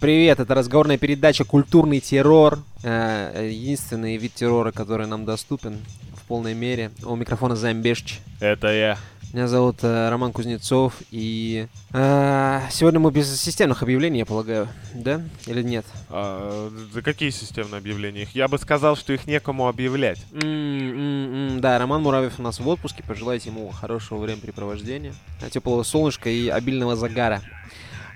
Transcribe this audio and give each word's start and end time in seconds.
Привет, 0.00 0.40
это 0.40 0.54
разговорная 0.54 0.96
передача 0.96 1.44
«Культурный 1.44 2.00
террор». 2.00 2.60
Э, 2.82 3.46
единственный 3.52 4.16
вид 4.16 4.32
террора, 4.32 4.72
который 4.72 5.06
нам 5.06 5.26
доступен 5.26 5.76
в 6.14 6.26
полной 6.26 6.54
мере. 6.54 6.90
У 7.04 7.16
микрофона 7.16 7.54
Замбешч. 7.54 8.18
Это 8.40 8.68
я. 8.68 8.96
Меня 9.34 9.46
зовут 9.46 9.80
э, 9.82 10.08
Роман 10.08 10.32
Кузнецов, 10.32 10.94
и 11.10 11.66
э, 11.92 12.60
сегодня 12.70 12.98
мы 12.98 13.10
без 13.10 13.38
системных 13.38 13.82
объявлений, 13.82 14.20
я 14.20 14.24
полагаю, 14.24 14.68
да? 14.94 15.20
Или 15.46 15.62
нет? 15.62 15.84
А, 16.08 16.70
да 16.94 17.02
какие 17.02 17.28
системные 17.28 17.80
объявления? 17.80 18.26
Я 18.32 18.48
бы 18.48 18.56
сказал, 18.56 18.96
что 18.96 19.12
их 19.12 19.26
некому 19.26 19.68
объявлять. 19.68 20.24
М-м-м, 20.32 21.60
да, 21.60 21.78
Роман 21.78 22.00
Муравьев 22.02 22.38
у 22.38 22.42
нас 22.42 22.58
в 22.58 22.66
отпуске, 22.66 23.02
пожелайте 23.06 23.50
ему 23.50 23.68
хорошего 23.68 24.16
времяпрепровождения, 24.16 25.12
теплого 25.50 25.82
солнышка 25.82 26.30
и 26.30 26.48
обильного 26.48 26.96
загара. 26.96 27.42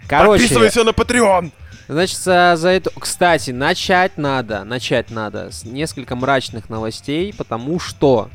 Короче, 0.09 0.45
Подписывайся 0.45 0.84
на 0.84 0.91
Patreon! 0.91 1.52
Значит, 1.88 2.19
за, 2.19 2.55
за 2.56 2.69
это... 2.70 2.91
Кстати, 2.98 3.51
начать 3.51 4.16
надо, 4.16 4.65
начать 4.65 5.11
надо 5.11 5.51
с 5.51 5.65
несколько 5.65 6.16
мрачных 6.16 6.70
новостей, 6.70 7.34
потому 7.37 7.79
что 7.79 8.30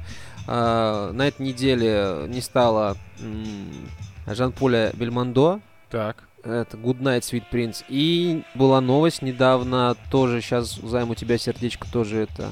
э, 0.48 1.12
на 1.14 1.28
этой 1.28 1.42
неделе 1.42 2.26
не 2.28 2.42
стало 2.42 2.98
э, 3.20 4.34
Жан-Поля 4.34 4.92
Бельмондо. 4.94 5.62
Так. 5.90 6.24
Это 6.44 6.78
Good 6.78 7.02
Night, 7.02 7.22
Sweet 7.22 7.44
Prince. 7.52 7.84
И 7.90 8.44
была 8.56 8.82
новость 8.82 9.22
недавно, 9.22 9.96
тоже 10.12 10.42
сейчас 10.42 10.76
займ 10.76 11.10
у 11.10 11.16
тебя 11.16 11.38
сердечко 11.38 11.88
тоже 11.92 12.20
это 12.20 12.50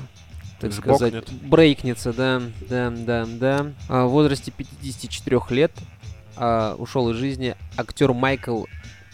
так 0.59 0.72
Сбокнет. 0.72 1.26
сказать, 1.26 1.42
брейкнется, 1.44 2.14
да, 2.14 2.42
да, 2.68 2.90
да, 2.90 3.26
да. 3.28 3.68
А, 3.90 4.06
в 4.06 4.09
возрасте 4.09 4.52
54 4.52 5.42
лет 5.52 5.72
а, 6.36 6.76
ушел 6.76 7.09
из 7.12 7.18
жизни 7.18 7.56
актер 7.78 8.14
Майкл 8.14 8.64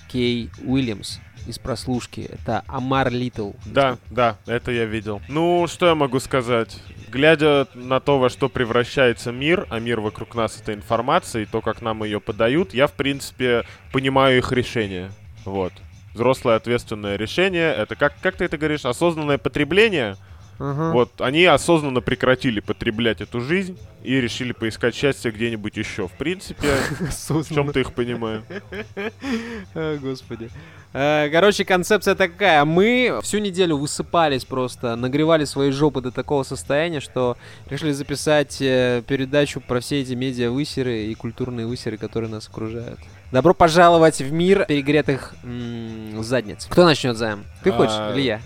Кей 0.09 0.49
Уильямс 0.63 1.19
из 1.47 1.59
прослушки. 1.59 2.29
Это 2.31 2.63
Амар 2.67 3.11
Литл. 3.11 3.51
Да, 3.65 3.97
да, 4.09 4.37
это 4.45 4.71
я 4.71 4.85
видел. 4.85 5.21
Ну, 5.27 5.67
что 5.67 5.87
я 5.87 5.95
могу 5.95 6.19
сказать? 6.19 6.77
Глядя 7.09 7.67
на 7.73 7.99
то, 7.99 8.19
во 8.19 8.29
что 8.29 8.49
превращается 8.49 9.31
мир, 9.31 9.67
а 9.69 9.79
мир 9.79 9.99
вокруг 9.99 10.35
нас 10.35 10.59
это 10.59 10.73
информация, 10.73 11.43
и 11.43 11.45
то, 11.45 11.61
как 11.61 11.81
нам 11.81 12.03
ее 12.03 12.19
подают, 12.19 12.73
я, 12.73 12.87
в 12.87 12.93
принципе, 12.93 13.63
понимаю 13.91 14.39
их 14.39 14.51
решение. 14.51 15.11
Вот. 15.45 15.73
Взрослое 16.13 16.55
ответственное 16.55 17.15
решение, 17.15 17.73
это 17.73 17.95
как, 17.95 18.13
как 18.21 18.35
ты 18.35 18.45
это 18.45 18.57
говоришь, 18.57 18.85
осознанное 18.85 19.37
потребление— 19.37 20.15
Uh-huh. 20.59 20.91
Вот, 20.91 21.19
они 21.19 21.45
осознанно 21.45 22.01
прекратили 22.01 22.59
потреблять 22.59 23.21
эту 23.21 23.41
жизнь 23.41 23.77
и 24.03 24.19
решили 24.21 24.51
поискать 24.51 24.95
счастье 24.95 25.31
где-нибудь 25.31 25.75
еще. 25.77 26.07
В 26.07 26.11
принципе, 26.11 26.67
в 27.29 27.53
чем-то 27.53 27.79
их 27.79 27.93
понимаю. 27.93 28.43
Господи. 29.73 30.49
Э, 30.93 31.29
короче, 31.31 31.65
концепция 31.65 32.13
такая. 32.15 32.63
Мы 32.65 33.19
всю 33.23 33.39
неделю 33.39 33.77
высыпались 33.77 34.45
просто, 34.45 34.95
нагревали 34.95 35.45
свои 35.45 35.71
жопы 35.71 36.01
до 36.01 36.11
такого 36.11 36.43
состояния, 36.43 36.99
что 36.99 37.35
решили 37.67 37.91
записать 37.91 38.61
э, 38.61 39.01
передачу 39.07 39.59
про 39.59 39.79
все 39.79 40.01
эти 40.01 40.13
медиа-высеры 40.13 41.05
и 41.05 41.15
культурные 41.15 41.65
высеры, 41.65 41.97
которые 41.97 42.29
нас 42.29 42.47
окружают. 42.47 42.99
Добро 43.31 43.55
пожаловать 43.55 44.21
в 44.21 44.31
мир 44.31 44.65
перегретых 44.67 45.33
м- 45.43 46.23
задниц. 46.23 46.67
Кто 46.69 46.85
начнет, 46.85 47.17
Займ? 47.17 47.45
Ты 47.63 47.71
хочешь 47.71 47.95
а, 47.97 48.13
или 48.13 48.21
я? 48.21 48.41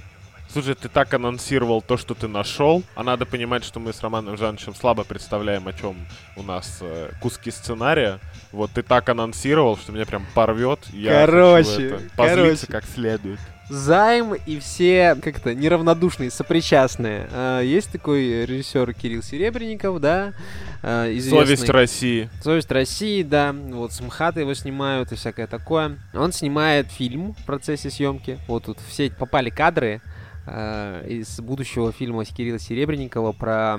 Слушай, 0.58 0.74
ты 0.74 0.90
так 0.90 1.14
анонсировал 1.14 1.84
то, 1.84 1.98
что 1.98 2.16
ты 2.16 2.28
нашел, 2.28 2.82
а 2.96 3.04
надо 3.04 3.28
понимать, 3.28 3.64
что 3.64 3.80
мы 3.80 3.94
с 3.94 4.02
Романом 4.02 4.38
Жановичем 4.38 4.74
слабо 4.74 5.04
представляем, 5.04 5.68
о 5.68 5.74
чем 5.74 5.96
у 6.36 6.42
нас 6.42 6.80
э, 6.82 7.12
куски 7.22 7.52
сценария. 7.52 8.20
Вот 8.52 8.72
ты 8.72 8.82
так 8.82 9.08
анонсировал, 9.08 9.78
что 9.78 9.92
меня 9.92 10.08
прям 10.08 10.26
порвет. 10.34 10.80
Я 10.92 11.28
короче, 11.28 11.90
это 11.90 12.02
короче. 12.16 12.66
как 12.66 12.86
следует. 12.86 13.40
Займ 13.70 14.34
и 14.34 14.58
все 14.58 15.16
как-то 15.22 15.54
неравнодушные, 15.54 16.32
сопричастные. 16.32 17.30
А, 17.32 17.62
есть 17.62 17.92
такой 17.92 18.44
режиссер 18.48 18.96
Кирилл 18.96 19.22
Серебренников, 19.22 20.02
да, 20.02 20.34
а, 20.82 21.06
известный. 21.16 21.46
Совесть 21.46 21.70
России. 21.70 22.30
Совесть 22.42 22.72
России, 22.72 23.22
да. 23.22 23.54
Вот 23.54 23.94
с 23.94 24.02
МХАТа 24.02 24.40
его 24.40 24.56
снимают 24.56 25.12
и 25.12 25.16
всякое 25.16 25.46
такое. 25.46 26.00
Он 26.16 26.32
снимает 26.32 26.88
фильм 26.88 27.34
в 27.34 27.46
процессе 27.46 27.92
съемки. 27.92 28.40
Вот 28.48 28.64
тут 28.64 28.80
все 28.90 29.12
попали 29.12 29.52
кадры 29.52 30.02
из 30.48 31.42
будущего 31.42 31.92
фильма 31.92 32.24
Кирилла 32.24 32.60
Серебренникова 32.60 33.34
про 33.34 33.78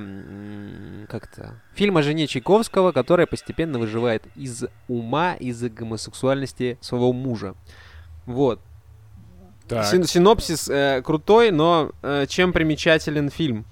как-то 1.09 1.63
фильм 1.75 1.97
о 1.97 2.03
жене 2.03 2.27
Чайковского, 2.27 2.93
которая 2.93 3.27
постепенно 3.27 3.79
выживает 3.79 4.25
из 4.37 4.65
ума, 4.87 5.35
из-за 5.35 5.71
гомосексуальности 5.71 6.77
своего 6.81 7.13
мужа. 7.13 7.55
Вот. 8.27 8.61
Син 9.85 10.05
синопсис 10.05 10.69
э, 10.69 11.03
крутой, 11.03 11.51
но 11.51 11.93
э, 12.03 12.27
чем 12.29 12.53
примечателен 12.53 13.31
фильм? 13.31 13.67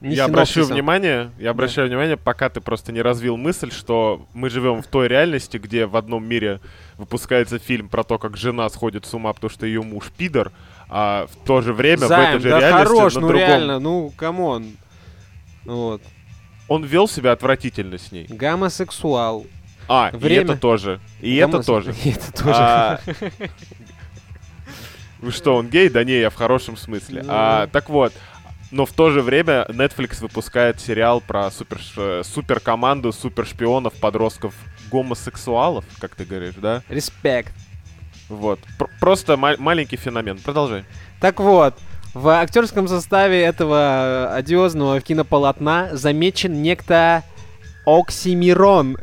Не 0.00 0.14
я 0.14 0.26
обращаю 0.26 0.66
внимание, 0.66 1.30
я 1.38 1.50
обращаю 1.50 1.88
да. 1.88 1.94
внимание, 1.94 2.16
пока 2.16 2.50
ты 2.50 2.60
просто 2.60 2.92
не 2.92 3.00
развил 3.00 3.36
мысль, 3.36 3.70
что 3.70 4.26
мы 4.34 4.50
живем 4.50 4.82
в 4.82 4.86
той 4.86 5.08
реальности, 5.08 5.56
где 5.56 5.86
в 5.86 5.96
одном 5.96 6.26
мире 6.26 6.60
выпускается 6.98 7.58
фильм 7.58 7.88
про 7.88 8.04
то, 8.04 8.18
как 8.18 8.36
жена 8.36 8.68
сходит 8.68 9.06
с 9.06 9.14
ума, 9.14 9.32
потому 9.32 9.50
что 9.50 9.66
ее 9.66 9.82
муж 9.82 10.12
пидор, 10.16 10.52
а 10.88 11.26
в 11.26 11.36
то 11.44 11.60
же 11.60 11.72
время 11.72 12.06
Займ, 12.06 12.20
в 12.20 12.28
этой 12.28 12.42
же 12.42 12.50
да 12.50 12.60
реальности 12.60 12.88
хорош, 12.88 13.14
на 13.14 13.20
ну 13.20 13.28
другом... 13.28 13.46
реально, 13.46 13.78
ну 13.78 14.12
камон. 14.16 14.76
Вот. 15.64 16.02
Он 16.68 16.84
вел 16.84 17.08
себя 17.08 17.32
отвратительно 17.32 17.98
с 17.98 18.12
ней. 18.12 18.26
Гомосексуал. 18.28 19.46
А, 19.88 20.10
Время... 20.12 20.40
и 20.40 20.44
это 20.44 20.56
тоже. 20.56 21.00
И 21.20 21.40
Гомос... 21.40 21.54
это 21.54 21.66
тоже. 21.66 21.94
И 22.04 22.10
это 22.10 22.32
тоже. 22.42 22.54
А... 22.54 23.00
Вы 25.20 25.32
что, 25.32 25.56
он 25.56 25.68
гей? 25.68 25.88
Да 25.88 26.04
не, 26.04 26.18
я 26.20 26.30
в 26.30 26.34
хорошем 26.34 26.76
смысле. 26.76 27.22
Ну... 27.22 27.28
А, 27.32 27.66
так 27.68 27.88
вот, 27.88 28.12
но 28.70 28.84
в 28.84 28.92
то 28.92 29.10
же 29.10 29.22
время 29.22 29.66
Netflix 29.68 30.20
выпускает 30.20 30.80
сериал 30.80 31.20
про 31.20 31.50
супер, 31.50 31.80
супер 32.24 32.60
команду 32.60 33.12
супер 33.12 33.46
шпионов, 33.46 33.94
подростков, 33.94 34.54
гомосексуалов, 34.90 35.84
как 36.00 36.14
ты 36.14 36.24
говоришь, 36.24 36.54
да? 36.56 36.82
Респект. 36.88 37.54
Вот. 38.28 38.60
Пр 38.78 38.88
просто 39.00 39.36
ма 39.36 39.54
маленький 39.58 39.96
феномен. 39.96 40.38
Продолжай. 40.38 40.84
Так 41.20 41.40
вот, 41.40 41.74
в 42.14 42.28
актерском 42.28 42.88
составе 42.88 43.42
этого 43.42 44.32
одиозного 44.34 45.00
кинополотна 45.00 45.90
замечен 45.92 46.62
некто 46.62 47.22
Оксимирон. 47.84 48.96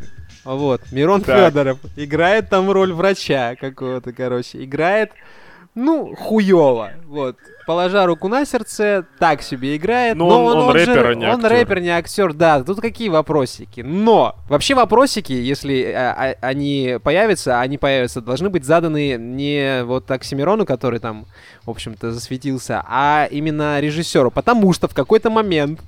Вот, 0.43 0.81
Мирон 0.91 1.21
так. 1.21 1.51
Федоров 1.51 1.79
играет 1.95 2.49
там 2.49 2.69
роль 2.69 2.91
врача 2.91 3.55
какого-то, 3.55 4.11
короче. 4.11 4.63
Играет, 4.63 5.11
ну, 5.75 6.15
хуёво. 6.15 6.91
Вот 7.05 7.37
положа 7.65 8.05
руку 8.05 8.27
на 8.27 8.45
сердце, 8.45 9.05
так 9.19 9.41
себе 9.41 9.75
играет. 9.75 10.15
Но, 10.15 10.29
но 10.29 10.45
он, 10.45 10.57
он, 10.57 10.63
он 10.69 10.75
рэпер, 10.75 10.93
же, 10.93 11.07
а 11.07 11.15
не 11.15 11.25
Он 11.27 11.45
рэпер, 11.45 11.79
не 11.79 11.89
актер, 11.89 12.33
да. 12.33 12.63
Тут 12.63 12.79
какие 12.79 13.09
вопросики. 13.09 13.81
Но 13.81 14.35
вообще 14.49 14.75
вопросики, 14.75 15.33
если 15.33 15.91
а, 15.91 16.35
а, 16.41 16.47
они 16.47 16.97
появятся, 17.03 17.59
они 17.59 17.77
появятся, 17.77 18.21
должны 18.21 18.49
быть 18.49 18.65
заданы 18.65 19.17
не 19.17 19.83
вот 19.83 20.09
Оксимирону, 20.11 20.65
который 20.65 20.99
там, 20.99 21.25
в 21.65 21.69
общем-то, 21.69 22.11
засветился, 22.11 22.83
а 22.87 23.27
именно 23.29 23.79
режиссеру. 23.79 24.31
Потому 24.31 24.73
что 24.73 24.87
в 24.87 24.93
какой-то 24.93 25.29
момент 25.29 25.81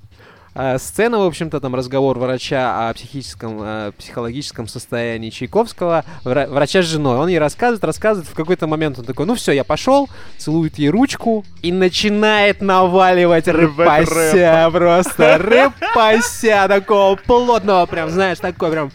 э, 0.56 0.78
сцена, 0.80 1.20
в 1.20 1.24
общем-то, 1.24 1.60
там 1.60 1.76
разговор 1.76 2.18
врача 2.18 2.90
о 2.90 2.94
психическом, 2.94 3.60
э, 3.62 3.92
психологическом 3.98 4.68
состоянии 4.68 5.30
Чайковского, 5.30 6.04
вра- 6.24 6.48
врача 6.50 6.82
с 6.82 6.86
женой. 6.86 7.18
Он 7.18 7.28
ей 7.28 7.40
рассказывает, 7.40 7.84
рассказывает, 7.84 8.30
в 8.30 8.34
какой-то 8.34 8.68
момент 8.68 8.98
он 9.00 9.06
такой, 9.06 9.26
ну 9.26 9.36
все, 9.36 9.52
я 9.52 9.64
пошел, 9.64 10.10
целует 10.38 10.80
ей 10.80 10.90
ручку 10.90 11.46
и 11.62 11.72
начинает 11.72 12.62
наваливать 12.62 13.48
рыпася 13.48 14.70
просто, 14.72 15.38
рыпася 15.38 16.66
такого 16.68 17.16
плотного, 17.16 17.86
прям, 17.86 18.10
знаешь, 18.10 18.40
такой 18.40 18.72
прям 18.72 18.92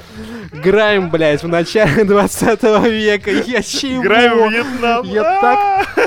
грайм, 0.53 1.10
блядь, 1.10 1.42
в 1.42 1.48
начале 1.48 2.04
20 2.10 2.62
века. 2.91 3.30
Я 3.30 3.63
чего? 3.63 4.03
Грайм 4.03 4.51
Вьетнам. 4.51 5.04
Я 5.06 5.22
так 5.41 5.98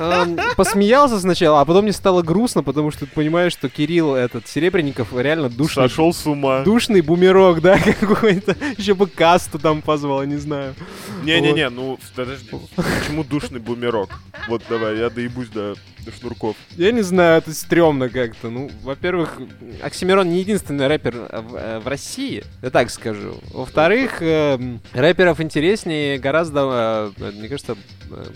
э, 0.00 0.36
посмеялся 0.56 1.18
сначала, 1.20 1.60
а 1.60 1.64
потом 1.64 1.84
мне 1.84 1.92
стало 1.92 2.22
грустно, 2.22 2.62
потому 2.62 2.90
что 2.90 3.06
ты 3.06 3.12
понимаешь, 3.12 3.52
что 3.52 3.68
Кирилл 3.68 4.14
этот 4.14 4.48
Серебренник 4.48 4.93
Овчинников 4.94 5.20
реально 5.20 5.48
душный. 5.48 5.88
Сошел 5.88 6.12
с 6.12 6.26
ума. 6.26 6.62
Душный 6.62 7.00
бумерок, 7.00 7.60
да, 7.60 7.78
какой-то. 8.00 8.56
Еще 8.76 8.94
бы 8.94 9.06
касту 9.06 9.58
там 9.58 9.82
позвал, 9.82 10.22
не 10.24 10.36
знаю. 10.36 10.74
Не-не-не, 11.22 11.68
ну, 11.70 11.98
подожди, 12.14 12.48
почему 12.76 13.24
душный 13.24 13.60
бумерок? 13.60 14.10
Вот 14.48 14.62
давай, 14.68 14.98
я 14.98 15.10
доебусь 15.10 15.48
до, 15.48 15.74
до 16.04 16.12
шнурков. 16.12 16.56
Я 16.76 16.92
не 16.92 17.02
знаю, 17.02 17.38
это 17.38 17.52
стрёмно 17.52 18.08
как-то. 18.08 18.50
Ну, 18.50 18.70
во-первых, 18.82 19.40
Оксимирон 19.82 20.28
не 20.30 20.40
единственный 20.40 20.86
рэпер 20.86 21.14
в, 21.14 21.56
э, 21.56 21.80
в 21.80 21.88
России, 21.88 22.44
я 22.62 22.70
так 22.70 22.90
скажу. 22.90 23.34
Во-вторых, 23.52 24.20
э, 24.20 24.58
рэперов 24.92 25.40
интереснее 25.40 26.18
гораздо, 26.18 27.12
э, 27.18 27.32
мне 27.32 27.48
кажется, 27.48 27.76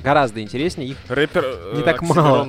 гораздо 0.03 0.43
интереснее 0.43 0.91
их 0.91 0.97
рэпер, 1.09 1.75
не 1.75 1.83
так 1.83 2.03
мало. 2.03 2.49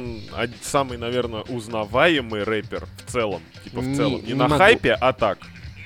самый, 0.61 0.97
наверное, 0.97 1.41
узнаваемый 1.41 2.43
рэпер 2.43 2.85
в 3.05 3.11
целом. 3.11 3.41
Типа 3.63 3.81
в 3.81 3.95
целом. 3.95 4.21
Не, 4.21 4.27
не 4.27 4.33
на 4.33 4.45
могу. 4.47 4.57
хайпе, 4.57 4.93
а 4.93 5.13
так. 5.13 5.37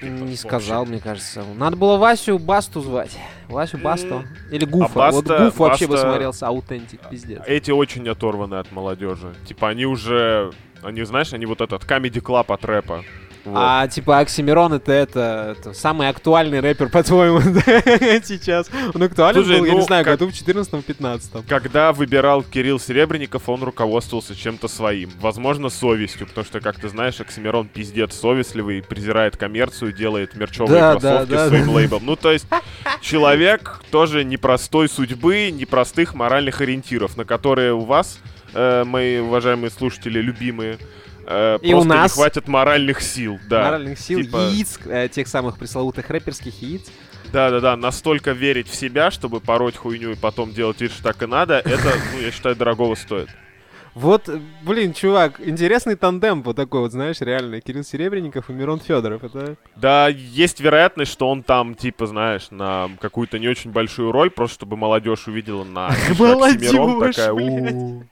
Не 0.02 0.36
сказал, 0.36 0.86
мне 0.86 1.00
кажется. 1.00 1.46
Надо 1.56 1.78
было 1.78 1.96
Васю 1.98 2.38
Басту 2.38 2.82
звать. 2.82 3.18
Васю 3.48 3.78
Басту. 3.78 4.26
Или 4.52 4.66
Гуфа. 4.66 5.08
А 5.08 5.12
вот 5.12 5.26
Баста- 5.26 5.46
Гуф 5.46 5.58
вообще 5.60 5.88
бы 5.88 5.94
Баста- 5.96 6.10
смотрелся 6.10 6.48
authentic, 6.48 7.00
пиздец. 7.10 7.42
Эти 7.48 7.72
очень 7.72 8.08
оторваны 8.10 8.56
от 8.56 8.70
молодежи. 8.74 9.34
Типа 9.48 9.70
они 9.70 9.86
уже, 9.86 10.52
они 10.82 11.04
знаешь, 11.04 11.32
они 11.32 11.46
вот 11.46 11.62
этот 11.62 11.84
Comedy 11.84 12.22
Club 12.22 12.54
от 12.54 12.66
рэпа. 12.66 13.04
Вот. 13.46 13.58
А 13.60 13.88
типа 13.90 14.20
Оксимирон 14.20 14.74
это, 14.74 14.92
это, 14.94 15.56
это 15.58 15.74
самый 15.74 16.08
актуальный 16.08 16.62
рэпер, 16.62 16.90
по-твоему, 16.92 17.40
да, 17.40 17.62
сейчас. 18.24 18.70
Он 18.94 19.04
актуален 19.04 19.44
Слушай, 19.44 19.60
был, 19.60 19.66
я 19.66 19.72
ну, 19.74 19.80
не 19.80 19.86
знаю, 19.86 20.06
как- 20.06 20.20
году 20.20 20.32
в 20.32 20.34
14-15. 20.34 21.46
Когда 21.48 21.92
выбирал 21.92 22.44
Кирилл 22.44 22.80
Серебренников, 22.80 23.50
он 23.50 23.64
руководствовался 23.64 24.34
чем-то 24.36 24.68
своим. 24.70 25.10
Возможно, 25.20 25.70
совестью, 25.70 26.28
потому 26.28 26.46
что, 26.46 26.62
как 26.62 26.80
ты 26.80 26.88
знаешь, 26.88 27.20
Оксимирон 27.20 27.68
пиздец 27.68 28.14
совестливый, 28.16 28.82
презирает 28.82 29.36
коммерцию, 29.36 29.92
делает 29.92 30.36
мерчевые 30.36 30.80
Да, 30.80 30.94
да, 30.94 31.00
кроссовки 31.00 31.32
да, 31.32 31.48
своим 31.50 31.66
да. 31.66 31.72
лейбом. 31.72 32.06
Ну, 32.06 32.16
то 32.16 32.32
есть, 32.32 32.46
человек 33.02 33.82
тоже 33.92 34.24
непростой 34.24 34.88
судьбы, 34.88 35.52
непростых 35.52 36.14
моральных 36.14 36.62
ориентиров, 36.62 37.18
на 37.18 37.26
которые 37.26 37.74
у 37.74 37.82
вас, 37.82 38.20
э, 38.54 38.84
мои 38.86 39.20
уважаемые 39.20 39.70
слушатели, 39.70 40.20
любимые, 40.20 40.78
э, 41.26 41.60
И 41.62 41.74
у 41.74 41.84
нас. 41.84 42.12
не 42.12 42.16
хватит 42.22 42.48
моральных 42.48 43.02
сил. 43.02 43.40
Да. 43.50 43.64
Моральных 43.64 44.00
сил, 44.00 44.20
Типа- 44.22 44.38
яиц, 44.52 44.80
э, 44.86 45.08
тех 45.10 45.28
самых 45.28 45.58
пресловутых 45.58 46.10
рэперских 46.10 46.62
яиц. 46.62 46.92
Да-да-да, 47.32 47.76
настолько 47.76 48.32
верить 48.32 48.68
в 48.68 48.76
себя, 48.76 49.10
чтобы 49.10 49.40
пороть 49.40 49.76
хуйню 49.76 50.12
и 50.12 50.16
потом 50.16 50.54
делать 50.54 50.82
вид, 50.82 50.92
что 50.92 51.04
так 51.04 51.24
и 51.24 51.26
надо, 51.26 51.56
это, 51.56 51.94
ну, 52.14 52.20
я 52.22 52.32
считаю, 52.32 52.56
дорогого 52.56 52.94
стоит. 52.96 53.30
Вот, 53.96 54.28
блин, 54.64 54.92
чувак, 54.94 55.40
интересный 55.40 55.96
тандем 55.96 56.42
вот 56.42 56.56
такой 56.56 56.80
вот, 56.82 56.92
знаешь, 56.92 57.22
реально. 57.22 57.62
Кирилл 57.62 57.84
Серебренников 57.84 58.50
и 58.50 58.54
Мирон 58.54 58.80
Федоров. 58.80 59.24
Это 59.24 59.56
Да, 59.76 60.08
есть 60.08 60.60
вероятность, 60.60 61.12
что 61.12 61.30
он 61.30 61.44
там, 61.44 61.76
типа, 61.76 62.08
знаешь, 62.08 62.48
на 62.50 62.90
какую-то 63.00 63.38
не 63.38 63.48
очень 63.48 63.70
большую 63.72 64.12
роль, 64.12 64.32
просто 64.32 64.56
чтобы 64.56 64.78
молодежь 64.78 65.28
увидела 65.28 65.64
на 65.64 65.92
Молодежь, 66.18 66.72
такая, 67.16 68.08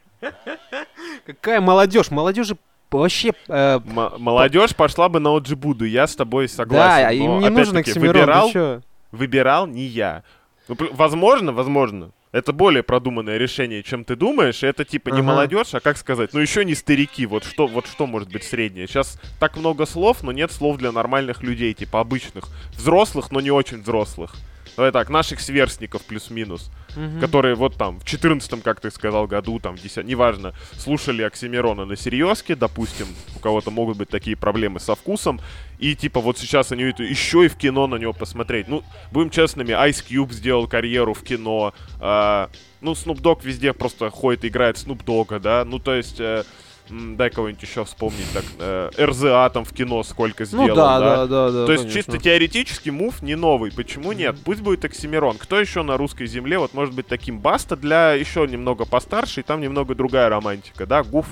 какая 1.26 1.62
молодежь? 1.62 2.12
Молодежи 2.12 2.58
вообще... 3.00 3.32
э, 3.48 3.80
Молодежь 3.86 4.76
пошла 4.76 5.10
бы 5.10 5.20
на 5.20 5.36
Оджибуду, 5.36 5.86
я 5.86 6.08
с 6.08 6.16
тобой 6.16 6.48
да, 6.48 6.54
согласен. 6.54 7.08
а 7.08 7.12
им 7.14 7.40
не 7.40 7.50
нужен 7.50 7.78
опять-таки, 7.78 7.92
Оксимирон, 7.92 8.14
выбирал, 8.22 8.82
выбирал 9.12 9.68
не 9.68 9.84
я. 9.84 10.24
Ну, 10.68 10.78
возможно, 10.92 11.52
возможно. 11.52 12.12
Это 12.32 12.54
более 12.54 12.82
продуманное 12.82 13.38
решение, 13.38 13.84
чем 13.84 14.06
ты 14.06 14.16
думаешь. 14.16 14.64
Это 14.64 14.86
типа 14.86 15.10
не 15.10 15.20
Ага. 15.20 15.28
молодежь, 15.28 15.74
а 15.74 15.82
как 15.82 15.98
сказать, 15.98 16.32
ну 16.34 16.40
еще 16.40 16.64
не 16.64 16.76
старики. 16.76 17.26
Вот 17.26 17.44
что, 17.44 17.68
вот 17.68 17.88
что 17.88 18.08
может 18.08 18.32
быть 18.32 18.44
среднее. 18.46 18.88
Сейчас 18.88 19.20
так 19.40 19.58
много 19.58 19.86
слов, 19.86 20.24
но 20.24 20.32
нет 20.32 20.50
слов 20.52 20.78
для 20.78 20.94
нормальных 20.94 21.44
людей, 21.44 21.74
типа 21.74 22.00
обычных. 22.00 22.46
Взрослых, 22.74 23.32
но 23.32 23.42
не 23.42 23.52
очень 23.52 23.82
взрослых. 23.82 24.36
Давай 24.76 24.92
так, 24.92 25.10
наших 25.10 25.40
сверстников 25.40 26.04
плюс-минус. 26.04 26.72
Мгм. 26.96 27.20
Которые 27.20 27.56
вот 27.56 27.76
там 27.76 28.00
в 28.00 28.06
14 28.06 28.62
как 28.64 28.82
ты 28.82 28.92
сказал, 28.92 29.28
году, 29.28 29.60
там, 29.60 29.78
в 29.78 29.82
10 29.82 30.06
неважно, 30.06 30.54
слушали 30.78 31.24
Оксимирона 31.24 31.86
на 31.86 31.96
серьезке, 31.96 32.56
допустим, 32.56 33.08
у 33.36 33.40
кого-то 33.40 33.72
могут 33.72 33.98
быть 33.98 34.10
такие 34.10 34.36
проблемы 34.36 34.80
со 34.80 34.96
вкусом, 34.96 35.40
и 35.80 35.96
типа 35.96 36.20
вот 36.20 36.38
сейчас 36.38 36.72
они 36.72 36.84
это 36.84 37.04
еще 37.04 37.46
и 37.46 37.48
в 37.48 37.56
кино 37.56 37.88
на 37.88 37.96
него 37.96 38.14
посмотреть. 38.14 38.68
Ну, 38.68 38.84
будем 39.12 39.30
честными, 39.30 39.72
Ice 39.72 40.06
Cube 40.06 40.34
сделал 40.34 40.68
карьеру 40.68 41.14
в 41.14 41.24
кино, 41.24 41.74
а, 42.00 42.50
ну, 42.82 42.92
Snoop 42.92 43.22
Dogg 43.22 43.40
везде 43.44 43.74
просто 43.74 44.10
ходит 44.10 44.44
и 44.44 44.50
играет 44.50 44.76
Snoop 44.76 45.06
Dogga, 45.06 45.40
да, 45.40 45.64
ну, 45.66 45.80
то 45.80 45.94
есть... 45.94 46.20
э, 46.20 46.44
Дай 46.92 47.30
кого-нибудь 47.30 47.64
еще 47.64 47.86
вспомнить, 47.86 48.30
так, 48.34 48.44
э, 48.60 48.90
РЗА 49.00 49.50
там 49.54 49.64
в 49.64 49.74
кино 49.74 50.04
сколько 50.04 50.44
сделал, 50.44 50.68
Ну 50.68 50.76
да, 50.76 51.00
да, 51.00 51.26
да, 51.26 51.52
да. 51.52 51.66
то 51.66 51.72
есть 51.72 51.84
конечно. 51.84 52.02
чисто 52.02 52.18
теоретически 52.18 52.90
мув 52.90 53.22
не 53.22 53.36
новый. 53.36 53.72
Почему 53.72 54.12
нет? 54.12 54.36
Пусть 54.44 54.60
будет 54.62 54.84
Оксимирон. 54.84 55.38
Кто 55.38 55.58
еще 55.58 55.84
на 55.84 55.96
русской 55.96 56.28
земле 56.28 56.60
вот 56.60 56.74
может 56.74 56.94
быть 56.94 57.08
таким 57.08 57.40
Баста 57.40 57.78
для 57.78 58.12
еще 58.12 58.46
немного 58.46 58.86
постарше, 58.86 59.40
и 59.40 59.44
там 59.44 59.62
немного 59.62 59.96
другая 59.96 60.28
романтика, 60.28 60.86
да? 60.86 61.04
Гуф 61.04 61.28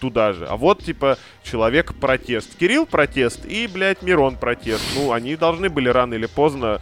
туда 0.00 0.32
же. 0.32 0.46
А 0.46 0.56
вот 0.56 0.82
типа 0.82 1.18
человек 1.44 1.94
протест. 1.94 2.56
Кирилл 2.56 2.84
протест 2.84 3.44
и, 3.46 3.68
блядь, 3.68 4.02
Мирон 4.02 4.36
протест. 4.36 4.82
Ну, 4.96 5.12
они 5.12 5.36
должны 5.36 5.68
были 5.68 5.88
рано 5.88 6.14
или 6.14 6.26
поздно 6.26 6.80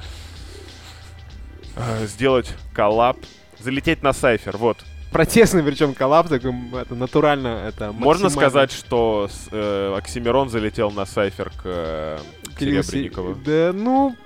э, 1.76 2.06
сделать 2.06 2.54
коллаб, 2.72 3.18
залететь 3.58 4.02
на 4.02 4.14
сайфер, 4.14 4.56
вот. 4.56 4.78
Протестный, 5.14 5.62
причем 5.62 5.94
коллапс 5.94 6.28
такой, 6.28 6.50
м, 6.50 6.74
это 6.74 6.94
натурально, 6.96 7.64
это 7.68 7.92
Можно 7.92 8.28
сказать, 8.28 8.72
что 8.72 9.28
э, 9.52 9.94
Оксимирон 9.96 10.48
залетел 10.48 10.90
на 10.90 11.06
сайфер 11.06 11.50
к 11.50 11.62
э, 11.64 12.18
Се- 12.58 12.82
Серебренникову? 12.82 13.36
Да, 13.36 13.70
ну, 13.72 14.16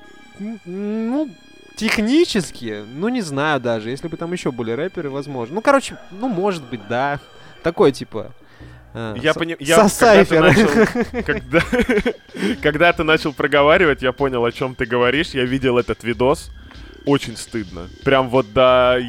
ну, 0.64 1.28
технически, 1.76 2.84
ну, 2.94 3.10
не 3.10 3.20
знаю 3.20 3.60
даже. 3.60 3.90
Если 3.90 4.08
бы 4.08 4.16
там 4.16 4.32
еще 4.32 4.50
были 4.50 4.70
рэперы, 4.72 5.10
возможно. 5.10 5.56
Ну, 5.56 5.60
короче, 5.60 5.98
ну, 6.10 6.26
может 6.28 6.62
быть, 6.64 6.80
да. 6.88 7.20
Такой, 7.62 7.92
типа... 7.92 8.32
а, 8.94 9.14
Я 9.16 9.34
со- 9.34 9.40
понимаю, 9.40 9.58
я 9.60 9.76
когда 9.86 10.24
ты 10.24 10.40
начал, 10.40 11.22
когда, 11.22 11.60
когда 12.62 12.92
ты 12.94 13.04
начал 13.04 13.32
проговаривать, 13.34 14.00
я 14.00 14.12
понял, 14.12 14.42
о 14.42 14.52
чем 14.52 14.74
ты 14.74 14.86
говоришь. 14.86 15.28
Я 15.34 15.44
видел 15.44 15.76
этот 15.76 16.02
видос. 16.02 16.50
Очень 17.04 17.36
стыдно. 17.36 17.88
Прям 18.04 18.28
вот 18.28 18.52
до, 18.52 19.00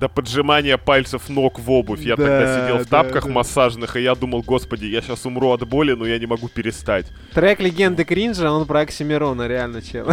до 0.00 0.08
поджимания 0.08 0.76
пальцев 0.78 1.28
ног 1.28 1.58
в 1.58 1.70
обувь. 1.70 2.00
Я 2.00 2.16
тогда 2.16 2.40
Да, 2.40 2.60
сидел 2.62 2.78
в 2.78 2.88
да, 2.88 3.02
тапках 3.02 3.24
да. 3.26 3.30
массажных, 3.30 3.96
и 3.96 4.02
я 4.02 4.14
думал, 4.14 4.42
господи, 4.42 4.86
я 4.86 5.02
сейчас 5.02 5.26
умру 5.26 5.50
от 5.50 5.66
боли, 5.68 5.92
но 5.92 6.06
я 6.06 6.18
не 6.18 6.26
могу 6.26 6.48
перестать. 6.48 7.06
Трек 7.32 7.60
легенды 7.60 8.04
Кринжа, 8.04 8.50
он 8.50 8.66
про 8.66 8.80
Оксимирона, 8.80 9.46
реально, 9.46 9.82
чел. 9.82 10.06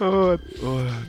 Вот. 0.00 0.40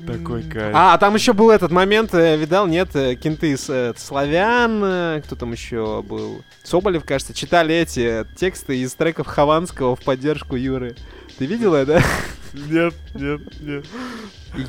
Такой 0.06 0.44
кайф. 0.44 0.76
А, 0.76 0.98
там 1.00 1.16
еще 1.16 1.34
был 1.34 1.50
этот 1.50 1.72
момент, 1.72 2.14
э, 2.14 2.38
видал, 2.38 2.68
нет, 2.68 2.96
э, 2.96 3.16
кенты 3.16 3.52
из 3.52 3.68
э, 3.68 3.94
славян, 3.98 4.80
э, 4.84 5.22
кто 5.26 5.36
там 5.36 5.52
еще 5.52 6.04
был? 6.04 6.44
Соболев, 6.64 7.04
кажется, 7.04 7.34
читали 7.34 7.74
эти 7.74 8.26
тексты 8.36 8.78
из 8.80 8.94
треков 8.94 9.26
Хованского 9.26 9.96
в 9.96 10.04
поддержку 10.04 10.56
Юры. 10.56 10.96
Ты 11.40 11.46
видел 11.48 11.74
это? 11.74 12.04
Нет, 12.54 12.94
нет, 13.14 13.42
нет. 13.62 13.86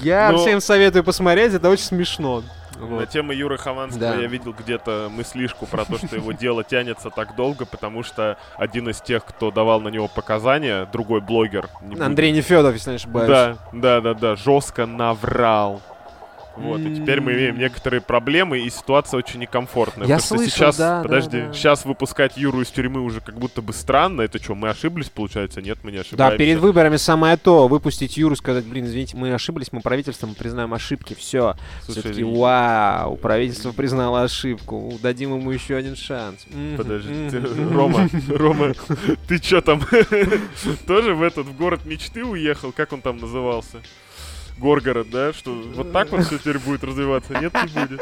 Я 0.02 0.31
Но- 0.32 0.38
всем 0.38 0.61
советую 0.61 1.02
посмотреть, 1.05 1.55
это 1.55 1.69
очень 1.69 1.84
смешно. 1.84 2.43
На 2.79 2.87
Вот. 2.87 3.08
тему 3.11 3.32
Юры 3.32 3.58
Хованского 3.58 4.00
Да. 4.00 4.14
я 4.17 4.26
видел 4.26 4.55
где-то 4.58 5.08
мыслишку 5.11 5.67
про 5.67 5.84
то, 5.84 5.99
что 5.99 6.17
его 6.17 6.32
дело 6.32 6.64
тянется 6.64 7.11
так 7.11 7.37
долго, 7.37 7.64
потому 7.67 8.02
что 8.02 8.38
один 8.56 8.88
из 8.88 9.00
тех, 9.00 9.25
кто 9.25 9.50
давал 9.50 9.81
на 9.81 9.88
него 9.88 10.08
показания, 10.08 10.87
другой 10.93 11.20
блогер, 11.20 11.69
не 11.82 12.00
Андрей 12.00 12.32
Нефедов, 12.32 12.75
если 12.75 12.90
не 12.90 12.96
ошибаюсь. 12.96 13.29
Да, 13.29 13.58
да, 13.73 14.00
да, 14.00 14.14
да, 14.14 14.37
жестко 14.37 14.87
наврал. 14.87 15.81
Вот, 16.56 16.81
и 16.81 16.94
теперь 16.97 17.21
мы 17.21 17.32
имеем 17.32 17.59
некоторые 17.59 18.01
проблемы, 18.01 18.61
и 18.61 18.71
ситуация 18.71 19.19
очень 19.19 19.41
некомфортная. 19.41 20.06
Я 20.06 20.17
потому 20.17 20.27
что 20.27 20.37
слышал, 20.37 20.56
сейчас, 20.56 20.77
да, 20.77 20.97
да, 20.99 21.03
подожди, 21.03 21.41
да. 21.43 21.53
сейчас 21.53 21.85
выпускать 21.85 22.37
Юру 22.37 22.61
из 22.63 22.69
тюрьмы 22.69 23.01
уже 23.01 23.21
как 23.21 23.39
будто 23.39 23.63
бы 23.63 23.73
странно. 23.73 24.23
Это 24.23 24.43
что, 24.43 24.55
мы 24.55 24.69
ошиблись, 24.69 25.09
получается? 25.09 25.63
Нет, 25.63 25.79
мы 25.82 25.91
не 25.91 25.99
Да, 25.99 26.03
ошибаемся. 26.03 26.39
перед 26.39 26.59
выборами 26.59 26.97
самое 26.97 27.37
то, 27.37 27.69
выпустить 27.69 28.17
Юру, 28.17 28.37
сказать, 28.37 28.65
блин, 28.65 28.87
извините, 28.87 29.17
мы 29.17 29.32
ошиблись, 29.32 29.73
мы 29.73 29.81
правительством 29.81 30.31
мы 30.31 30.35
признаем 30.35 30.73
ошибки, 30.75 31.15
все. 31.15 31.56
Все-таки, 31.89 32.23
вау, 32.25 33.17
правительство 33.17 33.73
признало 33.73 34.23
ошибку, 34.23 34.94
дадим 35.03 35.37
ему 35.39 35.51
еще 35.51 35.77
один 35.77 35.97
шанс. 35.97 36.47
Подожди, 36.77 37.31
ты-. 37.31 37.41
Рома, 37.73 38.09
Рома, 38.29 38.75
ты 39.27 39.39
чё 39.39 39.61
там? 39.61 39.81
Тоже 40.87 41.15
в 41.15 41.23
этот, 41.23 41.47
в 41.47 41.56
город 41.56 41.85
мечты 41.85 42.25
уехал? 42.25 42.73
Как 42.73 42.93
он 42.93 43.01
там 43.01 43.19
назывался? 43.19 43.81
Горгород, 44.59 45.09
да? 45.11 45.32
Что 45.32 45.53
вот 45.75 45.93
так 45.93 46.11
вот 46.13 46.25
все 46.25 46.39
теперь 46.39 46.59
будет 46.59 46.85
развиваться? 46.85 47.35
Нет, 47.39 47.53
не 47.55 47.87
будет. 47.87 48.01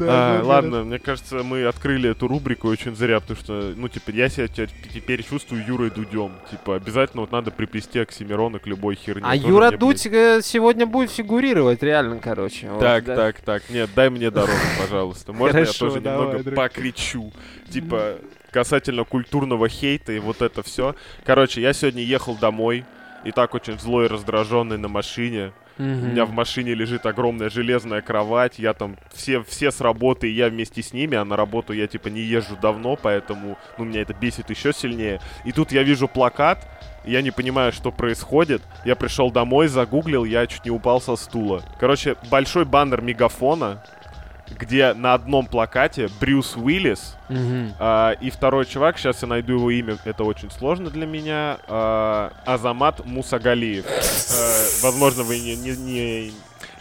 А, 0.00 0.42
ладно, 0.42 0.84
мне 0.84 0.98
кажется, 0.98 1.42
мы 1.42 1.64
открыли 1.66 2.10
эту 2.10 2.28
рубрику 2.28 2.68
очень 2.68 2.96
зря, 2.96 3.20
потому 3.20 3.38
что, 3.38 3.72
ну, 3.76 3.88
типа, 3.88 4.10
я 4.10 4.28
себя 4.28 4.48
те- 4.48 4.68
теперь 4.92 5.22
чувствую 5.22 5.64
Юрой 5.66 5.90
Дудем. 5.90 6.32
Типа, 6.50 6.76
обязательно 6.76 7.22
вот 7.22 7.32
надо 7.32 7.50
приплести 7.50 7.98
Оксимирона 7.98 8.58
к 8.58 8.66
любой 8.66 8.94
херне. 8.96 9.22
А 9.24 9.34
Юра 9.36 9.70
Дудь 9.70 10.06
э, 10.06 10.40
сегодня 10.42 10.86
будет 10.86 11.10
фигурировать, 11.10 11.82
реально, 11.82 12.18
короче. 12.18 12.70
Так, 12.80 13.04
так, 13.04 13.40
так. 13.40 13.70
Нет, 13.70 13.90
дай 13.94 14.10
мне 14.10 14.30
дорогу, 14.30 14.52
пожалуйста. 14.80 15.32
Можно 15.32 15.58
я 15.58 15.66
тоже 15.66 16.00
немного 16.00 16.38
покричу? 16.54 17.32
Типа, 17.70 18.16
касательно 18.50 19.04
культурного 19.04 19.68
хейта 19.68 20.12
и 20.12 20.18
вот 20.18 20.42
это 20.42 20.62
все. 20.62 20.94
Короче, 21.24 21.60
я 21.60 21.72
сегодня 21.72 22.02
ехал 22.02 22.36
домой. 22.36 22.84
И 23.24 23.32
так 23.32 23.54
очень 23.54 23.78
злой 23.78 24.06
и 24.06 24.08
раздраженный 24.08 24.78
на 24.78 24.88
машине. 24.88 25.52
У 25.78 25.82
Мгм. 25.82 26.10
меня 26.10 26.24
в 26.26 26.32
машине 26.32 26.74
лежит 26.74 27.06
огромная 27.06 27.48
железная 27.48 28.02
кровать. 28.02 28.58
Я 28.58 28.74
там 28.74 28.96
все, 29.14 29.42
все 29.42 29.70
с 29.70 29.80
работы, 29.80 30.28
и 30.30 30.34
я 30.34 30.48
вместе 30.48 30.82
с 30.82 30.92
ними, 30.92 31.16
а 31.16 31.24
на 31.24 31.36
работу 31.36 31.72
я 31.72 31.86
типа 31.86 32.08
не 32.08 32.20
езжу 32.20 32.56
давно, 32.60 32.96
поэтому 32.96 33.56
ну, 33.78 33.84
меня 33.84 34.02
это 34.02 34.12
бесит 34.12 34.50
еще 34.50 34.72
сильнее. 34.74 35.20
И 35.44 35.52
тут 35.52 35.72
я 35.72 35.82
вижу 35.82 36.06
плакат, 36.06 36.66
я 37.06 37.22
не 37.22 37.30
понимаю, 37.30 37.72
что 37.72 37.90
происходит. 37.92 38.60
Я 38.84 38.94
пришел 38.94 39.30
домой, 39.30 39.68
загуглил, 39.68 40.24
я 40.24 40.46
чуть 40.46 40.66
не 40.66 40.70
упал 40.70 41.00
со 41.00 41.16
стула. 41.16 41.62
Короче, 41.78 42.16
большой 42.30 42.66
баннер 42.66 43.00
мегафона. 43.00 43.82
Где 44.58 44.92
на 44.94 45.14
одном 45.14 45.46
плакате 45.46 46.08
Брюс 46.20 46.56
Уиллис 46.56 47.16
Мгм. 47.28 47.74
а, 47.78 48.12
и 48.20 48.30
второй 48.30 48.66
чувак, 48.66 48.98
сейчас 48.98 49.22
я 49.22 49.28
найду 49.28 49.54
его 49.54 49.70
имя, 49.70 49.96
это 50.04 50.24
очень 50.24 50.50
сложно 50.50 50.90
для 50.90 51.06
меня, 51.06 51.58
а, 51.68 52.32
Азамат 52.44 53.04
Мусагалиев. 53.06 53.84
Э, 53.86 54.82
возможно, 54.82 55.22
вы 55.22 55.38
не, 55.38 55.54
не, 55.56 55.70
не, 55.76 56.32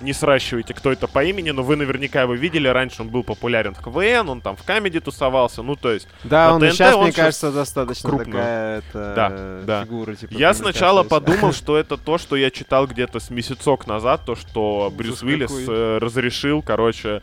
не 0.01 0.13
сращиваете, 0.13 0.73
кто 0.73 0.91
это 0.91 1.07
по 1.07 1.23
имени, 1.23 1.51
но 1.51 1.61
вы 1.61 1.75
наверняка 1.75 2.21
его 2.23 2.33
видели. 2.33 2.67
Раньше 2.67 3.01
он 3.01 3.09
был 3.09 3.23
популярен 3.23 3.75
в 3.75 3.83
КВН, 3.83 4.29
он 4.29 4.41
там 4.41 4.55
в 4.55 4.63
камеди 4.63 4.99
тусовался, 4.99 5.61
ну 5.61 5.75
то 5.75 5.91
есть... 5.91 6.07
Да, 6.23 6.53
он 6.53 6.63
TNT 6.63 6.71
сейчас, 6.71 6.95
он 6.95 7.03
мне 7.03 7.11
кажется, 7.11 7.51
достаточно 7.51 8.09
крупно. 8.09 8.25
такая 8.33 8.77
это, 8.79 9.13
Да, 9.15 9.27
э, 9.31 9.63
да. 9.65 9.83
фигура. 9.83 10.15
Типа, 10.15 10.33
Я 10.33 10.53
сначала 10.53 11.03
подумал, 11.03 11.53
что 11.53 11.77
это 11.77 11.97
то, 11.97 12.17
что 12.17 12.35
я 12.35 12.49
читал 12.49 12.87
где-то 12.87 13.19
с 13.19 13.29
месяцок 13.29 13.87
назад, 13.87 14.21
то, 14.25 14.35
что 14.35 14.91
Брюс 14.95 15.21
Уиллис 15.21 15.51
э, 15.67 15.97
разрешил, 16.01 16.61
короче, 16.61 17.21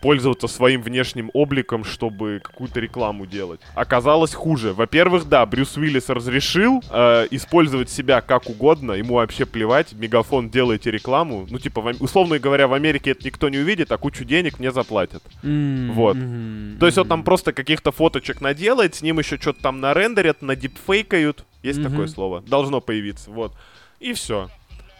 пользоваться 0.00 0.48
своим 0.48 0.82
внешним 0.82 1.30
обликом, 1.34 1.84
чтобы 1.84 2.40
какую-то 2.42 2.80
рекламу 2.80 3.26
делать. 3.26 3.60
Оказалось 3.74 4.34
хуже. 4.34 4.72
Во-первых, 4.72 5.28
да, 5.28 5.44
Брюс 5.46 5.76
Уиллис 5.76 6.08
разрешил 6.08 6.82
э, 6.90 7.26
использовать 7.30 7.90
себя 7.90 8.20
как 8.20 8.48
угодно, 8.48 8.92
ему 8.92 9.14
вообще 9.14 9.46
плевать, 9.46 9.92
Мегафон 9.92 10.50
делайте 10.50 10.90
рекламу. 10.90 11.46
Ну, 11.50 11.58
типа, 11.58 11.80
в 11.80 12.02
условно 12.02 12.38
говоря, 12.38 12.68
в 12.68 12.74
Америке 12.74 13.10
это 13.12 13.24
никто 13.24 13.48
не 13.48 13.58
увидит, 13.58 13.90
а 13.92 13.98
кучу 13.98 14.24
денег 14.24 14.58
мне 14.58 14.70
заплатят. 14.72 15.22
М, 15.42 15.92
Вот. 15.92 16.16
мгм, 16.16 16.78
То 16.78 16.86
есть 16.86 16.98
он 16.98 17.08
там 17.08 17.22
просто 17.24 17.52
каких-то 17.52 17.92
фоточек 17.92 18.40
наделает, 18.40 18.94
с 18.94 19.02
ним 19.02 19.18
еще 19.18 19.36
что-то 19.36 19.62
там 19.62 19.80
нарендерят, 19.80 20.42
надипфейкают. 20.42 21.44
Есть 21.62 21.80
Мгм. 21.80 21.90
такое 21.90 22.06
слово? 22.06 22.40
Должно 22.46 22.80
появиться, 22.80 23.30
вот. 23.30 23.52
И 24.00 24.12
все. 24.12 24.48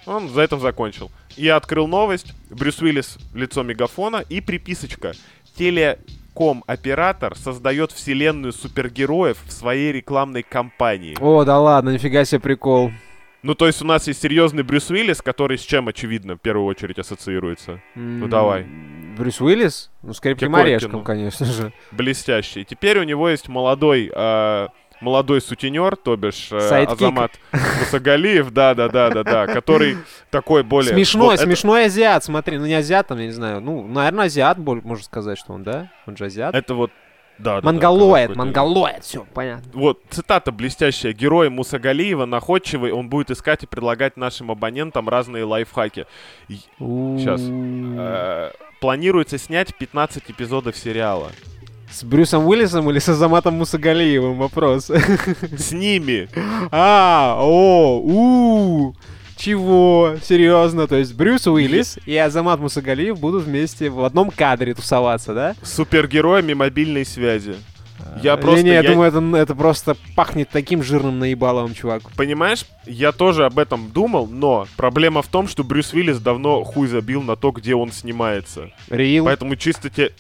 Он 0.09 0.29
за 0.31 0.43
этим 0.43 0.59
закончил. 0.59 1.11
Я 1.37 1.57
открыл 1.57 1.87
новость. 1.87 2.33
Брюс 2.51 2.81
Уиллис, 2.81 3.19
лицо 3.35 3.63
мегафона 3.63 4.25
и 4.29 4.41
приписочка. 4.41 5.13
Телеком-оператор 5.57 7.37
создает 7.37 7.93
вселенную 7.93 8.53
супергероев 8.53 9.39
в 9.45 9.53
своей 9.53 9.93
рекламной 9.93 10.43
кампании. 10.43 11.17
О, 11.21 11.45
да 11.45 11.59
ладно, 11.61 11.91
нифига 11.91 12.25
себе 12.25 12.41
прикол. 12.41 12.91
Ну, 13.43 13.55
то 13.55 13.67
есть 13.67 13.83
у 13.83 13.85
нас 13.85 14.09
есть 14.09 14.21
серьезный 14.21 14.65
Брюс 14.65 14.91
Уиллис, 14.91 15.23
который 15.23 15.59
с 15.59 15.63
чем, 15.63 15.87
очевидно, 15.87 16.35
в 16.35 16.39
первую 16.39 16.67
очередь 16.67 16.99
ассоциируется? 16.99 17.81
Ну 17.95 18.27
давай. 18.27 18.67
Брюс 19.17 19.41
Уиллис? 19.41 19.91
Ну, 20.03 20.13
с 20.13 20.21
крепким 20.21 20.55
орешком, 20.55 21.05
конечно 21.05 21.47
же. 21.47 21.73
блестящий. 21.93 22.65
Теперь 22.65 22.99
у 22.99 23.05
него 23.05 23.29
есть 23.29 23.49
молодой, 23.49 24.11
э, 24.13 24.69
молодой 25.01 25.41
сутенер, 25.41 25.97
то 25.97 26.17
бишь 26.17 26.49
э, 26.51 26.61
sidekick. 26.61 26.97
Азамат 26.97 27.33
Мусагалиев, 27.81 28.51
да, 28.51 28.75
да, 28.75 28.89
да, 28.89 29.11
да, 29.11 29.23
да, 29.25 29.47
который 29.47 29.99
такой 30.31 30.63
более. 30.63 30.93
Смешной, 30.95 31.27
Вот 31.29 31.35
это- 31.35 31.43
смешной 31.45 31.85
азиат, 31.87 32.25
смотри. 32.25 32.59
Ну, 32.59 32.67
не 32.67 32.75
азиат, 32.75 33.07
там, 33.09 33.19
я 33.19 33.27
не 33.27 33.33
знаю. 33.33 33.61
Ну, 33.61 33.87
наверное, 33.87 34.27
азиат, 34.27 34.59
можно 34.59 35.03
сказать, 35.05 35.39
что 35.39 35.53
он, 35.53 35.63
да? 35.65 35.91
Он 36.07 36.17
же 36.17 36.27
азиат. 36.27 36.55
Это 36.55 36.75
вот. 36.75 36.91
Да, 37.39 37.55
да, 37.57 37.61
да, 37.61 37.67
Монголоид, 37.67 38.23
какой-то- 38.31 38.39
монголоид, 38.39 39.05
все, 39.05 39.25
понятно. 39.33 39.71
Вот, 39.73 40.01
цитата 40.11 40.51
блестящая. 40.51 41.13
Герой 41.13 41.51
Мусагалиева 41.51 42.25
находчивый, 42.25 42.91
он 42.91 43.09
будет 43.09 43.31
искать 43.31 43.63
и 43.63 43.67
предлагать 43.69 44.17
нашим 44.17 44.51
абонентам 44.51 45.09
разные 45.09 45.45
лайфхаки. 45.45 46.07
Сейчас. 46.49 47.41
Э, 47.45 48.51
Планируется 48.81 49.39
снять 49.39 49.73
15 49.75 50.25
эпизодов 50.31 50.77
сериала. 50.77 51.31
С 51.91 52.05
Брюсом 52.05 52.47
Уиллисом 52.47 52.89
или 52.91 52.99
с 52.99 53.09
Азаматом 53.09 53.55
Мусагалиевым 53.55 54.37
вопрос. 54.39 54.91
С 54.91 55.73
ними. 55.73 56.29
А, 56.71 57.37
о, 57.41 57.99
у, 58.03 58.95
чего? 59.37 60.17
Серьезно? 60.23 60.87
То 60.87 60.97
есть 60.97 61.15
Брюс 61.15 61.47
Уиллис 61.47 61.99
и 62.05 62.17
Азамат 62.17 62.61
Мусагалиев 62.61 63.19
будут 63.19 63.45
вместе 63.45 63.89
в 63.91 64.05
одном 64.05 64.31
кадре 64.31 64.75
тусоваться, 64.75 65.33
да? 65.35 65.55
С 65.63 65.75
супергероями 65.75 66.53
мобильной 66.55 67.05
связи. 67.07 67.55
Я 68.23 68.35
А, 68.35 68.37
просто... 68.37 68.63
Не-не, 68.63 68.75
я 68.75 68.83
я- 68.83 68.91
думаю, 68.93 69.09
это, 69.09 69.37
это 69.37 69.55
просто 69.55 69.97
пахнет 70.15 70.49
таким 70.51 70.83
жирным 70.83 71.19
наебаловым, 71.19 71.75
чувак. 71.75 72.03
Понимаешь, 72.17 72.65
я 72.87 73.13
тоже 73.13 73.45
об 73.47 73.59
этом 73.59 73.91
думал, 73.91 74.27
но 74.27 74.67
проблема 74.77 75.23
в 75.23 75.27
том, 75.29 75.49
что 75.49 75.65
Брюс 75.65 75.93
Уиллис 75.95 76.19
давно 76.19 76.63
хуй 76.65 76.87
забил 76.89 77.23
на 77.23 77.35
то, 77.37 77.51
где 77.51 77.75
он 77.75 77.93
снимается. 77.93 78.71
Рил. 78.91 79.25
Поэтому 79.25 79.57
чисто 79.57 79.91
те... 79.91 80.13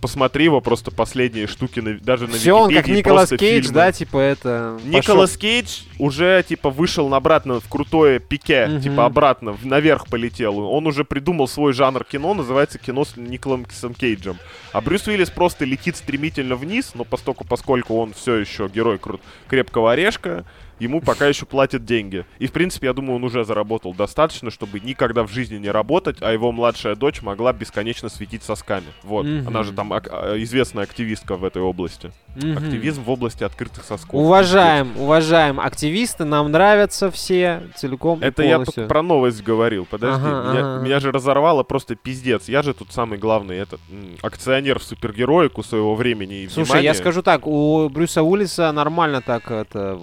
Посмотри 0.00 0.44
его 0.44 0.60
просто 0.60 0.90
последние 0.90 1.46
штуки, 1.46 1.80
на- 1.80 1.98
даже 1.98 2.26
на 2.26 2.34
Все, 2.34 2.52
он 2.54 2.72
как 2.72 2.88
Николас 2.88 3.28
Кейдж, 3.30 3.64
фильмы. 3.64 3.74
да, 3.74 3.92
типа 3.92 4.16
это... 4.18 4.78
Николас 4.84 5.36
Кейдж 5.36 5.80
уже, 5.98 6.42
типа, 6.48 6.70
вышел 6.70 7.12
обратно 7.14 7.60
в 7.60 7.68
крутое 7.68 8.18
пике, 8.18 8.66
Мгм. 8.66 8.80
типа, 8.80 9.04
обратно, 9.04 9.56
наверх 9.62 10.06
полетел. 10.08 10.58
Он 10.58 10.86
уже 10.86 11.04
придумал 11.04 11.46
свой 11.48 11.72
жанр 11.74 12.04
кино, 12.04 12.32
называется 12.32 12.78
кино 12.78 13.04
с 13.04 13.16
Николасом 13.16 13.92
Кейджем. 13.94 14.38
А 14.72 14.80
Брюс 14.80 15.06
Уиллис 15.06 15.28
просто 15.30 15.64
летит 15.66 15.96
стремительно 15.96 16.56
вниз, 16.56 16.92
но 16.94 17.04
поскольку, 17.04 17.44
поскольку 17.46 17.96
он 17.98 18.14
все 18.14 18.36
еще 18.36 18.68
герой 18.68 18.96
кру- 18.96 19.20
крепкого 19.48 19.92
орешка, 19.92 20.44
ему 20.80 21.00
пока 21.00 21.26
еще 21.28 21.46
платят 21.46 21.84
деньги. 21.84 22.24
И, 22.38 22.46
в 22.48 22.52
принципе, 22.52 22.88
я 22.88 22.92
думаю, 22.92 23.16
он 23.16 23.24
уже 23.24 23.44
заработал 23.44 23.94
достаточно, 23.94 24.50
чтобы 24.50 24.80
никогда 24.80 25.22
в 25.22 25.30
жизни 25.30 25.56
не 25.58 25.70
работать, 25.70 26.16
а 26.20 26.32
его 26.32 26.50
младшая 26.50 26.96
дочь 26.96 27.22
могла 27.22 27.52
бесконечно 27.52 28.08
светить 28.08 28.42
сосками. 28.42 28.86
Вот. 29.04 29.26
Мгм. 29.26 29.48
Она 29.48 29.62
же 29.62 29.72
там 29.72 29.92
ак- 29.92 30.08
а, 30.10 30.36
известная 30.42 30.84
активистка 30.84 31.36
в 31.36 31.44
этой 31.44 31.62
области. 31.62 32.10
Мгм. 32.36 32.58
Активизм 32.58 33.02
в 33.04 33.10
области 33.10 33.44
открытых 33.44 33.84
сосков. 33.84 34.14
Уважаем, 34.14 34.96
уважаем 34.96 35.60
активисты, 35.60 36.24
нам 36.24 36.50
нравятся 36.50 37.10
все 37.10 37.62
целиком 37.76 38.18
Это 38.22 38.42
я 38.42 38.58
только 38.64 38.86
про 38.86 39.02
новость 39.02 39.42
говорил. 39.42 39.86
Подожди, 39.88 40.22
Ага, 40.26 40.50
меня, 40.52 40.74
ага. 40.76 40.84
меня 40.84 41.00
же 41.00 41.12
разорвало 41.12 41.62
просто 41.62 41.94
пиздец. 41.96 42.48
Я 42.48 42.62
же 42.62 42.72
тут 42.74 42.92
самый 42.92 43.18
главный 43.18 43.56
этот 43.58 43.80
акционер 44.22 44.78
в 44.78 44.82
супергероику 44.82 45.62
своего 45.62 45.94
времени 45.94 46.42
и 46.42 46.48
Слушай, 46.48 46.66
внимания. 46.68 46.84
я 46.86 46.94
скажу 46.94 47.22
так, 47.22 47.46
у 47.46 47.88
Брюса 47.88 48.22
Уиллиса 48.22 48.72
нормально 48.72 49.20
так 49.20 49.50
это... 49.50 49.98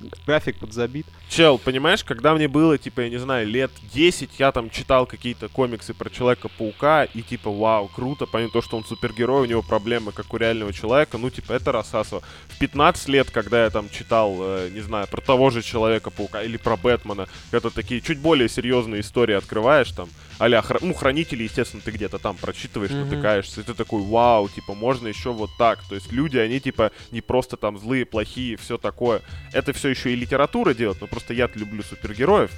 в- 0.00 0.26
График 0.26 0.58
подзабит. 0.58 1.06
Чел, 1.28 1.58
понимаешь, 1.58 2.04
когда 2.04 2.34
мне 2.34 2.48
было, 2.48 2.76
типа, 2.78 3.00
я 3.02 3.08
не 3.08 3.18
знаю, 3.18 3.46
лет 3.46 3.70
10, 3.94 4.30
я 4.38 4.52
там 4.52 4.68
читал 4.70 5.06
какие-то 5.06 5.48
комиксы 5.48 5.94
про 5.94 6.10
Человека-паука, 6.10 7.04
и 7.04 7.22
типа, 7.22 7.50
вау, 7.50 7.88
круто, 7.88 8.26
понятно, 8.26 8.60
то, 8.60 8.62
что 8.62 8.76
он 8.76 8.84
супергерой, 8.84 9.42
у 9.42 9.44
него 9.46 9.62
проблемы, 9.62 10.12
как 10.12 10.32
у 10.34 10.36
реального 10.36 10.72
человека, 10.72 11.18
ну, 11.18 11.30
типа, 11.30 11.52
это 11.52 11.72
рассасово. 11.72 12.22
В 12.48 12.58
15 12.58 13.08
лет, 13.08 13.30
когда 13.30 13.64
я 13.64 13.70
там 13.70 13.88
читал, 13.88 14.36
э, 14.40 14.70
не 14.72 14.80
знаю, 14.80 15.06
про 15.08 15.20
того 15.20 15.50
же 15.50 15.62
Человека-паука 15.62 16.42
или 16.42 16.56
про 16.56 16.76
Бэтмена, 16.76 17.28
это 17.50 17.70
такие 17.70 18.00
чуть 18.00 18.18
более 18.18 18.48
серьезные 18.48 19.00
истории 19.02 19.34
открываешь 19.34 19.90
там, 19.92 20.08
а 20.38 20.48
ну, 20.80 20.92
Хранители, 20.94 21.44
естественно, 21.44 21.82
ты 21.84 21.92
где-то 21.92 22.18
там 22.18 22.36
прочитываешь, 22.36 22.90
Мгм. 22.90 23.04
натыкаешься, 23.10 23.60
и 23.60 23.64
ты 23.64 23.74
такой, 23.74 24.02
вау, 24.02 24.48
типа, 24.48 24.74
можно 24.74 25.06
еще 25.06 25.30
вот 25.32 25.50
так. 25.56 25.78
То 25.88 25.94
есть 25.94 26.10
люди, 26.10 26.36
они, 26.36 26.58
типа, 26.58 26.90
не 27.12 27.20
просто 27.20 27.56
там 27.56 27.78
злые, 27.78 28.04
плохие, 28.04 28.56
все 28.56 28.76
такое. 28.76 29.22
Это 29.52 29.72
все 29.72 29.88
еще 29.90 30.12
и 30.12 30.16
литература 30.16 30.74
делает, 30.74 31.00
но 31.00 31.06
просто 31.06 31.34
я 31.34 31.48
люблю 31.54 31.82
супергероев. 31.82 32.50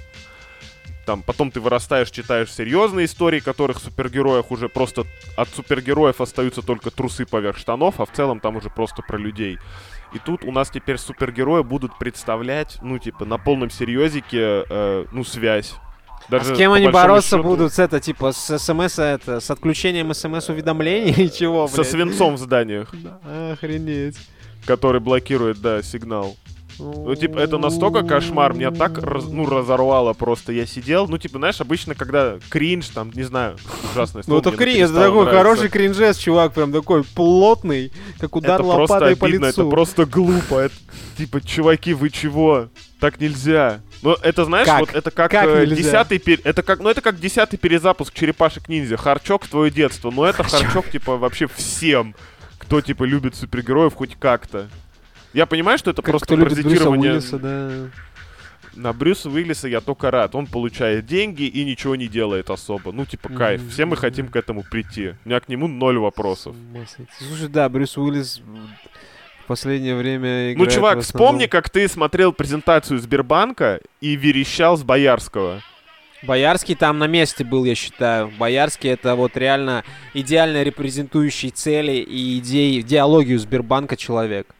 Там, 1.06 1.22
потом 1.22 1.50
ты 1.50 1.60
вырастаешь, 1.60 2.10
читаешь 2.10 2.50
серьезные 2.50 3.04
истории, 3.06 3.40
которых 3.40 3.78
супергероев 3.78 4.50
уже 4.50 4.68
просто 4.70 5.04
от 5.36 5.48
супергероев 5.50 6.20
остаются 6.20 6.62
только 6.62 6.90
трусы 6.90 7.26
поверх 7.26 7.58
штанов, 7.58 8.00
а 8.00 8.06
в 8.06 8.12
целом 8.12 8.40
там 8.40 8.56
уже 8.56 8.70
просто 8.70 9.02
про 9.02 9.18
людей. 9.18 9.58
И 10.14 10.18
тут 10.18 10.44
у 10.44 10.52
нас 10.52 10.70
теперь 10.70 10.96
супергерои 10.96 11.62
будут 11.62 11.98
представлять, 11.98 12.78
ну, 12.80 12.98
типа, 12.98 13.24
на 13.26 13.36
полном 13.36 13.68
серьезике, 13.68 14.64
э, 14.70 15.04
ну, 15.12 15.24
связь. 15.24 15.74
А 16.28 16.30
Даже 16.30 16.54
с 16.54 16.56
кем 16.56 16.72
они 16.72 16.88
бороться 16.88 17.36
счету, 17.36 17.42
будут? 17.42 17.74
С 17.74 17.78
это, 17.78 18.00
типа, 18.00 18.32
с 18.32 18.58
смс, 18.58 18.98
это, 18.98 19.40
с 19.40 19.50
отключением 19.50 20.14
смс-уведомлений 20.14 21.26
и 21.26 21.30
чего, 21.30 21.68
Со 21.68 21.76
блядь? 21.76 21.90
свинцом 21.90 22.36
в 22.36 22.38
зданиях, 22.38 22.94
Да, 22.94 23.52
Охренеть. 23.52 24.16
который 24.64 25.00
блокирует, 25.00 25.60
да, 25.60 25.82
сигнал. 25.82 26.34
Ну, 26.78 27.14
типа, 27.14 27.38
это 27.38 27.58
настолько 27.58 28.02
кошмар, 28.02 28.54
меня 28.54 28.70
так, 28.70 28.98
раз- 28.98 29.26
ну, 29.28 29.46
разорвало 29.46 30.12
просто. 30.12 30.52
Я 30.52 30.66
сидел, 30.66 31.06
ну, 31.08 31.18
типа, 31.18 31.38
знаешь, 31.38 31.60
обычно, 31.60 31.94
когда 31.94 32.38
кринж, 32.50 32.88
там, 32.88 33.10
не 33.14 33.22
знаю, 33.22 33.56
ужасное 33.92 34.22
Ну 34.26 34.38
это 34.38 34.50
кринж, 34.50 34.90
это 34.90 34.94
такой 34.94 35.26
хороший 35.26 35.68
кринжес, 35.68 36.16
чувак, 36.18 36.52
прям 36.52 36.72
такой 36.72 37.04
плотный, 37.04 37.92
как 38.18 38.34
удар 38.36 38.60
Это 38.60 38.64
лопатой 38.64 39.16
по 39.16 39.26
лицу. 39.26 39.44
это 39.46 39.64
просто 39.64 40.06
глупо. 40.06 40.58
Это, 40.58 40.74
типа, 41.16 41.40
чуваки, 41.40 41.94
вы 41.94 42.10
чего? 42.10 42.68
Так 43.00 43.20
нельзя. 43.20 43.80
Ну, 44.02 44.16
это, 44.22 44.44
знаешь, 44.44 44.66
Как? 44.66 44.80
вот 44.80 44.94
это 44.94 45.10
как, 45.10 45.30
Как 45.30 45.46
э, 45.46 45.66
десятый 45.66 46.18
пер- 46.18 46.40
это 46.44 46.62
как, 46.62 46.80
ну, 46.80 46.88
это 46.90 47.00
как 47.00 47.18
десятый 47.18 47.58
перезапуск 47.58 48.12
черепашек 48.12 48.68
ниндзя. 48.68 48.96
Харчок 48.96 49.44
в 49.44 49.48
твое 49.48 49.70
детство. 49.70 50.10
Но 50.10 50.26
это 50.26 50.42
харчок, 50.42 50.90
типа, 50.90 51.16
вообще 51.16 51.46
всем, 51.46 52.14
кто, 52.58 52.80
типа, 52.80 53.04
любит 53.04 53.34
супергероев 53.34 53.94
хоть 53.94 54.16
как-то. 54.18 54.68
Я 55.34 55.46
понимаю, 55.46 55.78
что 55.78 55.90
это 55.90 56.00
Как 56.00 56.12
просто 56.12 56.36
Брюса 56.36 56.54
паразитирование 56.54 57.12
Уиллиса, 57.12 57.38
да. 57.38 57.70
на 58.76 58.92
Брюса 58.92 59.28
Уиллиса 59.28 59.66
я 59.66 59.80
только 59.80 60.12
рад. 60.12 60.34
Он 60.36 60.46
получает 60.46 61.06
деньги 61.06 61.42
и 61.42 61.64
ничего 61.64 61.96
не 61.96 62.06
делает 62.06 62.50
особо. 62.50 62.92
Ну, 62.92 63.04
типа, 63.04 63.28
кайф. 63.28 63.60
Все 63.68 63.84
мы 63.84 63.96
хотим 63.96 64.28
к 64.28 64.36
этому 64.36 64.62
прийти. 64.62 65.14
У 65.24 65.28
меня 65.28 65.40
к 65.40 65.48
нему 65.48 65.66
ноль 65.66 65.98
вопросов. 65.98 66.54
Слушай, 67.18 67.48
да, 67.48 67.68
Брюс 67.68 67.98
Уиллис 67.98 68.40
в 69.44 69.46
последнее 69.46 69.96
время 69.96 70.52
играет 70.52 70.58
Ну, 70.58 70.66
чувак, 70.66 71.00
вспомни, 71.00 71.46
как 71.46 71.68
ты 71.68 71.88
смотрел 71.88 72.32
презентацию 72.32 73.00
Сбербанка 73.00 73.80
и 74.00 74.16
верещал 74.16 74.76
с 74.76 74.84
Боярского. 74.84 75.62
Боярский 76.22 76.74
там 76.74 76.98
на 76.98 77.06
месте 77.06 77.44
был, 77.44 77.64
я 77.64 77.74
считаю. 77.74 78.32
Боярский 78.38 78.88
это 78.90 79.14
вот 79.14 79.36
реально 79.36 79.84
идеально 80.14 80.62
репрезентующий 80.62 81.50
цели 81.50 81.96
и 81.96 82.38
идеи, 82.38 82.80
идеологию 82.80 83.38
Сбербанка 83.38 83.96
человек. 83.96 84.54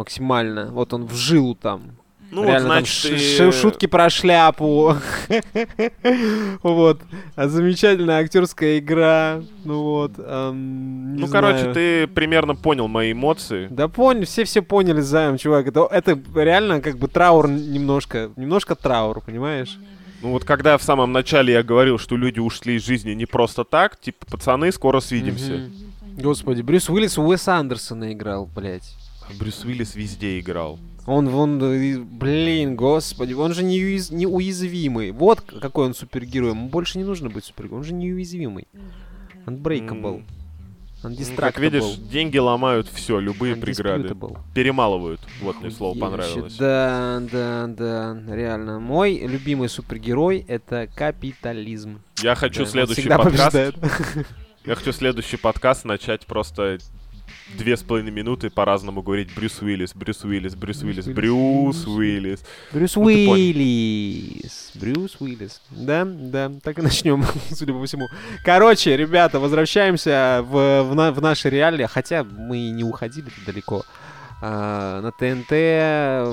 Максимально. 0.00 0.70
Вот 0.72 0.94
он 0.94 1.04
в 1.04 1.14
жилу 1.14 1.54
там. 1.54 1.82
Ну, 2.30 2.44
Реально, 2.44 2.68
вот, 2.68 2.74
там 2.74 2.84
значит, 2.86 3.20
ш- 3.20 3.44
ты- 3.44 3.52
шутки 3.52 3.86
про 3.86 4.08
шляпу. 4.08 4.94
Вот. 6.62 7.00
А 7.36 7.48
замечательная 7.48 8.20
актерская 8.20 8.78
игра. 8.78 9.42
Ну 9.64 9.82
вот. 9.82 10.12
эм, 10.18 11.16
Ну, 11.16 11.26
короче, 11.28 11.58
знаю. 11.58 11.74
ты 11.74 12.06
примерно 12.06 12.54
понял 12.54 12.88
мои 12.88 13.12
эмоции. 13.12 13.66
Да 13.70 13.88
понял, 13.88 14.24
все 14.24 14.44
все 14.44 14.62
поняли, 14.62 15.00
Займ, 15.00 15.36
чувак. 15.38 15.66
Это, 15.68 15.86
это 15.90 16.18
реально 16.34 16.80
как 16.80 16.98
бы 16.98 17.08
траур 17.08 17.48
немножко. 17.48 18.30
Немножко 18.36 18.74
траур, 18.74 19.20
понимаешь? 19.20 19.78
Ну 20.22 20.30
вот 20.32 20.44
когда 20.44 20.76
в 20.78 20.82
самом 20.82 21.12
начале 21.12 21.52
я 21.54 21.62
говорил, 21.62 21.98
что 21.98 22.16
люди 22.16 22.40
ушли 22.40 22.76
из 22.76 22.84
жизни 22.84 23.12
не 23.12 23.26
просто 23.26 23.64
так, 23.64 23.98
типа, 24.00 24.26
пацаны, 24.30 24.70
скоро 24.72 25.00
свидимся. 25.00 25.68
Господи, 26.18 26.62
Брюс 26.62 26.88
Уиллис 26.90 27.18
у 27.18 27.22
Уэса 27.24 27.56
Андерсона 27.56 28.12
играл, 28.12 28.46
блядь. 28.46 28.94
Брюс 29.38 29.64
Уиллис 29.64 29.94
везде 29.94 30.38
играл. 30.40 30.78
Он, 31.06 31.28
вон, 31.28 31.60
э, 31.62 31.98
блин, 31.98 32.76
господи, 32.76 33.32
он 33.32 33.54
же 33.54 33.62
неуяз- 33.62 34.12
неуязвимый. 34.14 35.10
Вот 35.12 35.40
какой 35.40 35.86
он 35.86 35.94
супергерой. 35.94 36.50
Ему 36.50 36.68
больше 36.68 36.98
не 36.98 37.04
нужно 37.04 37.30
быть 37.30 37.44
супергероем, 37.44 37.80
он 37.80 37.84
же 37.84 37.94
неуязвимый. 37.94 38.68
Unbreakable. 39.46 40.18
М. 40.18 40.26
Ну, 41.02 41.16
как 41.36 41.58
видишь, 41.58 41.96
деньги 41.96 42.36
ломают 42.36 42.86
все, 42.92 43.18
любые 43.20 43.56
преграды. 43.56 44.14
Перемалывают. 44.54 45.20
Вот 45.40 45.58
мне 45.62 45.70
слово 45.70 45.98
понравилось. 45.98 46.56
Да, 46.56 47.22
да, 47.32 47.66
да, 47.68 48.18
реально. 48.28 48.80
Мой 48.80 49.18
любимый 49.18 49.70
супергерой— 49.70 50.44
это 50.48 50.88
капитализм. 50.94 52.02
Я 52.22 52.34
хочу 52.34 52.56
Да, 52.58 52.62
он 52.64 52.68
следующий 52.68 53.08
подкаст. 53.08 53.34
побеждает. 53.38 53.74
Я 54.66 54.74
хочу 54.74 54.92
следующий 54.92 55.38
подкаст 55.38 55.86
начать 55.86 56.26
просто 56.26 56.76
две 57.56 57.76
с 57.76 57.82
половиной 57.82 58.10
минуты 58.12 58.50
по-разному 58.50 59.02
говорить 59.02 59.34
Брюс 59.34 59.60
Уиллис, 59.62 59.94
Брюс 59.94 60.24
Уиллис, 60.24 60.54
Брюс 60.54 60.82
Уиллис, 60.82 61.06
Брюс 61.06 61.86
Уиллис. 61.86 62.44
Брюс 62.72 62.96
Ну. 62.96 63.02
Уиллис. 63.04 64.72
Брюс 64.74 65.16
Уиллис. 65.20 65.60
Да, 65.70 66.04
да, 66.04 66.50
так 66.62 66.78
и 66.78 66.82
начнем, 66.82 67.24
судя 67.50 67.72
по 67.72 67.84
всему. 67.84 68.06
Короче, 68.44 68.96
ребята, 68.96 69.38
возвращаемся 69.40 70.44
в, 70.48 70.82
в, 70.84 70.94
на- 70.94 71.12
в 71.12 71.20
наши 71.20 71.50
реалии, 71.50 71.86
хотя 71.86 72.24
мы 72.24 72.58
и 72.58 72.70
не 72.70 72.84
уходили 72.84 73.30
далеко. 73.46 73.84
А, 74.42 75.00
на 75.02 75.10
ТНТ 75.12 75.50
э, 75.52 76.24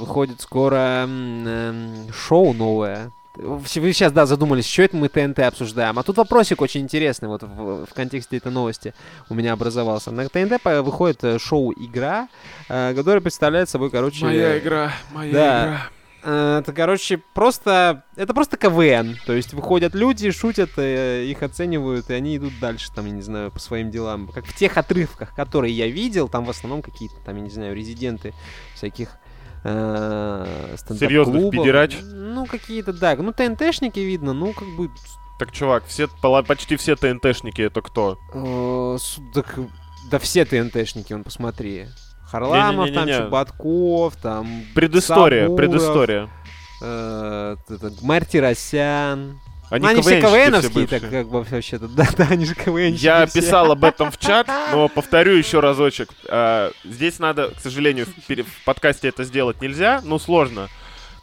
выходит 0.00 0.40
скоро 0.40 1.06
эм, 1.06 2.12
шоу 2.12 2.52
новое. 2.52 3.10
Вы 3.36 3.92
сейчас, 3.92 4.12
да, 4.12 4.26
задумались, 4.26 4.66
что 4.66 4.82
это 4.82 4.96
мы 4.96 5.08
ТНТ 5.08 5.40
обсуждаем. 5.40 5.98
А 5.98 6.02
тут 6.04 6.16
вопросик 6.18 6.60
очень 6.60 6.82
интересный 6.82 7.28
вот 7.28 7.42
в, 7.42 7.86
в 7.86 7.92
контексте 7.92 8.36
этой 8.36 8.52
новости 8.52 8.94
у 9.28 9.34
меня 9.34 9.52
образовался. 9.52 10.12
На 10.12 10.28
ТНТ 10.28 10.64
выходит 10.64 11.24
э, 11.24 11.38
шоу 11.40 11.72
«Игра», 11.72 12.28
э, 12.68 12.94
которое 12.94 13.20
представляет 13.20 13.68
собой, 13.68 13.90
короче... 13.90 14.24
игра, 14.58 14.92
моя 15.12 15.32
Да. 15.32 15.88
Э, 16.22 16.58
Это, 16.60 16.72
короче, 16.72 17.20
просто... 17.34 18.04
Это 18.14 18.34
просто 18.34 18.56
КВН. 18.56 19.16
То 19.26 19.32
есть 19.32 19.52
выходят 19.52 19.96
люди, 19.96 20.30
шутят, 20.30 20.78
их 20.78 21.42
оценивают, 21.42 22.10
и 22.10 22.14
они 22.14 22.36
идут 22.36 22.52
дальше, 22.60 22.92
там, 22.94 23.06
я 23.06 23.12
не 23.12 23.22
знаю, 23.22 23.50
по 23.50 23.58
своим 23.58 23.90
делам. 23.90 24.28
Как 24.28 24.46
в 24.46 24.54
тех 24.54 24.76
отрывках, 24.76 25.34
которые 25.34 25.74
я 25.74 25.88
видел, 25.88 26.28
там 26.28 26.44
в 26.44 26.50
основном 26.50 26.82
какие-то, 26.82 27.16
там, 27.24 27.34
я 27.36 27.42
не 27.42 27.50
знаю, 27.50 27.74
резиденты 27.74 28.32
всяких 28.76 29.18
э, 29.64 30.76
Серьезных 30.98 31.50
педерач? 31.50 31.98
Ну, 32.02 32.46
какие-то, 32.46 32.92
да. 32.92 33.16
Ну, 33.16 33.32
ТНТшники 33.32 33.98
видно, 34.00 34.32
ну, 34.32 34.52
как 34.52 34.68
бы... 34.76 34.90
Так, 35.38 35.50
чувак, 35.52 35.84
все, 35.86 36.08
почти 36.46 36.76
все 36.76 36.94
ТНТшники 36.96 37.62
это 37.62 37.82
кто? 37.82 38.18
э, 38.34 38.98
так, 39.34 39.58
да 40.10 40.18
все 40.18 40.44
ТНТшники, 40.44 41.12
он 41.12 41.24
посмотри. 41.24 41.86
Харламов, 42.26 42.92
там. 42.92 43.08
Чубатков, 43.08 44.16
там... 44.16 44.64
Предыстория, 44.74 45.42
Сабуров, 45.44 45.56
предыстория. 45.56 46.28
э, 46.82 47.56
Марь 48.02 48.24
Тиросян. 48.26 49.40
Они, 49.74 49.82
Ну, 49.82 49.90
они 49.90 50.02
все 50.02 50.20
КВНовские, 50.20 50.86
так 50.86 51.10
как 51.10 51.28
бы 51.28 51.42
вообще-то. 51.42 51.88
Да, 51.96 52.06
да, 52.16 52.28
они 52.30 52.44
же 52.46 52.54
КВНщики 52.54 53.04
Я 53.04 53.26
все. 53.26 53.40
писал 53.40 53.72
об 53.72 53.84
этом 53.84 54.12
в 54.12 54.18
чат, 54.18 54.46
но 54.72 54.88
повторю 54.88 55.32
еще 55.32 55.58
разочек. 55.58 56.10
А, 56.28 56.70
Здесь 56.84 57.18
надо, 57.18 57.50
к 57.50 57.60
сожалению, 57.60 58.06
в, 58.06 58.30
в 58.30 58.64
подкасте 58.64 59.08
это 59.08 59.24
сделать 59.24 59.60
нельзя, 59.60 60.00
ну 60.04 60.20
сложно. 60.20 60.68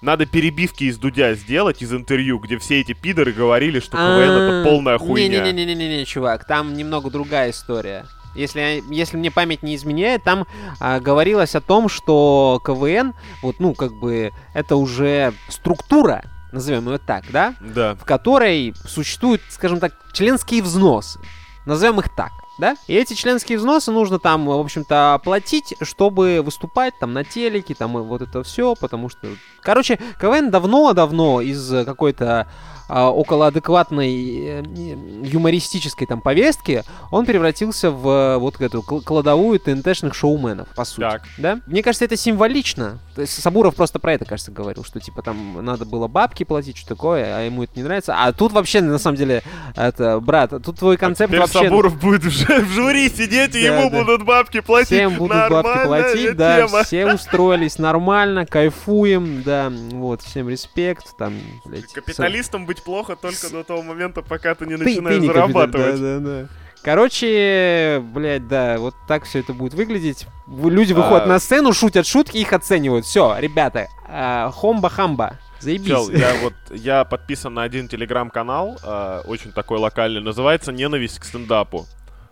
Надо 0.01 0.25
перебивки 0.25 0.83
из 0.83 0.97
Дудя 0.97 1.33
сделать, 1.35 1.81
из 1.81 1.93
интервью, 1.93 2.39
где 2.39 2.57
все 2.57 2.81
эти 2.81 2.91
пидоры 2.93 3.31
говорили, 3.31 3.79
что 3.79 3.91
КВН 3.91 4.31
это 4.31 4.61
А, 4.61 4.63
полная 4.65 4.97
хуйня. 4.97 5.39
Не-не-не-не-не, 5.45 6.05
чувак, 6.05 6.45
там 6.45 6.73
немного 6.73 7.09
другая 7.09 7.51
история. 7.51 8.05
Если, 8.35 8.83
если 8.89 9.15
мне 9.15 9.31
память 9.31 9.63
не 9.63 9.75
изменяет, 9.75 10.23
там 10.23 10.45
а, 10.81 10.99
говорилось 10.99 11.55
о 11.55 11.61
том, 11.61 11.87
что 11.87 12.61
КВН, 12.65 13.13
вот, 13.41 13.59
ну, 13.59 13.73
как 13.75 13.93
бы, 13.93 14.31
это 14.53 14.75
уже 14.75 15.33
структура, 15.49 16.23
назовем 16.51 16.89
ее 16.89 16.97
так, 16.97 17.23
да, 17.31 17.55
Да. 17.61 17.95
в 17.95 18.05
которой 18.05 18.73
существуют, 18.87 19.41
скажем 19.49 19.79
так, 19.79 19.93
членские 20.13 20.61
взносы. 20.63 21.19
Назовем 21.65 21.99
их 21.99 22.09
так, 22.15 22.31
да? 22.57 22.75
И 22.87 22.95
эти 22.95 23.13
членские 23.13 23.57
взносы 23.59 23.91
нужно 23.91 24.17
там, 24.17 24.45
в 24.47 24.51
общем-то, 24.59 25.13
оплатить, 25.13 25.75
чтобы 25.81 26.41
выступать 26.43 26.97
там 26.99 27.13
на 27.13 27.23
телеке, 27.23 27.75
там 27.75 27.97
и 27.97 28.01
вот 28.01 28.21
это 28.21 28.41
все, 28.43 28.75
потому 28.75 29.09
что... 29.09 29.27
Короче, 29.61 29.99
КВН 30.19 30.49
давно-давно 30.49 31.39
из 31.41 31.71
э, 31.71 31.85
какой-то 31.85 32.47
а, 32.93 33.09
околоадекватной 33.09 34.11
э, 34.13 34.61
не- 34.61 35.27
юмористической 35.29 36.05
там 36.07 36.19
повестки 36.21 36.83
он 37.09 37.25
превратился 37.25 37.89
в 37.91 38.07
э, 38.07 38.37
вот 38.37 38.59
эту 38.59 38.81
кл- 38.81 38.99
кладовую 39.01 39.59
ТНТшных 39.59 40.13
шоуменов, 40.13 40.67
по 40.75 40.83
сути. 40.83 40.99
Так. 41.01 41.21
Да? 41.37 41.59
Мне 41.67 41.83
кажется, 41.83 42.03
это 42.05 42.17
символично. 42.17 42.99
То 43.15 43.21
есть 43.21 43.41
Сабуров 43.41 43.75
просто 43.75 43.99
про 43.99 44.13
это, 44.13 44.25
кажется, 44.25 44.51
говорил, 44.51 44.83
что 44.83 44.99
типа 44.99 45.21
там 45.21 45.63
надо 45.63 45.85
было 45.85 46.07
бабки 46.07 46.43
платить, 46.43 46.77
что 46.77 46.89
такое, 46.89 47.37
а 47.37 47.41
ему 47.41 47.63
это 47.63 47.73
не 47.75 47.83
нравится. 47.83 48.15
А 48.17 48.31
тут 48.33 48.51
вообще, 48.51 48.81
на 48.81 48.97
самом 48.97 49.17
деле, 49.17 49.41
это, 49.75 50.19
брат, 50.19 50.51
тут 50.63 50.79
твой 50.79 50.97
концепт 50.97 51.29
Теперь 51.29 51.39
вообще... 51.41 51.59
Сабуров 51.65 51.97
будет 51.99 52.23
ж- 52.23 52.45
в 52.61 52.69
жюри 52.71 53.09
сидеть, 53.09 53.55
и 53.55 53.67
Да, 53.67 53.79
ему 53.79 53.89
да. 53.89 53.99
будут 53.99 54.23
бабки 54.25 54.59
платить. 54.61 54.87
Всем 54.87 55.15
будут 55.15 55.35
бабки 55.49 55.53
Нормальная 55.53 55.85
платить, 55.87 56.37
да, 56.37 56.67
тема. 56.67 56.83
все 56.83 57.13
устроились 57.13 57.77
нормально, 57.79 58.45
кайфуем, 58.45 59.43
да, 59.43 59.71
вот, 59.91 60.21
всем 60.21 60.49
респект, 60.49 61.15
там, 61.17 61.33
блядь, 61.65 61.85
всё. 61.85 61.95
Капиталистам 61.95 62.65
быть 62.81 62.85
плохо 62.85 63.15
только 63.15 63.49
до 63.51 63.63
того 63.63 63.81
момента, 63.81 64.21
пока 64.21 64.55
ты 64.55 64.65
не 64.65 64.75
начинаешь 64.75 65.19
ты 65.21 65.27
зарабатывать. 65.27 65.99
Да, 66.01 66.19
да, 66.19 66.41
да. 66.41 66.47
Короче, 66.83 68.01
блядь, 68.13 68.47
да, 68.47 68.77
вот 68.79 68.95
так 69.07 69.25
все 69.25 69.39
это 69.39 69.53
будет 69.53 69.73
выглядеть. 69.73 70.25
Люди 70.47 70.93
выходят 70.93 71.23
А. 71.25 71.27
на 71.27 71.39
сцену, 71.39 71.73
шутят 71.73 72.07
шутки, 72.07 72.37
их 72.37 72.53
оценивают. 72.53 73.05
Все, 73.05 73.35
ребята, 73.39 73.87
а, 74.07 74.49
хомба-хамба, 74.51 75.37
заебись. 75.59 75.87
Чел, 75.87 76.09
я 76.09 76.33
вот 76.41 76.53
я 76.71 77.03
подписан 77.03 77.53
на 77.53 77.63
один 77.63 77.87
телеграм-канал, 77.87 78.77
а, 78.83 79.21
очень 79.27 79.51
такой 79.51 79.77
локальный, 79.77 80.21
называется 80.21 80.71
«Ненависть 80.71 81.19
к 81.19 81.23
стендапу». 81.23 81.85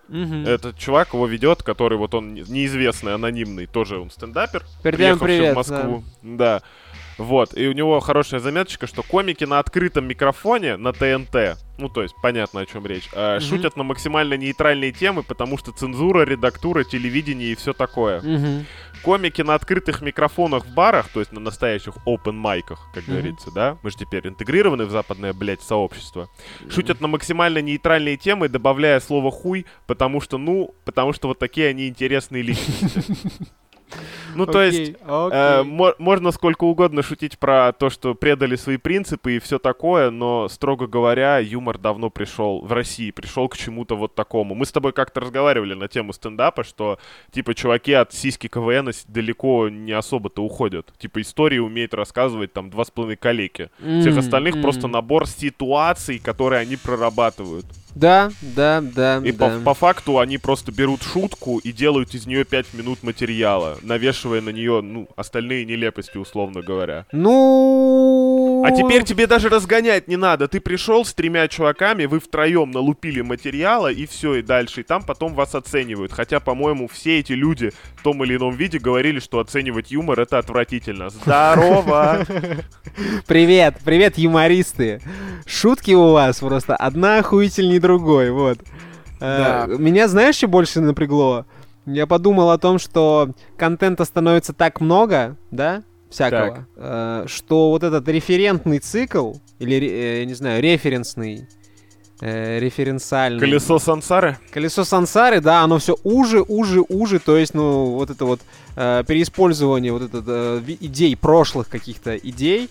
Мгм. 0.08 0.48
Этот 0.48 0.76
чувак 0.80 1.14
его 1.14 1.28
ведет, 1.28 1.62
который 1.62 1.98
вот 2.00 2.16
он 2.16 2.34
не- 2.34 2.42
неизвестный, 2.42 3.14
анонимный, 3.14 3.68
тоже 3.68 4.00
он 4.00 4.10
стендапер, 4.10 4.64
Передаем 4.82 5.20
приехавший 5.20 5.38
привет, 5.38 5.54
в 5.54 5.56
Москву. 5.58 6.04
Да. 6.24 6.62
Вот, 7.20 7.56
и 7.56 7.68
у 7.68 7.74
него 7.74 8.00
хорошая 8.00 8.40
заметочка, 8.40 8.88
что 8.88 9.04
комики 9.04 9.44
на 9.44 9.60
открытом 9.60 10.06
микрофоне 10.08 10.78
на 10.78 10.94
ТНТ, 10.94 11.58
ну 11.78 11.90
то 11.90 12.02
есть 12.02 12.16
понятно 12.24 12.62
о 12.62 12.66
чем 12.66 12.86
речь, 12.88 13.10
а, 13.14 13.38
Мгм. 13.40 13.46
шутят 13.46 13.76
на 13.76 13.84
максимально 13.84 14.36
нейтральные 14.36 14.94
темы, 14.94 15.24
потому 15.24 15.58
что 15.58 15.72
цензура, 15.72 16.22
редактура, 16.26 16.84
телевидение 16.86 17.50
и 17.52 17.56
все 17.56 17.74
такое. 17.74 18.22
Мгм. 18.22 18.66
комики 19.02 19.42
на 19.42 19.56
открытых 19.56 20.02
микрофонах 20.02 20.66
в 20.66 20.74
барах, 20.74 21.08
то 21.10 21.20
есть 21.22 21.32
на 21.32 21.40
настоящих 21.40 21.94
open 22.06 22.34
майках, 22.34 22.80
как 22.94 23.04
Мгм. 23.04 23.12
говорится, 23.14 23.50
да? 23.52 23.78
Мы 23.82 23.92
же 23.92 23.98
теперь 23.98 24.28
интегрированы 24.28 24.86
в 24.86 24.92
западное, 24.92 25.32
блядь, 25.34 25.62
сообщество. 25.62 26.28
Шутят 26.70 27.00
на 27.00 27.08
максимально 27.08 27.60
нейтральные 27.62 28.18
темы, 28.18 28.50
добавляя 28.50 29.00
слово 29.00 29.32
хуй, 29.32 29.66
потому 29.88 30.20
что, 30.20 30.38
ну, 30.38 30.74
потому 30.86 31.14
что 31.14 31.30
вот 31.30 31.40
такие 31.40 31.68
они 31.70 31.88
интересные 31.88 32.44
личности. 32.44 33.04
Ну, 34.36 34.46
то 34.46 34.62
есть, 34.62 34.96
Окей, 35.06 35.38
Э, 35.40 35.64
мо- 35.64 35.96
можно 35.98 36.32
сколько 36.32 36.64
угодно 36.66 37.02
шутить 37.02 37.38
про 37.40 37.72
то, 37.74 37.90
что 37.90 38.14
предали 38.16 38.56
свои 38.56 38.78
принципы 38.78 39.36
и 39.36 39.40
все 39.40 39.60
такое, 39.60 40.10
но, 40.12 40.48
строго 40.50 40.88
говоря, 40.88 41.40
юмор 41.40 41.78
давно 41.78 42.10
пришел, 42.10 42.62
в 42.62 42.72
России 42.72 43.12
пришел 43.12 43.48
к 43.50 43.58
чему-то 43.58 43.96
вот 43.96 44.16
такому. 44.16 44.56
Мы 44.56 44.66
с 44.66 44.72
тобой 44.72 44.94
как-то 44.94 45.20
разговаривали 45.22 45.74
на 45.74 45.88
тему 45.88 46.14
стендапа, 46.14 46.64
что, 46.64 47.00
типа, 47.32 47.54
чуваки 47.56 47.94
от 47.94 48.14
сиськи 48.14 48.48
КВН 48.48 48.92
далеко 49.08 49.70
не 49.70 49.92
особо-то 49.92 50.44
уходят. 50.44 50.94
Типа, 50.98 51.22
истории 51.22 51.60
умеют 51.60 51.94
рассказывать 51.94 52.54
там 52.54 52.70
два 52.70 52.86
с 52.86 52.92
половиной 52.92 53.18
коллеги. 53.18 53.70
Всех 53.80 54.14
М, 54.14 54.20
остальных 54.20 54.56
м. 54.56 54.62
просто 54.62 54.88
набор 54.88 55.28
ситуаций, 55.28 56.20
которые 56.20 56.62
они 56.62 56.76
прорабатывают. 56.76 57.66
Да, 57.96 58.32
да, 58.42 58.82
да, 58.82 59.22
И 59.24 59.32
да. 59.32 59.50
по, 59.50 59.60
по 59.60 59.74
факту 59.74 60.20
они 60.20 60.38
просто 60.38 60.72
берут 60.72 61.02
шутку 61.02 61.58
и 61.58 61.72
делают 61.72 62.14
из 62.14 62.28
нее 62.28 62.46
5 62.46 62.74
минут 62.74 63.04
материала, 63.04 63.78
навешивая 63.82 64.42
на 64.42 64.50
нее, 64.50 64.82
ну, 64.82 65.08
остальные 65.16 65.66
нелепости, 65.66 66.18
условно 66.18 66.62
говоря. 66.62 67.06
Ну. 67.12 68.64
А 68.66 68.72
теперь 68.72 69.04
тебе 69.04 69.28
даже 69.28 69.50
разгонять 69.50 70.08
не 70.08 70.18
надо. 70.18 70.48
Ты 70.48 70.60
пришел 70.60 71.06
с 71.06 71.14
тремя 71.14 71.48
чуваками, 71.48 72.06
вы 72.06 72.20
втроем 72.20 72.72
налупили 72.72 73.22
материала, 73.22 73.92
и 73.92 74.06
все, 74.06 74.36
и 74.36 74.42
дальше. 74.42 74.82
И 74.82 74.84
там 74.84 75.04
потом 75.04 75.34
вас 75.34 75.56
оценивают. 75.56 76.12
Хотя, 76.12 76.40
по-моему, 76.40 76.88
все 76.88 77.20
эти 77.20 77.34
люди 77.34 77.72
в 77.96 78.04
том 78.04 78.24
или 78.24 78.36
ином 78.36 78.56
виде 78.56 78.80
говорили, 78.80 79.20
что 79.20 79.40
оценивать 79.40 79.92
юмор 79.92 80.20
это 80.20 80.38
отвратительно. 80.38 81.10
Здорово! 81.10 82.26
Привет, 83.28 83.78
привет, 83.86 84.18
юмористы. 84.18 85.02
Шутки 85.46 85.92
у 85.92 86.12
вас 86.12 86.40
просто 86.40 86.76
одна 86.76 87.22
другой, 87.80 88.32
вот. 88.32 88.60
Э, 89.22 89.68
Да. 89.68 89.76
Меня 89.78 90.08
знаешь, 90.08 90.36
что 90.36 90.48
больше 90.48 90.82
напрягло? 90.82 91.46
Я 91.86 92.06
подумал 92.08 92.52
о 92.52 92.58
том, 92.58 92.78
что 92.80 93.32
контента 93.58 94.06
становится 94.06 94.54
так 94.54 94.80
много, 94.82 95.38
да, 95.52 95.84
всякого, 96.10 96.56
Так. 96.56 96.66
э, 96.76 97.24
что 97.28 97.70
вот 97.72 97.84
этот 97.84 98.08
референтный 98.08 98.80
цикл, 98.80 99.34
или, 99.60 99.76
э, 99.88 100.20
я 100.20 100.26
не 100.26 100.34
знаю, 100.36 100.62
референсный, 100.62 101.48
э, 102.22 102.60
референциальный... 102.60 103.40
Колесо 103.40 103.80
сансары? 103.80 104.38
Колесо 104.52 104.84
сансары, 104.84 105.40
да, 105.42 105.62
оно 105.64 105.78
все 105.80 105.96
уже, 106.04 106.42
уже, 106.42 106.82
уже, 106.90 107.20
то 107.20 107.38
есть, 107.38 107.54
ну, 107.54 107.86
вот 107.92 108.10
это 108.10 108.26
вот 108.26 108.42
э, 108.76 109.04
переиспользование 109.08 109.92
вот 109.94 110.02
это, 110.04 110.24
э, 110.28 110.62
идей, 110.82 111.16
прошлых 111.16 111.70
каких-то 111.70 112.16
идей, 112.18 112.70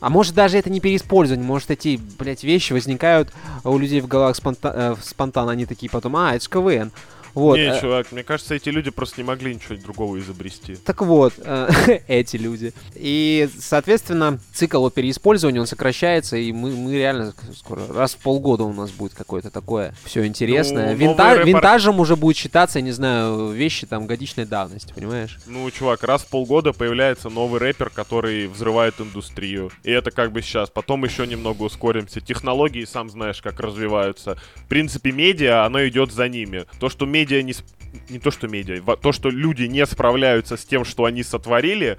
а 0.00 0.10
может 0.10 0.34
даже 0.34 0.58
это 0.58 0.70
не 0.70 0.80
переиспользование, 0.80 1.46
может 1.46 1.70
эти, 1.70 2.00
блядь, 2.18 2.42
вещи 2.42 2.72
возникают 2.72 3.32
у 3.64 3.78
людей 3.78 4.00
в 4.00 4.08
головах 4.08 4.36
спонта- 4.36 4.72
э, 4.74 4.96
спонтанно, 5.02 5.52
они 5.52 5.66
такие 5.66 5.90
потом, 5.90 6.16
а, 6.16 6.34
это 6.34 6.44
ж 6.44 6.48
КВН. 6.48 6.90
Вот. 7.34 7.56
Не, 7.56 7.76
э, 7.76 7.80
чувак, 7.80 8.12
мне 8.12 8.22
кажется, 8.22 8.54
эти 8.54 8.68
люди 8.68 8.90
просто 8.90 9.20
не 9.20 9.26
могли 9.26 9.54
ничего 9.54 9.76
другого 9.76 10.18
изобрести. 10.18 10.76
Так 10.76 11.02
вот, 11.02 11.34
э, 11.38 12.00
эти 12.08 12.36
люди. 12.36 12.72
И, 12.94 13.48
соответственно, 13.58 14.38
цикл 14.52 14.88
переиспользования, 14.88 15.60
он 15.60 15.66
сокращается, 15.66 16.36
и 16.36 16.52
мы, 16.52 16.70
мы 16.70 16.94
реально 16.94 17.32
скоро, 17.56 17.86
раз 17.92 18.14
в 18.14 18.18
полгода 18.18 18.64
у 18.64 18.72
нас 18.72 18.90
будет 18.90 19.14
какое-то 19.14 19.50
такое 19.50 19.94
все 20.04 20.26
интересное. 20.26 20.92
Ну, 20.92 20.98
Винта- 20.98 21.36
рэпер- 21.38 21.44
Винтажем 21.46 22.00
уже 22.00 22.16
будет 22.16 22.36
считаться, 22.36 22.78
я 22.78 22.84
не 22.84 22.92
знаю, 22.92 23.50
вещи 23.50 23.86
там 23.86 24.06
годичной 24.06 24.44
давности, 24.44 24.92
понимаешь? 24.92 25.38
Ну, 25.46 25.70
чувак, 25.70 26.02
раз 26.02 26.22
в 26.22 26.26
полгода 26.26 26.72
появляется 26.72 27.28
новый 27.28 27.60
рэпер, 27.60 27.90
который 27.90 28.46
взрывает 28.46 29.00
индустрию. 29.00 29.70
И 29.84 29.90
это 29.90 30.10
как 30.10 30.32
бы 30.32 30.42
сейчас. 30.42 30.70
Потом 30.70 31.04
еще 31.04 31.26
немного 31.26 31.62
ускоримся. 31.62 32.20
Технологии, 32.20 32.84
сам 32.84 33.10
знаешь, 33.10 33.40
как 33.42 33.60
развиваются. 33.60 34.36
В 34.56 34.64
принципе, 34.68 35.12
медиа, 35.12 35.64
оно 35.64 35.86
идет 35.86 36.12
за 36.12 36.28
ними. 36.28 36.64
То, 36.78 36.88
что 36.88 37.06
медиа 37.06 37.19
не... 37.24 37.52
сп- 37.52 37.66
Не 38.08 38.18
то, 38.18 38.30
что 38.30 38.46
медиа, 38.48 38.80
то, 38.96 39.12
что 39.12 39.30
люди 39.30 39.64
не 39.64 39.84
справляются 39.86 40.56
с 40.56 40.64
тем, 40.64 40.84
что 40.84 41.04
они 41.04 41.22
сотворили, 41.24 41.98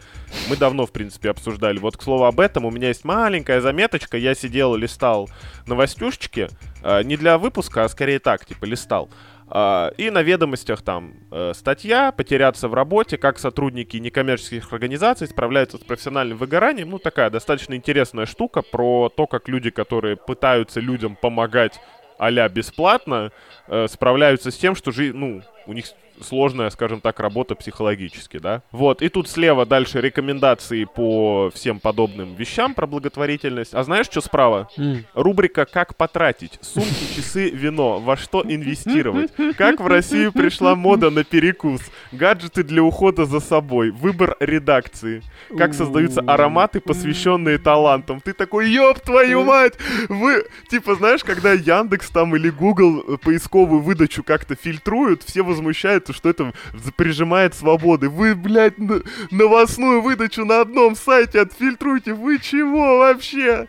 мы 0.50 0.56
давно, 0.58 0.86
в 0.86 0.92
принципе, 0.92 1.30
обсуждали. 1.30 1.80
Вот, 1.80 1.98
к 1.98 2.02
слову 2.04 2.26
об 2.26 2.40
этом, 2.40 2.66
у 2.66 2.72
меня 2.72 2.88
есть 2.90 3.04
маленькая 3.06 3.60
заметочка. 3.62 4.18
Я 4.18 4.34
сидел, 4.36 4.76
листал 4.76 5.30
новостюшечки. 5.68 6.48
э, 6.84 7.04
не 7.04 7.18
для 7.18 7.38
выпуска, 7.38 7.84
а 7.84 7.90
скорее 7.90 8.20
так, 8.20 8.46
типа, 8.46 8.66
листал. 8.66 9.10
А, 9.54 9.92
И 9.98 10.10
на 10.10 10.22
ведомостях 10.24 10.82
там 10.82 11.14
э, 11.30 11.52
статья 11.54 12.12
«Потеряться 12.14 12.70
в 12.70 12.74
работе. 12.74 13.18
Как 13.18 13.38
сотрудники 13.38 13.98
некоммерческих 13.98 14.72
организаций 14.72 15.28
справляются 15.28 15.78
с 15.78 15.82
профессиональным 15.82 16.38
выгоранием». 16.38 16.90
Ну, 16.90 17.00
такая 17.00 17.30
достаточно 17.30 17.74
интересная 17.76 18.26
штука 18.26 18.62
про 18.62 19.10
то, 19.10 19.28
как 19.28 19.50
люди, 19.50 19.70
которые 19.70 20.16
пытаются 20.16 20.80
людям 20.80 21.18
помогать 21.22 21.82
а 22.22 22.50
бесплатно, 22.50 23.32
э, 23.68 23.88
справляются 23.88 24.52
с 24.52 24.58
тем, 24.58 24.76
что 24.76 24.92
жи- 24.92 25.12
ну, 25.14 25.42
у 25.66 25.74
них 25.74 25.86
сложная, 26.24 26.70
скажем 26.70 27.02
так, 27.02 27.20
работа 27.20 27.56
психологически, 27.56 28.38
да. 28.40 28.62
Вот, 28.72 29.02
и 29.02 29.10
тут 29.10 29.28
слева 29.30 29.66
дальше 29.66 30.02
рекомендации 30.02 30.86
по 30.86 31.52
всем 31.54 31.80
подобным 31.80 32.36
вещам 32.36 32.74
про 32.74 32.88
благотворительность. 32.88 33.74
А 33.74 33.84
знаешь, 33.84 34.06
что 34.06 34.22
справа? 34.22 34.70
М. 34.78 35.06
Рубрика 35.14 35.66
«Как 35.66 35.96
потратить?» 35.96 36.60
Сумки, 36.62 37.16
часы, 37.16 37.50
вино. 37.50 38.00
Во 38.00 38.18
что 38.18 38.42
инвестировать? 38.44 39.32
Как 39.58 39.80
в 39.80 39.88
Россию 39.88 40.32
пришла 40.32 40.76
мода 40.76 41.10
на 41.10 41.24
перекус? 41.24 41.82
Гаджеты 42.12 42.64
для 42.64 42.84
ухода 42.84 43.26
за 43.26 43.40
собой. 43.40 43.92
Выбор 43.92 44.36
редакции. 44.40 45.24
Как 45.58 45.74
создаются 45.74 46.22
ароматы, 46.22 46.80
посвященные 46.80 47.58
талантам. 47.58 48.22
Ты 48.22 48.34
такой, 48.34 48.70
ёб 48.70 49.00
твою 49.00 49.44
мать! 49.44 49.74
Вы, 50.10 50.46
типа, 50.70 50.96
знаешь, 50.96 51.24
когда 51.24 51.54
Яндекс 51.54 52.10
там 52.10 52.36
или 52.36 52.50
Google 52.50 53.04
э, 53.08 53.18
поисковую 53.18 53.82
выдачу 53.82 54.24
как-то 54.24 54.56
фильтруют, 54.56 55.24
все 55.24 55.42
возмущаются, 55.42 56.11
что 56.13 56.30
это 56.30 56.54
прижимает 56.95 57.54
свободы. 57.56 58.10
Вы, 58.10 58.36
блядь, 58.36 58.78
новостную 59.32 60.02
выдачу 60.02 60.45
на 60.45 60.62
одном 60.62 60.95
сайте 60.95 61.41
отфильтруйте. 61.41 62.13
Вы 62.13 62.39
чего 62.39 63.00
вообще? 63.00 63.67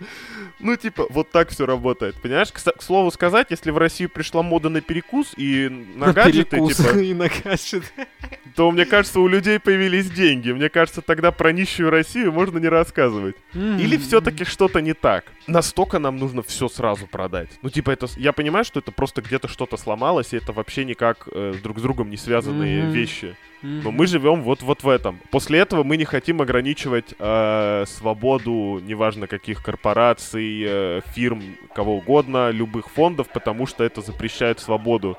Ну, 0.61 0.77
типа, 0.77 1.07
вот 1.11 1.31
так 1.31 1.51
все 1.51 1.67
работает, 1.67 2.21
понимаешь? 2.23 2.53
К, 2.53 2.61
к 2.61 2.83
слову 2.83 3.11
сказать, 3.11 3.49
если 3.51 3.71
в 3.71 3.79
Россию 3.79 4.11
пришла 4.11 4.43
мода 4.43 4.69
на 4.69 4.81
перекус 4.81 5.33
и 5.37 5.69
на 5.69 6.13
гаджеты, 6.13 6.57
Перекус 6.57 6.77
типа, 6.77 6.99
и 6.99 7.15
на 7.15 7.29
гаджеты. 7.29 8.07
То, 8.55 8.71
мне 8.71 8.85
кажется, 8.85 9.21
у 9.21 9.29
людей 9.29 9.59
появились 9.59 10.11
деньги. 10.11 10.53
Мне 10.53 10.69
кажется, 10.69 11.03
тогда 11.03 11.33
про 11.33 11.53
нищую 11.53 11.91
Россию 11.91 12.33
можно 12.33 12.59
не 12.59 12.69
рассказывать. 12.69 13.37
Или 13.55 13.97
все-таки 13.97 14.45
что-то 14.45 14.81
не 14.81 14.95
так? 14.95 15.25
Настолько 15.47 15.99
нам 15.99 16.17
нужно 16.17 16.43
все 16.43 16.69
сразу 16.69 17.07
продать. 17.07 17.51
Ну, 17.63 17.71
типа, 17.71 17.91
это. 17.91 18.07
Я 18.17 18.33
понимаю, 18.33 18.65
что 18.65 18.81
это 18.81 18.93
просто 18.93 19.23
где-то 19.23 19.49
что-то 19.49 19.77
сломалось, 19.77 20.33
и 20.33 20.37
это 20.37 20.53
вообще 20.53 20.85
никак 20.85 21.29
э, 21.33 21.55
друг 21.63 21.79
с 21.79 21.83
другом 21.83 22.11
не 22.11 22.17
связанные 22.17 22.91
вещи. 22.91 23.37
Но 23.63 23.93
мы 23.93 24.07
живем 24.07 24.43
вот, 24.43 24.63
вот 24.63 24.83
в 24.83 24.89
этом. 24.89 25.21
После 25.31 25.61
этого 25.61 25.85
мы 25.85 25.97
не 25.97 26.05
хотим 26.05 26.43
ограничивать 26.43 27.15
э, 27.19 27.85
свободу, 27.87 28.81
неважно 28.83 29.29
каких 29.29 29.63
корпораций, 29.63 30.65
э, 30.67 31.01
фирм, 31.15 31.43
кого 31.73 31.99
угодно, 31.99 32.51
любых 32.51 32.91
фондов, 32.91 33.29
потому 33.33 33.67
что 33.67 33.85
это 33.85 34.01
запрещает 34.01 34.59
свободу. 34.59 35.17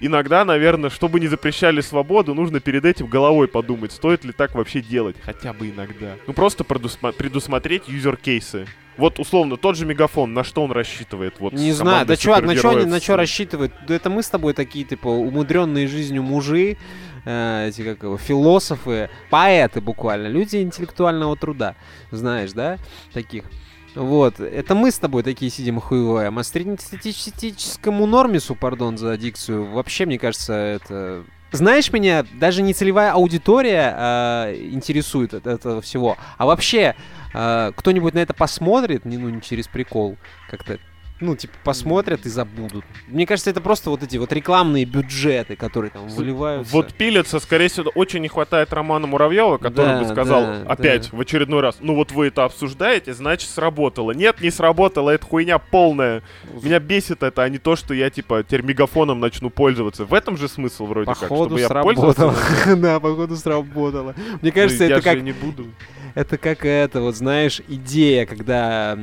Иногда, 0.00 0.44
наверное, 0.46 0.88
чтобы 0.88 1.20
не 1.20 1.28
запрещали 1.28 1.82
свободу, 1.82 2.34
нужно 2.34 2.60
перед 2.60 2.84
этим 2.86 3.06
головой 3.06 3.48
подумать, 3.48 3.92
стоит 3.92 4.24
ли 4.24 4.32
так 4.32 4.54
вообще 4.54 4.80
делать. 4.80 5.16
Хотя 5.22 5.52
бы 5.52 5.68
иногда. 5.68 6.16
Ну 6.26 6.32
просто 6.32 6.64
предусма- 6.64 7.12
предусмотреть 7.12 7.86
юзер-кейсы. 7.86 8.66
Вот, 8.96 9.18
условно, 9.18 9.56
тот 9.56 9.76
же 9.76 9.86
Мегафон, 9.86 10.34
на 10.34 10.44
что 10.44 10.62
он 10.62 10.72
рассчитывает? 10.72 11.34
Вот 11.38 11.52
Не 11.52 11.72
знаю, 11.72 12.06
да 12.06 12.16
чувак, 12.16 12.42
на 12.44 12.52
что 12.52 12.62
супергероев? 12.62 12.88
на 12.88 13.00
чё 13.00 13.16
рассчитывают? 13.16 13.72
Да 13.86 13.94
это 13.94 14.10
мы 14.10 14.22
с 14.22 14.28
тобой 14.28 14.52
такие, 14.52 14.84
типа, 14.84 15.08
умудренные 15.08 15.86
жизнью 15.88 16.22
мужи, 16.22 16.76
э, 17.24 17.68
эти, 17.68 17.82
как 17.82 18.02
его, 18.02 18.18
философы, 18.18 19.08
поэты 19.30 19.80
буквально, 19.80 20.26
люди 20.26 20.56
интеллектуального 20.56 21.36
труда, 21.36 21.76
знаешь, 22.10 22.52
да, 22.52 22.76
таких. 23.12 23.44
Вот, 23.94 24.38
это 24.38 24.74
мы 24.74 24.90
с 24.90 24.98
тобой 24.98 25.22
такие 25.22 25.50
сидим 25.50 25.80
хуеваем, 25.80 26.38
а 26.38 26.44
среднестатистическому 26.44 28.06
нормису, 28.06 28.54
пардон 28.54 28.96
за 28.98 29.16
дикцию, 29.16 29.70
вообще, 29.72 30.06
мне 30.06 30.18
кажется, 30.18 30.52
это... 30.52 31.24
Знаешь, 31.52 31.92
меня 31.92 32.24
даже 32.34 32.62
не 32.62 32.72
целевая 32.72 33.10
аудитория 33.10 33.92
э, 33.96 34.68
интересует 34.70 35.34
от 35.34 35.48
этого 35.48 35.80
всего, 35.80 36.16
а 36.38 36.46
вообще 36.46 36.94
э, 37.34 37.72
кто-нибудь 37.74 38.14
на 38.14 38.20
это 38.20 38.34
посмотрит, 38.34 39.04
не, 39.04 39.18
ну, 39.18 39.28
не 39.28 39.42
через 39.42 39.66
прикол, 39.66 40.16
как-то 40.48 40.78
ну, 41.20 41.36
типа, 41.36 41.54
посмотрят 41.64 42.26
и 42.26 42.28
забудут. 42.28 42.84
Мне 43.08 43.26
кажется, 43.26 43.50
это 43.50 43.60
просто 43.60 43.90
вот 43.90 44.02
эти 44.02 44.16
вот 44.16 44.32
рекламные 44.32 44.84
бюджеты, 44.84 45.56
которые 45.56 45.90
там 45.90 46.08
выливаются. 46.08 46.72
Вот 46.72 46.94
пилится, 46.94 47.38
скорее 47.40 47.68
всего, 47.68 47.90
очень 47.94 48.20
не 48.20 48.28
хватает 48.28 48.72
Романа 48.72 49.06
Муравьева, 49.06 49.58
который 49.58 49.86
Да, 49.86 49.98
бы 50.00 50.08
сказал 50.08 50.42
да, 50.42 50.62
опять 50.66 51.10
да. 51.10 51.16
в 51.16 51.20
очередной 51.20 51.60
раз, 51.60 51.76
ну 51.80 51.94
вот 51.94 52.12
вы 52.12 52.28
это 52.28 52.44
обсуждаете, 52.44 53.12
значит 53.14 53.50
сработало. 53.50 54.12
Нет, 54.12 54.40
не 54.40 54.50
сработало, 54.50 55.10
это 55.10 55.26
хуйня 55.26 55.58
полная. 55.58 56.22
Меня 56.62 56.78
бесит 56.80 57.22
это, 57.22 57.42
а 57.42 57.48
не 57.48 57.58
то, 57.58 57.76
что 57.76 57.94
я 57.94 58.10
типа 58.10 58.42
теперь 58.42 58.62
мегафоном 58.62 59.20
начну 59.20 59.50
пользоваться. 59.50 60.04
В 60.04 60.14
этом 60.14 60.36
же 60.36 60.48
смысл 60.48 60.86
вроде 60.86 61.06
как, 61.06 61.20
Походу 61.20 61.44
чтобы 61.44 61.60
я 61.60 61.68
сработало. 61.68 62.12
пользовался. 62.12 62.76
да, 62.76 63.00
походу 63.00 63.36
сработало. 63.36 64.14
Мне 64.16 64.38
Ну, 64.42 64.52
кажется, 64.52 64.84
я 64.84 64.96
это 64.96 65.02
как 65.02 65.20
не 65.22 65.32
буду. 65.32 65.66
Это 66.14 66.38
как 66.38 66.64
это 66.64 67.00
вот 67.00 67.16
знаешь 67.16 67.60
идея, 67.68 68.26
когда 68.26 68.96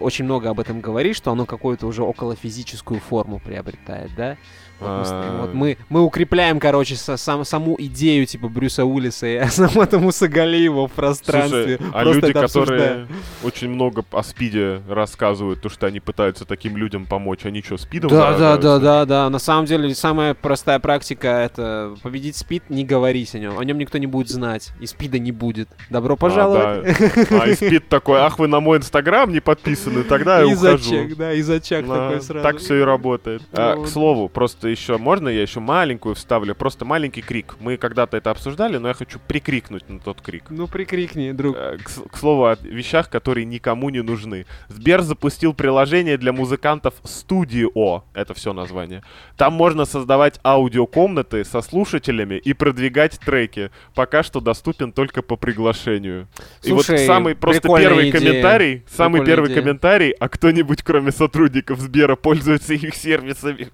очень 0.00 0.24
много 0.24 0.50
об 0.50 0.60
этом 0.60 0.80
говоришь, 0.80 1.16
что 1.16 1.32
оно 1.32 1.46
какую-то 1.46 1.86
уже 1.86 2.02
около 2.02 2.36
физическую 2.36 3.00
форму 3.00 3.40
приобретает, 3.40 4.14
да? 4.16 4.36
Вот 4.80 4.88
мы, 4.88 5.02
А. 5.08 5.38
вот 5.40 5.54
мы, 5.54 5.76
мы 5.88 6.02
укрепляем, 6.02 6.60
короче, 6.60 6.94
со- 6.96 7.16
сам- 7.16 7.44
саму 7.44 7.74
идею 7.78 8.26
типа 8.26 8.48
Брюса 8.48 8.84
Уиллиса 8.84 9.26
и 9.26 9.36
Азамата 9.38 9.98
Мусагалиева 9.98 10.86
в 10.88 10.92
пространстве. 10.92 11.78
Слушай, 11.78 11.92
а 11.94 12.04
люди, 12.04 12.32
которые 12.32 13.06
очень 13.42 13.68
много 13.70 14.04
о 14.12 14.22
спиде 14.22 14.80
рассказывают, 14.88 15.60
то, 15.62 15.68
что 15.68 15.86
они 15.86 16.00
пытаются 16.00 16.44
таким 16.44 16.76
людям 16.76 17.06
помочь, 17.06 17.44
они 17.44 17.62
что, 17.62 17.76
спидом 17.76 18.10
Да, 18.10 18.36
да, 18.38 18.56
да, 18.56 18.78
да, 18.78 19.04
да. 19.04 19.30
На 19.30 19.38
самом 19.38 19.64
деле, 19.66 19.94
самая 19.94 20.34
простая 20.34 20.78
практика 20.78 21.28
это 21.28 21.94
победить 22.02 22.36
спид, 22.36 22.62
не 22.68 22.84
говорить 22.84 23.34
о 23.34 23.38
нем. 23.38 23.58
О 23.58 23.64
нем 23.64 23.78
никто 23.78 23.98
не 23.98 24.06
будет 24.06 24.28
знать. 24.28 24.70
И 24.80 24.86
спида 24.86 25.18
не 25.18 25.32
будет. 25.32 25.68
Добро 25.90 26.10
Ну, 26.12 26.16
пожаловать. 26.16 26.84
да. 27.30 27.42
А 27.42 27.48
и 27.48 27.54
спит 27.54 27.88
такой, 27.88 28.20
ах, 28.20 28.38
вы 28.38 28.46
на 28.48 28.60
мой 28.60 28.78
инстаграм 28.78 29.30
не 29.32 29.40
подписаны, 29.40 30.02
тогда 30.04 30.38
я 30.40 30.50
И 30.50 30.54
ухожу. 30.54 30.78
зачек, 30.78 31.16
да, 31.16 31.32
и 31.32 31.42
зачек 31.42 31.86
такой 31.86 32.20
сразу. 32.20 32.42
Так 32.42 32.58
все 32.58 32.76
и 32.76 32.82
работает. 32.82 33.42
А, 33.52 33.76
к 33.82 33.86
слову, 33.88 34.28
просто 34.28 34.67
еще 34.68 34.98
можно 34.98 35.28
я 35.28 35.42
еще 35.42 35.60
маленькую 35.60 36.14
вставлю? 36.14 36.54
Просто 36.54 36.84
маленький 36.84 37.22
крик. 37.22 37.56
Мы 37.60 37.76
когда-то 37.76 38.16
это 38.16 38.30
обсуждали, 38.30 38.76
но 38.78 38.88
я 38.88 38.94
хочу 38.94 39.18
прикрикнуть 39.26 39.88
на 39.88 39.98
тот 40.00 40.20
крик. 40.20 40.44
Ну 40.50 40.66
прикрикни, 40.68 41.32
друг. 41.32 41.56
Э, 41.56 41.78
К, 41.78 42.10
к 42.10 42.16
слову 42.16 42.46
о 42.46 42.56
вещах, 42.60 43.10
которые 43.10 43.44
никому 43.44 43.90
не 43.90 44.02
нужны. 44.02 44.46
Сбер 44.68 45.02
запустил 45.02 45.54
приложение 45.54 46.16
для 46.18 46.32
музыкантов 46.32 46.94
Studio. 47.04 48.02
Это 48.14 48.34
все 48.34 48.52
название. 48.52 49.02
Там 49.36 49.52
можно 49.54 49.84
создавать 49.84 50.40
аудиокомнаты 50.44 51.44
со 51.44 51.60
слушателями 51.62 52.34
и 52.36 52.52
продвигать 52.52 53.18
треки. 53.18 53.70
Пока 53.94 54.22
что 54.22 54.40
доступен 54.40 54.92
только 54.92 55.22
по 55.22 55.36
приглашению. 55.36 56.28
и 56.62 56.72
вот 56.72 56.86
Слушай, 56.86 57.06
самый 57.06 57.34
просто 57.34 57.62
первый 57.76 58.10
идея. 58.10 58.12
комментарий, 58.12 58.84
самый 58.88 59.20
Прикольная 59.20 59.26
первый 59.26 59.46
идея. 59.48 59.60
комментарий, 59.62 60.10
а 60.12 60.28
кто-нибудь 60.28 60.82
кроме 60.82 61.12
сотрудников 61.12 61.80
Сбера 61.80 62.16
пользуется 62.16 62.74
их 62.74 62.94
сервисами? 62.94 63.68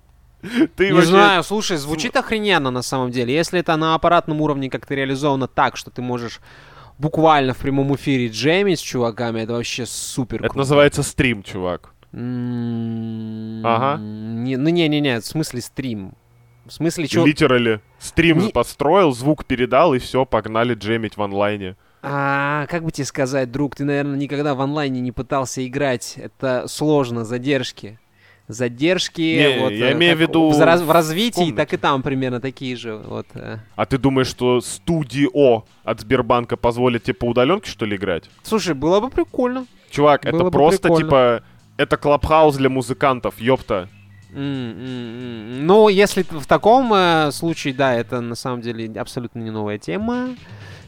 Ты 0.77 0.87
Не 0.87 0.93
вообще- 0.93 1.09
знаю, 1.09 1.43
слушай, 1.43 1.77
звучит 1.77 2.17
охрененно 2.17 2.71
на 2.71 2.83
самом 2.83 3.11
деле. 3.11 3.35
Если 3.35 3.61
это 3.61 3.77
на 3.77 3.95
аппаратном 3.95 4.41
уровне 4.41 4.69
как-то 4.71 4.95
реализовано 4.95 5.47
так, 5.49 5.77
что 5.77 5.91
ты 5.91 6.03
можешь 6.03 6.41
буквально 6.99 7.55
в 7.55 7.59
прямом 7.59 7.95
эфире 7.97 8.29
джемить 8.29 8.79
с 8.79 8.83
чуваками, 8.83 9.41
это 9.41 9.53
вообще 9.55 9.87
супер. 9.87 10.45
Это 10.45 10.57
называется 10.57 11.03
стрим, 11.03 11.43
чувак. 11.43 11.93
М, 12.13 13.63
Ага. 13.65 13.99
не- 14.01 14.57
Ну 14.57 14.69
не-не-не, 14.71 15.21
в 15.21 15.27
смысле 15.27 15.61
стрим. 15.61 16.13
В 16.67 16.73
смысле, 16.73 17.07
чё... 17.07 17.27
Литерали. 17.27 17.81
Стрим 17.99 18.39
Не- 18.39 18.49
построил, 18.51 19.13
звук 19.13 19.45
передал, 19.45 19.93
и 19.95 19.99
все, 19.99 20.25
погнали 20.25 20.75
джемить 20.75 21.17
в 21.17 21.23
онлайне. 21.23 21.77
А, 22.03 22.67
как 22.69 22.85
бы 22.85 22.91
тебе 22.91 23.05
сказать, 23.07 23.51
друг, 23.51 23.77
ты, 23.77 23.85
наверное, 23.85 24.17
никогда 24.17 24.55
в 24.55 24.61
онлайне 24.61 25.01
не 25.01 25.13
пытался 25.13 25.67
играть. 25.67 26.15
Это 26.17 26.67
сложно, 26.69 27.25
задержки. 27.25 27.99
Задержки, 28.47 29.23
Не, 29.23 29.59
вот, 29.61 29.73
я 29.73 29.91
э, 29.91 29.93
имею 29.95 30.17
в 30.17 30.21
виду 30.21 30.51
в, 30.51 30.61
раз- 30.61 30.83
в 30.83 30.91
развитии, 30.91 31.37
комнате. 31.41 31.57
так 31.57 31.73
и 31.73 31.77
там 31.79 32.03
примерно 32.03 32.41
такие 32.41 32.77
же. 32.77 32.97
Вот. 32.97 33.27
э. 33.35 33.57
А 33.75 33.87
ты 33.87 33.97
думаешь, 33.97 34.27
что 34.27 34.61
студио 34.61 35.65
от 35.83 36.01
Сбербанка 36.01 36.57
позволит 36.59 37.05
тебе 37.05 37.15
по 37.15 37.25
удаленке, 37.27 37.71
что 37.71 37.87
ли, 37.87 37.97
играть? 37.97 38.25
Слушай, 38.43 38.75
было 38.75 39.01
бы 39.01 39.09
прикольно. 39.09 39.67
Чувак, 39.91 40.25
Было 40.25 40.31
это 40.35 40.45
бы 40.45 40.51
просто, 40.51 40.83
прикольно. 40.83 41.05
типа, 41.07 41.43
это 41.79 41.97
клабхаус 41.97 42.57
для 42.57 42.69
музыкантов, 42.69 43.41
ёпта. 43.41 43.89
М, 44.35 44.39
м, 44.43 44.77
м. 45.61 45.67
Ну, 45.67 45.89
если 45.89 46.23
в 46.29 46.47
таком 46.47 46.93
э, 46.93 47.31
случае, 47.33 47.73
да, 47.73 47.95
это 47.95 48.21
на 48.21 48.35
самом 48.35 48.61
деле 48.61 48.91
абсолютно 49.01 49.39
не 49.41 49.51
новая 49.51 49.79
тема. 49.79 50.31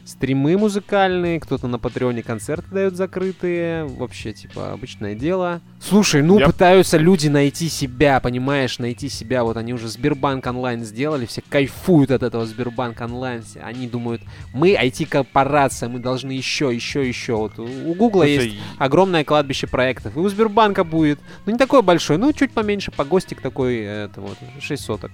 Стримы 0.07 0.57
музыкальные, 0.57 1.37
кто-то 1.41 1.67
на 1.67 1.79
Патреоне 1.79 2.23
концерты 2.23 2.65
дает 2.71 2.95
закрытые. 2.95 3.83
Вообще, 3.83 4.31
типа, 4.31 4.71
обычное 4.71 5.15
дело. 5.15 5.59
Слушай, 5.81 6.21
ну 6.21 6.39
Я- 6.39 6.45
пытаются 6.45 6.95
люди 6.97 7.27
найти 7.27 7.67
себя, 7.67 8.21
понимаешь, 8.21 8.79
найти 8.79 9.09
себя. 9.09 9.43
Вот 9.43 9.57
они 9.57 9.73
уже 9.73 9.89
Сбербанк 9.89 10.47
онлайн 10.47 10.85
сделали, 10.85 11.25
все 11.25 11.43
кайфуют 11.49 12.11
от 12.11 12.23
этого 12.23 12.45
Сбербанк 12.45 13.01
онлайн. 13.01 13.43
Они 13.61 13.85
думают, 13.85 14.21
мы 14.53 14.75
IT-корпорация, 14.75 15.89
мы 15.89 15.99
должны 15.99 16.31
еще, 16.31 16.73
еще, 16.73 17.05
еще. 17.05 17.35
Вот 17.35 17.59
у 17.59 17.93
Гугла 17.93 18.23
Слушай, 18.23 18.47
есть 18.47 18.55
огромное 18.77 19.25
кладбище 19.25 19.67
проектов. 19.67 20.15
И 20.15 20.19
у 20.19 20.29
Сбербанка 20.29 20.85
будет, 20.85 21.19
ну 21.45 21.51
не 21.51 21.57
такой 21.57 21.81
большой, 21.81 22.17
ну 22.17 22.31
чуть 22.31 22.51
поменьше, 22.53 22.91
погостик 22.91 23.41
такой, 23.41 23.79
э, 23.79 24.05
это 24.05 24.21
вот, 24.21 24.37
6 24.61 24.81
соток. 24.81 25.11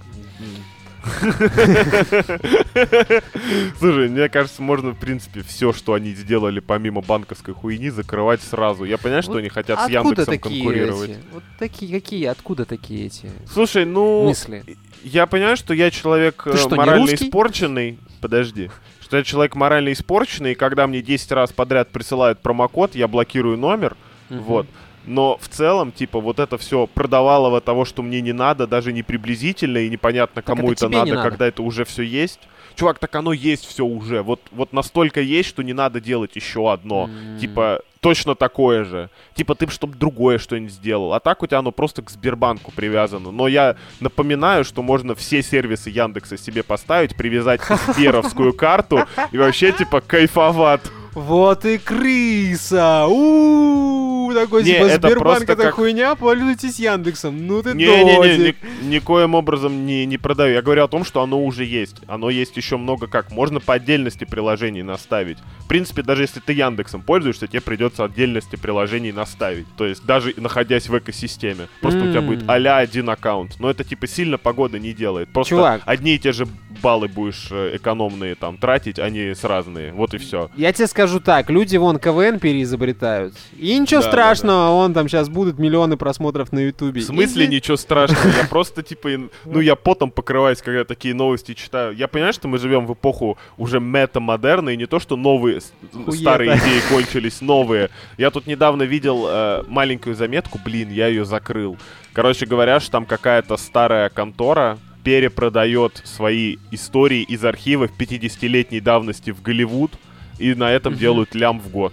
Слушай, 3.78 4.08
мне 4.08 4.28
кажется, 4.28 4.62
можно, 4.62 4.92
в 4.92 4.98
принципе, 4.98 5.42
все, 5.42 5.72
что 5.72 5.94
они 5.94 6.14
сделали 6.14 6.60
помимо 6.60 7.02
банковской 7.02 7.54
хуйни, 7.54 7.90
закрывать 7.90 8.42
сразу. 8.42 8.84
Я 8.84 8.98
понимаю, 8.98 9.22
что 9.22 9.36
они 9.36 9.48
хотят 9.48 9.80
с 9.80 9.88
Яндексом 9.88 10.38
конкурировать. 10.38 11.18
Вот 11.32 11.42
такие, 11.58 12.00
какие, 12.00 12.26
откуда 12.26 12.64
такие 12.64 13.06
эти 13.06 13.30
Слушай, 13.50 13.84
ну, 13.84 14.24
мысли? 14.24 14.64
я 15.02 15.26
понимаю, 15.26 15.56
что 15.56 15.74
я 15.74 15.90
человек 15.90 16.42
э, 16.46 16.54
морально 16.70 17.14
испорченный. 17.14 17.98
Подожди. 18.20 18.70
Что 19.00 19.18
я 19.18 19.22
человек 19.22 19.54
морально 19.54 19.92
испорченный, 19.92 20.52
и 20.52 20.54
когда 20.54 20.86
мне 20.86 21.02
10 21.02 21.32
раз 21.32 21.52
подряд 21.52 21.90
присылают 21.90 22.40
промокод, 22.40 22.94
я 22.94 23.08
блокирую 23.08 23.58
номер. 23.58 23.96
Вот. 24.30 24.66
Но 25.06 25.36
в 25.40 25.48
целом, 25.48 25.92
типа, 25.92 26.20
вот 26.20 26.38
это 26.38 26.58
все 26.58 26.86
продавалово 26.86 27.60
того, 27.60 27.84
что 27.84 28.02
мне 28.02 28.20
не 28.20 28.32
надо, 28.32 28.66
даже 28.66 28.92
не 28.92 29.02
приблизительно, 29.02 29.78
и 29.78 29.90
непонятно, 29.90 30.42
Так 30.42 30.46
кому 30.46 30.72
это 30.72 30.86
это 30.86 30.88
не 30.88 30.96
надо, 30.98 31.14
надо. 31.14 31.28
когда 31.30 31.46
это 31.46 31.62
уже 31.62 31.84
все 31.84 32.02
есть. 32.02 32.40
Чувак, 32.74 32.98
так 32.98 33.14
оно 33.14 33.32
есть 33.32 33.66
все 33.66 33.84
уже. 33.84 34.22
Вот, 34.22 34.40
вот 34.50 34.72
настолько 34.72 35.20
есть, 35.20 35.48
что 35.48 35.62
не 35.62 35.72
надо 35.72 36.00
делать 36.00 36.34
еще 36.34 36.72
одно. 36.72 37.04
М. 37.04 37.38
Типа, 37.38 37.80
точно 38.00 38.34
такое 38.34 38.84
же. 38.84 39.10
Типа, 39.34 39.54
ты 39.54 39.68
чтобы 39.70 39.96
другое 39.96 40.38
что-нибудь 40.38 40.72
сделал. 40.72 41.14
А 41.14 41.20
так 41.20 41.42
у 41.42 41.46
тебя 41.46 41.60
оно 41.60 41.70
просто 41.70 42.02
к 42.02 42.10
Сбербанку 42.10 42.72
привязано. 42.72 43.30
Но 43.30 43.46
я 43.46 43.76
напоминаю, 44.00 44.64
что 44.64 44.82
можно 44.82 45.14
все 45.14 45.42
сервисы 45.42 45.88
Яндекса 45.90 46.36
себе 46.36 46.62
поставить, 46.64 47.16
привязать 47.16 47.60
сберовскую 47.94 48.52
карту 48.52 49.06
и 49.30 49.38
вообще, 49.38 49.70
типа, 49.72 50.00
кайфовать. 50.00 50.82
Вот 51.14 51.64
и 51.64 51.78
крыса! 51.78 53.06
у 53.08 54.32
Такой 54.34 54.64
Не, 54.64 54.72
типа 54.72 54.84
это 54.86 55.08
Сбербанк 55.08 55.42
это 55.44 55.56
как- 55.56 55.74
хуйня, 55.74 56.14
пользуйтесь 56.16 56.78
Яндексом. 56.80 57.46
Ну 57.46 57.62
ты 57.62 57.72
Не-не-не, 57.72 58.16
додик. 58.16 58.56
ни- 58.82 58.86
никоим 58.96 59.34
образом 59.34 59.86
не, 59.86 60.04
не 60.06 60.18
продаю. 60.18 60.54
Я 60.54 60.62
говорю 60.62 60.82
о 60.84 60.88
том, 60.88 61.04
что 61.04 61.22
оно 61.22 61.44
уже 61.44 61.64
есть. 61.64 61.96
Оно 62.08 62.30
есть 62.30 62.56
еще 62.56 62.76
много 62.76 63.06
как. 63.06 63.30
Можно 63.30 63.60
по 63.60 63.74
отдельности 63.74 64.24
приложений 64.24 64.82
наставить. 64.82 65.38
В 65.60 65.68
принципе, 65.68 66.02
даже 66.02 66.22
если 66.22 66.40
ты 66.40 66.52
Яндексом 66.52 67.02
пользуешься, 67.02 67.46
тебе 67.46 67.60
придется 67.60 68.04
отдельности 68.04 68.56
приложений 68.56 69.12
наставить. 69.12 69.66
То 69.76 69.86
есть 69.86 70.04
даже 70.04 70.34
находясь 70.36 70.88
в 70.88 70.98
экосистеме. 70.98 71.68
Просто 71.80 72.00
у 72.00 72.10
тебя 72.10 72.22
будет 72.22 72.42
а 72.48 72.54
один 72.54 73.08
аккаунт. 73.10 73.60
Но 73.60 73.70
это 73.70 73.84
типа 73.84 74.08
сильно 74.08 74.36
погода 74.36 74.78
не 74.80 74.92
делает. 74.92 75.28
Просто 75.28 75.50
Чувак. 75.50 75.82
одни 75.84 76.16
и 76.16 76.18
те 76.18 76.32
же 76.32 76.48
баллы 76.84 77.08
будешь 77.08 77.48
э, 77.50 77.76
экономные 77.76 78.34
там 78.34 78.58
тратить, 78.58 78.98
а 78.98 79.08
не 79.08 79.34
с 79.34 79.42
разные. 79.42 79.92
Вот 79.92 80.12
и 80.12 80.18
все. 80.18 80.50
Я 80.54 80.70
тебе 80.70 80.86
скажу 80.86 81.18
так, 81.18 81.48
люди 81.48 81.78
вон 81.78 81.98
КВН 81.98 82.38
переизобретают. 82.38 83.34
И 83.56 83.78
ничего 83.78 84.02
Да, 84.02 84.06
да, 84.06 84.12
страшного, 84.12 84.70
он 84.74 84.92
там 84.92 85.08
сейчас 85.08 85.30
будут 85.30 85.58
миллионы 85.58 85.96
просмотров 85.96 86.52
на 86.52 86.58
Ютубе. 86.58 87.00
В 87.00 87.04
смысле 87.04 87.46
Иди- 87.46 87.56
ничего 87.56 87.78
страшного? 87.78 88.28
Я 88.36 88.44
просто, 88.50 88.82
типа, 88.82 89.08
ну, 89.46 89.60
я 89.60 89.76
потом 89.76 90.10
покрываюсь, 90.10 90.60
когда 90.60 90.84
такие 90.84 91.14
новости 91.14 91.54
читаю. 91.54 91.96
Я 91.96 92.06
понимаю, 92.06 92.34
что 92.34 92.48
мы 92.48 92.58
живем 92.58 92.86
в 92.86 92.92
эпоху 92.92 93.38
уже 93.56 93.80
мета-модерна, 93.80 94.70
и 94.70 94.76
не 94.76 94.86
то, 94.86 95.00
что 95.00 95.16
новые, 95.16 95.62
старые 96.10 96.58
идеи 96.58 96.80
кончились, 96.90 97.40
новые. 97.40 97.88
Я 98.18 98.30
тут 98.30 98.46
недавно 98.46 98.82
видел 98.82 99.24
э, 99.26 99.62
маленькую 99.68 100.14
заметку, 100.16 100.60
блин, 100.62 100.90
я 100.90 101.06
ее 101.06 101.24
закрыл. 101.24 101.78
Короче 102.12 102.44
говоря, 102.44 102.78
что 102.78 102.92
там 102.92 103.06
какая-то 103.06 103.56
старая 103.56 104.10
контора 104.10 104.78
перепродает 105.04 106.00
свои 106.04 106.56
истории 106.72 107.22
из 107.22 107.44
архивов 107.44 107.90
50-летней 107.96 108.80
давности 108.80 109.30
в 109.30 109.42
Голливуд, 109.42 109.92
и 110.38 110.54
на 110.54 110.72
этом 110.72 110.94
Мгм. 110.94 111.00
делают 111.00 111.34
лям 111.34 111.60
в 111.60 111.68
год. 111.70 111.92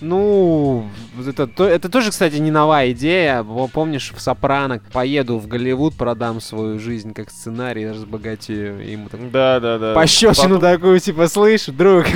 Ну, 0.00 0.88
это, 1.26 1.48
то- 1.48 1.66
это 1.68 1.88
тоже, 1.88 2.10
кстати, 2.10 2.36
не 2.36 2.52
новая 2.52 2.92
идея. 2.92 3.44
Помнишь, 3.72 4.12
в 4.14 4.20
«Сопрано» 4.20 4.80
поеду 4.92 5.38
в 5.38 5.48
Голливуд, 5.48 5.96
продам 5.96 6.40
свою 6.40 6.78
жизнь 6.78 7.12
как 7.12 7.30
сценарий, 7.30 7.90
разбогатею. 7.90 8.80
И 8.86 8.92
ему 8.92 9.08
так 9.08 9.28
Да-да-да. 9.32 9.94
пощечину 9.94 10.60
такую, 10.60 11.00
типа, 11.00 11.26
слышь, 11.26 11.66
друг. 11.66 12.06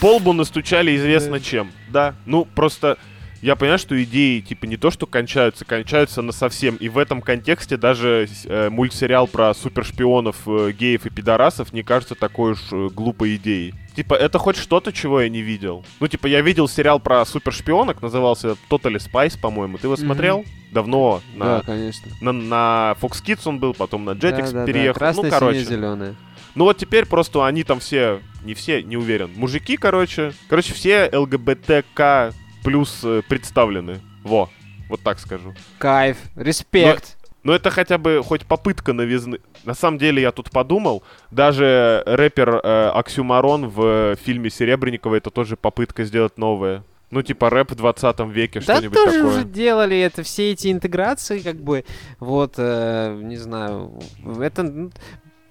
Полбу 0.00 0.32
настучали 0.32 0.96
известно 0.96 1.38
чем. 1.38 1.70
Да. 1.90 2.16
Ну, 2.26 2.44
просто 2.44 2.98
я 3.42 3.56
понимаю, 3.56 3.78
что 3.78 4.00
идеи, 4.02 4.40
типа, 4.40 4.66
не 4.66 4.76
то, 4.76 4.90
что 4.90 5.06
кончаются, 5.06 5.64
кончаются 5.64 6.22
на 6.22 6.32
совсем. 6.32 6.76
И 6.76 6.88
в 6.88 6.96
этом 6.96 7.20
контексте 7.20 7.76
даже 7.76 8.28
э, 8.46 8.70
мультсериал 8.70 9.26
про 9.26 9.52
супершпионов, 9.52 10.36
э, 10.46 10.72
геев 10.72 11.04
и 11.06 11.10
пидорасов 11.10 11.72
не 11.72 11.82
кажется 11.82 12.14
такой 12.14 12.52
уж 12.52 12.60
э, 12.72 12.88
глупой 12.94 13.36
идеей. 13.36 13.74
Типа, 13.96 14.14
это 14.14 14.38
хоть 14.38 14.56
что-то, 14.56 14.92
чего 14.92 15.20
я 15.20 15.28
не 15.28 15.42
видел. 15.42 15.84
Ну, 16.00 16.08
типа, 16.08 16.26
я 16.26 16.40
видел 16.40 16.66
сериал 16.68 16.98
про 17.00 17.24
супершпионок, 17.26 18.00
назывался 18.00 18.56
Totally 18.70 18.96
Spice, 18.98 19.38
по-моему. 19.38 19.76
Ты 19.76 19.86
его 19.88 19.94
Мгм. 19.96 20.04
смотрел? 20.06 20.44
Давно. 20.70 21.20
Да, 21.36 21.56
На, 21.58 21.60
конечно. 21.60 22.10
на, 22.22 22.32
на 22.32 22.96
Fox 23.02 23.22
Kids 23.22 23.40
он 23.44 23.58
был, 23.58 23.74
потом 23.74 24.04
на 24.06 24.12
Jetix 24.12 24.46
Да-да-да, 24.46 24.66
переехал. 24.66 24.98
Красное, 24.98 25.24
ну, 25.24 25.30
короче. 25.30 25.64
зеленое. 25.64 26.14
Ну 26.54 26.64
вот 26.64 26.76
теперь 26.78 27.06
просто 27.06 27.44
они 27.46 27.64
там 27.64 27.80
все, 27.80 28.20
не 28.44 28.54
все, 28.54 28.82
не 28.82 28.96
уверен, 28.96 29.30
мужики, 29.36 29.76
короче. 29.76 30.32
Короче, 30.48 30.74
все 30.74 31.10
ЛГБТК 31.12 32.32
плюс 32.62 33.00
э, 33.04 33.22
представлены. 33.28 34.00
Во, 34.24 34.48
вот 34.88 35.00
так 35.02 35.18
скажу. 35.18 35.54
Кайф, 35.78 36.18
респект. 36.36 37.16
Но 37.42 37.52
это 37.52 37.70
хотя 37.70 37.98
бы 37.98 38.22
хоть 38.24 38.46
попытка 38.46 38.92
новизны. 38.92 39.40
На 39.64 39.74
самом 39.74 39.98
деле 39.98 40.22
я 40.22 40.30
тут 40.30 40.50
подумал, 40.50 41.02
даже 41.30 42.02
рэпер 42.06 42.60
э, 42.62 42.88
Оксюмарон 42.94 43.68
в 43.68 43.82
э, 44.12 44.16
фильме 44.22 44.48
Серебренникова 44.48 45.16
это 45.16 45.30
тоже 45.30 45.56
попытка 45.56 46.04
сделать 46.04 46.38
новое. 46.38 46.84
Ну 47.10 47.20
типа 47.22 47.50
рэп 47.50 47.72
в 47.72 47.74
20 47.74 48.20
веке, 48.30 48.60
Да 48.60 48.76
что-нибудь 48.76 48.94
тоже 48.96 49.18
такое. 49.18 49.26
уже 49.26 49.44
делали 49.44 49.98
это, 49.98 50.22
все 50.22 50.52
эти 50.52 50.72
интеграции, 50.72 51.40
как 51.40 51.56
бы, 51.56 51.84
вот, 52.20 52.54
э, 52.56 53.20
не 53.22 53.36
знаю, 53.36 54.00
это... 54.40 54.90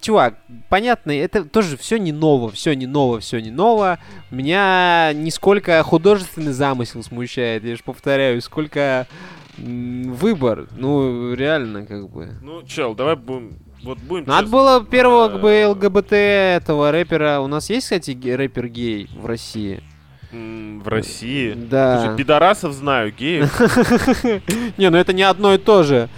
чувак, 0.02 0.34
понятно, 0.68 1.12
это 1.12 1.44
тоже 1.44 1.76
все 1.76 1.98
не 1.98 2.12
ново, 2.12 2.50
все 2.50 2.74
не 2.74 2.86
ново, 2.86 3.20
все 3.20 3.40
не 3.40 3.50
ново. 3.50 3.98
Меня 4.30 5.12
нисколько 5.14 5.82
художественный 5.82 6.52
замысел 6.52 7.02
смущает, 7.02 7.64
я 7.64 7.76
же 7.76 7.82
повторяю, 7.82 8.42
сколько 8.42 9.06
выбор, 9.56 10.68
ну, 10.76 11.34
реально, 11.34 11.86
как 11.86 12.10
бы. 12.10 12.30
Ну, 12.42 12.62
чел, 12.64 12.94
давай 12.94 13.16
будем 13.16 13.58
вот 13.82 13.98
будем 13.98 14.26
Надо 14.26 14.44
честно. 14.44 14.58
было 14.58 14.84
первого 14.84 15.28
как 15.28 15.40
бы 15.40 15.66
ЛГБТ 15.66 16.12
этого 16.12 16.92
рэпера. 16.92 17.40
У 17.40 17.48
нас 17.48 17.68
есть, 17.68 17.86
кстати, 17.86 18.16
рэпер 18.16 18.68
гей 18.68 19.10
в 19.12 19.26
России? 19.26 19.82
В 20.30 20.86
России? 20.86 21.52
Да. 21.52 22.00
Слушай, 22.00 22.16
пидорасов 22.16 22.72
знаю, 22.72 23.12
геев. 23.12 23.52
Не, 24.78 24.88
ну 24.88 24.96
это 24.96 25.12
не 25.12 25.24
одно 25.24 25.52
и 25.52 25.58
то 25.58 25.82
же. 25.82 26.08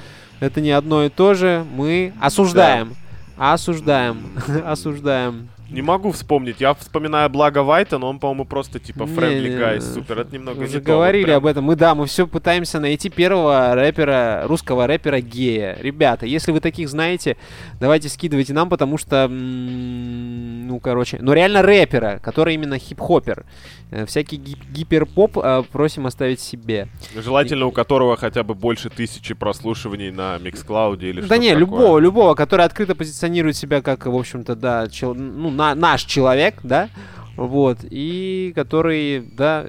Это 0.40 0.60
не 0.60 0.70
одно 0.70 1.04
и 1.04 1.08
то 1.08 1.34
же. 1.34 1.66
Мы 1.74 2.12
осуждаем. 2.20 2.94
Осуждаем. 3.36 4.38
Осуждаем. 4.64 5.48
Не 5.70 5.82
могу 5.82 6.12
вспомнить. 6.12 6.60
Я 6.60 6.74
вспоминаю 6.74 7.30
Благо 7.30 7.62
Вайта, 7.62 7.98
но 7.98 8.08
он, 8.08 8.18
по-моему, 8.18 8.44
просто 8.44 8.78
типа 8.78 9.04
friendly 9.04 9.58
guy, 9.58 9.80
супер. 9.80 10.20
Это 10.20 10.34
немного 10.34 10.60
мы 10.60 10.68
не 10.68 10.78
говорили 10.78 11.30
об 11.30 11.46
этом. 11.46 11.64
Мы, 11.64 11.76
да, 11.76 11.94
мы 11.94 12.06
все 12.06 12.26
пытаемся 12.26 12.80
найти 12.80 13.08
первого 13.08 13.74
рэпера, 13.74 14.44
русского 14.46 14.86
рэпера 14.86 15.20
гея. 15.20 15.76
Ребята, 15.80 16.26
если 16.26 16.52
вы 16.52 16.60
таких 16.60 16.88
знаете, 16.88 17.36
давайте 17.80 18.08
скидывайте 18.08 18.52
нам, 18.52 18.68
потому 18.68 18.98
что, 18.98 19.26
ну, 19.28 20.80
короче, 20.80 21.18
ну 21.20 21.32
реально 21.32 21.62
рэпера, 21.62 22.20
который 22.22 22.54
именно 22.54 22.78
хип-хопер. 22.78 23.44
Э, 23.90 24.06
всякий 24.06 24.36
гип 24.36 24.58
гиперпоп 24.72 25.38
э, 25.38 25.62
просим 25.70 26.06
оставить 26.06 26.40
себе. 26.40 26.88
Желательно, 27.14 27.66
у 27.66 27.70
которого 27.70 28.16
хотя 28.16 28.42
бы 28.42 28.54
больше 28.54 28.90
тысячи 28.90 29.34
прослушиваний 29.34 30.10
на 30.10 30.36
Mixcloud 30.36 30.98
или 31.00 31.20
что-то 31.20 31.28
Да 31.28 31.38
не, 31.38 31.54
любого, 31.54 31.98
любого, 31.98 32.34
который 32.34 32.66
открыто 32.66 32.94
позиционирует 32.94 33.56
себя 33.56 33.82
как, 33.82 34.06
в 34.06 34.16
общем-то, 34.16 34.56
да, 34.56 34.88
чел, 34.88 35.14
ну, 35.14 35.50
на, 35.54 35.74
наш 35.74 36.04
человек, 36.04 36.56
да, 36.62 36.88
вот, 37.36 37.78
и 37.82 38.52
который, 38.54 39.20
да, 39.20 39.66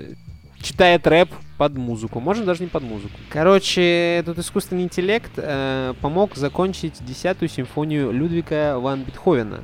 читает 0.61 1.05
рэп 1.07 1.29
под 1.57 1.77
музыку, 1.77 2.19
можно 2.19 2.45
даже 2.45 2.63
не 2.63 2.67
под 2.67 2.83
музыку. 2.83 3.13
Короче, 3.29 4.17
этот 4.17 4.39
искусственный 4.39 4.83
интеллект 4.83 5.31
э, 5.37 5.93
помог 6.01 6.35
закончить 6.35 7.03
десятую 7.05 7.49
симфонию 7.49 8.11
Людвига 8.11 8.77
ван 8.79 9.03
Бетховена. 9.03 9.59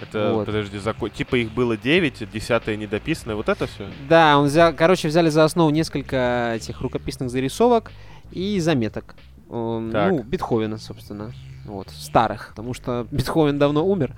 Это, 0.00 0.32
вот. 0.34 0.46
подожди, 0.46 0.78
закон... 0.78 1.10
типа 1.10 1.36
их 1.36 1.52
было 1.52 1.76
9, 1.76 2.30
десятое 2.30 2.76
недописанное, 2.76 3.34
вот 3.34 3.48
это 3.48 3.66
все? 3.66 3.88
Да, 4.08 4.38
он 4.38 4.46
взял, 4.46 4.74
короче, 4.74 5.08
взяли 5.08 5.30
за 5.30 5.44
основу 5.44 5.70
несколько 5.70 6.52
этих 6.54 6.80
рукописных 6.80 7.30
зарисовок 7.30 7.92
и 8.30 8.60
заметок. 8.60 9.16
Так. 9.48 10.12
Ну, 10.12 10.22
Бетховена, 10.22 10.78
собственно. 10.78 11.32
Вот, 11.64 11.90
старых, 11.90 12.50
потому 12.50 12.74
что 12.74 13.06
Бетховен 13.10 13.58
давно 13.58 13.84
умер. 13.84 14.14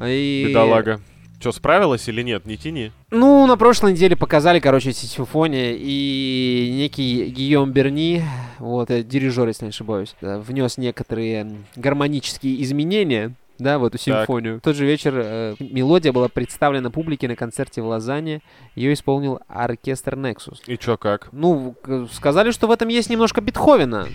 И... 0.00 0.46
Бедолага. 0.48 1.00
Что, 1.40 1.52
справилась 1.52 2.08
или 2.08 2.22
нет? 2.22 2.46
Не 2.46 2.56
тяни. 2.56 2.90
Ну, 3.10 3.46
на 3.46 3.56
прошлой 3.56 3.92
неделе 3.92 4.16
показали, 4.16 4.58
короче, 4.58 4.90
эти 4.90 5.06
симфонии, 5.06 5.76
и 5.78 6.74
некий 6.76 7.26
Гийом 7.26 7.70
Берни, 7.70 8.22
вот, 8.58 8.88
дирижер, 8.88 9.46
если 9.46 9.66
не 9.66 9.68
ошибаюсь, 9.68 10.16
внес 10.20 10.78
некоторые 10.78 11.48
гармонические 11.76 12.60
изменения 12.64 13.34
да, 13.58 13.78
в 13.78 13.84
эту 13.84 13.98
симфонию. 13.98 14.54
Так. 14.54 14.62
В 14.62 14.64
тот 14.64 14.76
же 14.76 14.86
вечер 14.86 15.14
э, 15.16 15.54
мелодия 15.58 16.12
была 16.12 16.28
представлена 16.28 16.90
публике 16.90 17.26
на 17.26 17.34
концерте 17.34 17.82
в 17.82 17.86
Лозанне. 17.86 18.40
Ее 18.76 18.92
исполнил 18.92 19.40
оркестр 19.48 20.14
Nexus. 20.14 20.58
И 20.66 20.78
чё, 20.78 20.96
как? 20.96 21.28
Ну, 21.32 21.74
сказали, 22.12 22.52
что 22.52 22.68
в 22.68 22.70
этом 22.70 22.88
есть 22.88 23.10
немножко 23.10 23.40
Бетховена. 23.40 24.06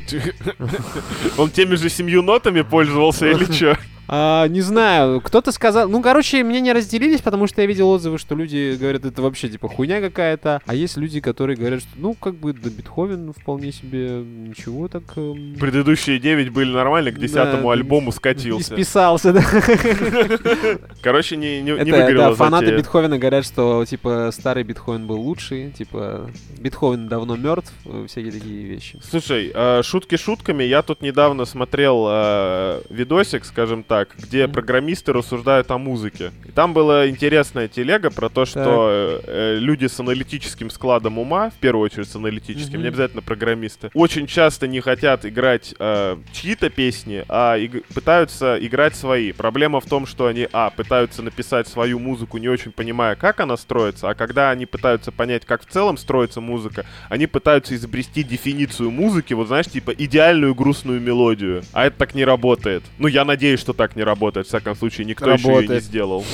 Он 1.38 1.50
теми 1.50 1.76
же 1.76 1.90
семью 1.90 2.22
нотами 2.22 2.62
пользовался 2.62 3.30
или 3.30 3.46
чё? 3.54 3.76
А, 4.08 4.48
не 4.48 4.62
знаю, 4.62 5.22
кто-то 5.22 5.52
сказал... 5.52 5.88
Ну, 5.88 6.02
короче, 6.02 6.44
мнения 6.44 6.74
разделились, 6.74 7.22
потому 7.22 7.48
что 7.48 7.62
я 7.62 7.68
видел 7.68 7.90
отзывы, 7.90 8.18
что 8.18 8.36
люди 8.36 8.76
говорят, 8.80 9.06
это 9.06 9.22
вообще, 9.22 9.48
типа, 9.48 9.70
хуйня 9.70 10.02
какая-то. 10.02 10.62
А 10.66 10.76
есть 10.76 10.98
люди, 10.98 11.22
которые 11.22 11.56
говорят, 11.56 11.82
что, 11.82 11.90
ну, 11.96 12.14
как 12.14 12.36
бы, 12.36 12.54
да, 12.54 12.70
Бетховен 12.70 13.34
вполне 13.34 13.72
себе 13.72 14.22
ничего 14.24 14.88
так... 14.88 15.04
Эм... 15.16 15.56
Предыдущие 15.60 16.20
девять 16.20 16.50
были 16.50 16.72
нормальны, 16.72 17.12
к 17.12 17.20
десятому 17.20 17.70
да, 17.70 17.74
альбому 17.74 18.12
скатился. 18.12 18.74
И 18.74 18.84
списался, 18.84 19.32
да. 19.32 19.44
Короче, 21.02 21.38
не, 21.38 21.62
не, 21.62 21.72
это, 21.72 21.86
не 21.86 21.92
выгорело 21.92 22.30
Да, 22.30 22.36
фанаты 22.36 22.66
затея. 22.66 22.80
Бетховена 22.80 23.18
говорят, 23.18 23.46
что, 23.46 23.86
типа, 23.86 24.32
старый 24.34 24.64
Бетховен 24.64 25.08
был 25.08 25.22
лучший, 25.22 25.72
типа, 25.72 26.30
Бетховен 26.60 27.08
давно 27.08 27.38
мертв, 27.38 27.72
э, 27.86 28.06
всякие 28.10 28.34
такие 28.34 28.66
вещи. 28.66 29.00
Слушай, 29.10 29.52
э, 29.54 29.82
шутки 29.84 30.18
шутками, 30.18 30.64
я 30.64 30.82
тут 30.82 31.02
недавно 31.02 31.46
смотрел 31.46 32.06
э, 32.10 32.82
видосик, 32.90 33.46
скажем 33.46 33.84
так, 33.84 33.93
так, 33.94 34.10
где 34.18 34.48
программисты 34.48 35.14
рассуждают 35.14 35.70
о 35.70 35.78
музыке. 35.78 36.32
И 36.46 36.52
там 36.52 36.74
была 36.74 37.08
интересная 37.08 37.68
телега 37.68 38.10
про 38.10 38.28
то, 38.28 38.44
что 38.44 39.22
э, 39.24 39.58
люди 39.60 39.86
с 39.86 40.00
аналитическим 40.00 40.72
складом 40.72 41.20
ума, 41.20 41.52
в 41.52 41.60
первую 41.60 41.86
очередь 41.86 42.10
с 42.10 42.16
аналитическим, 42.16 42.80
mm-hmm. 42.80 42.82
не 42.82 42.88
обязательно 42.88 43.22
программисты, 43.22 43.92
очень 43.94 44.26
часто 44.26 44.66
не 44.68 44.80
хотят 44.80 45.28
играть 45.28 45.76
э, 45.78 46.18
чьи-то 46.32 46.72
песни, 46.72 47.24
а 47.30 47.56
иг- 47.56 47.86
пытаются 47.94 48.58
играть 48.60 48.96
свои. 48.96 49.32
Проблема 49.32 49.80
в 49.80 49.86
том, 49.86 50.08
что 50.08 50.26
они, 50.26 50.48
а, 50.52 50.72
пытаются 50.72 51.22
написать 51.22 51.68
свою 51.68 52.00
музыку, 52.00 52.40
не 52.40 52.50
очень 52.50 52.72
понимая, 52.72 53.14
как 53.16 53.42
она 53.42 53.58
строится, 53.58 54.10
а 54.10 54.16
когда 54.16 54.50
они 54.50 54.66
пытаются 54.66 55.12
понять, 55.12 55.46
как 55.46 55.62
в 55.62 55.70
целом 55.70 55.98
строится 55.98 56.42
музыка, 56.42 56.84
они 57.10 57.28
пытаются 57.28 57.76
изобрести 57.76 58.24
дефиницию 58.24 58.90
музыки, 58.90 59.36
вот 59.36 59.50
знаешь, 59.50 59.68
типа 59.68 59.92
идеальную 59.92 60.56
грустную 60.56 61.00
мелодию. 61.00 61.62
А 61.74 61.86
это 61.86 62.00
так 62.00 62.16
не 62.16 62.26
работает. 62.26 62.82
Ну, 62.98 63.08
я 63.08 63.24
надеюсь, 63.24 63.60
что 63.60 63.74
так 63.74 63.83
так 63.88 63.98
не 63.98 64.04
работает. 64.04 64.46
В 64.46 64.50
всяком 64.50 64.76
случае, 64.76 65.06
никто 65.06 65.26
работает. 65.26 65.64
еще 65.64 65.74
ее 65.74 65.80
не 65.80 65.82
сделал. 65.82 66.26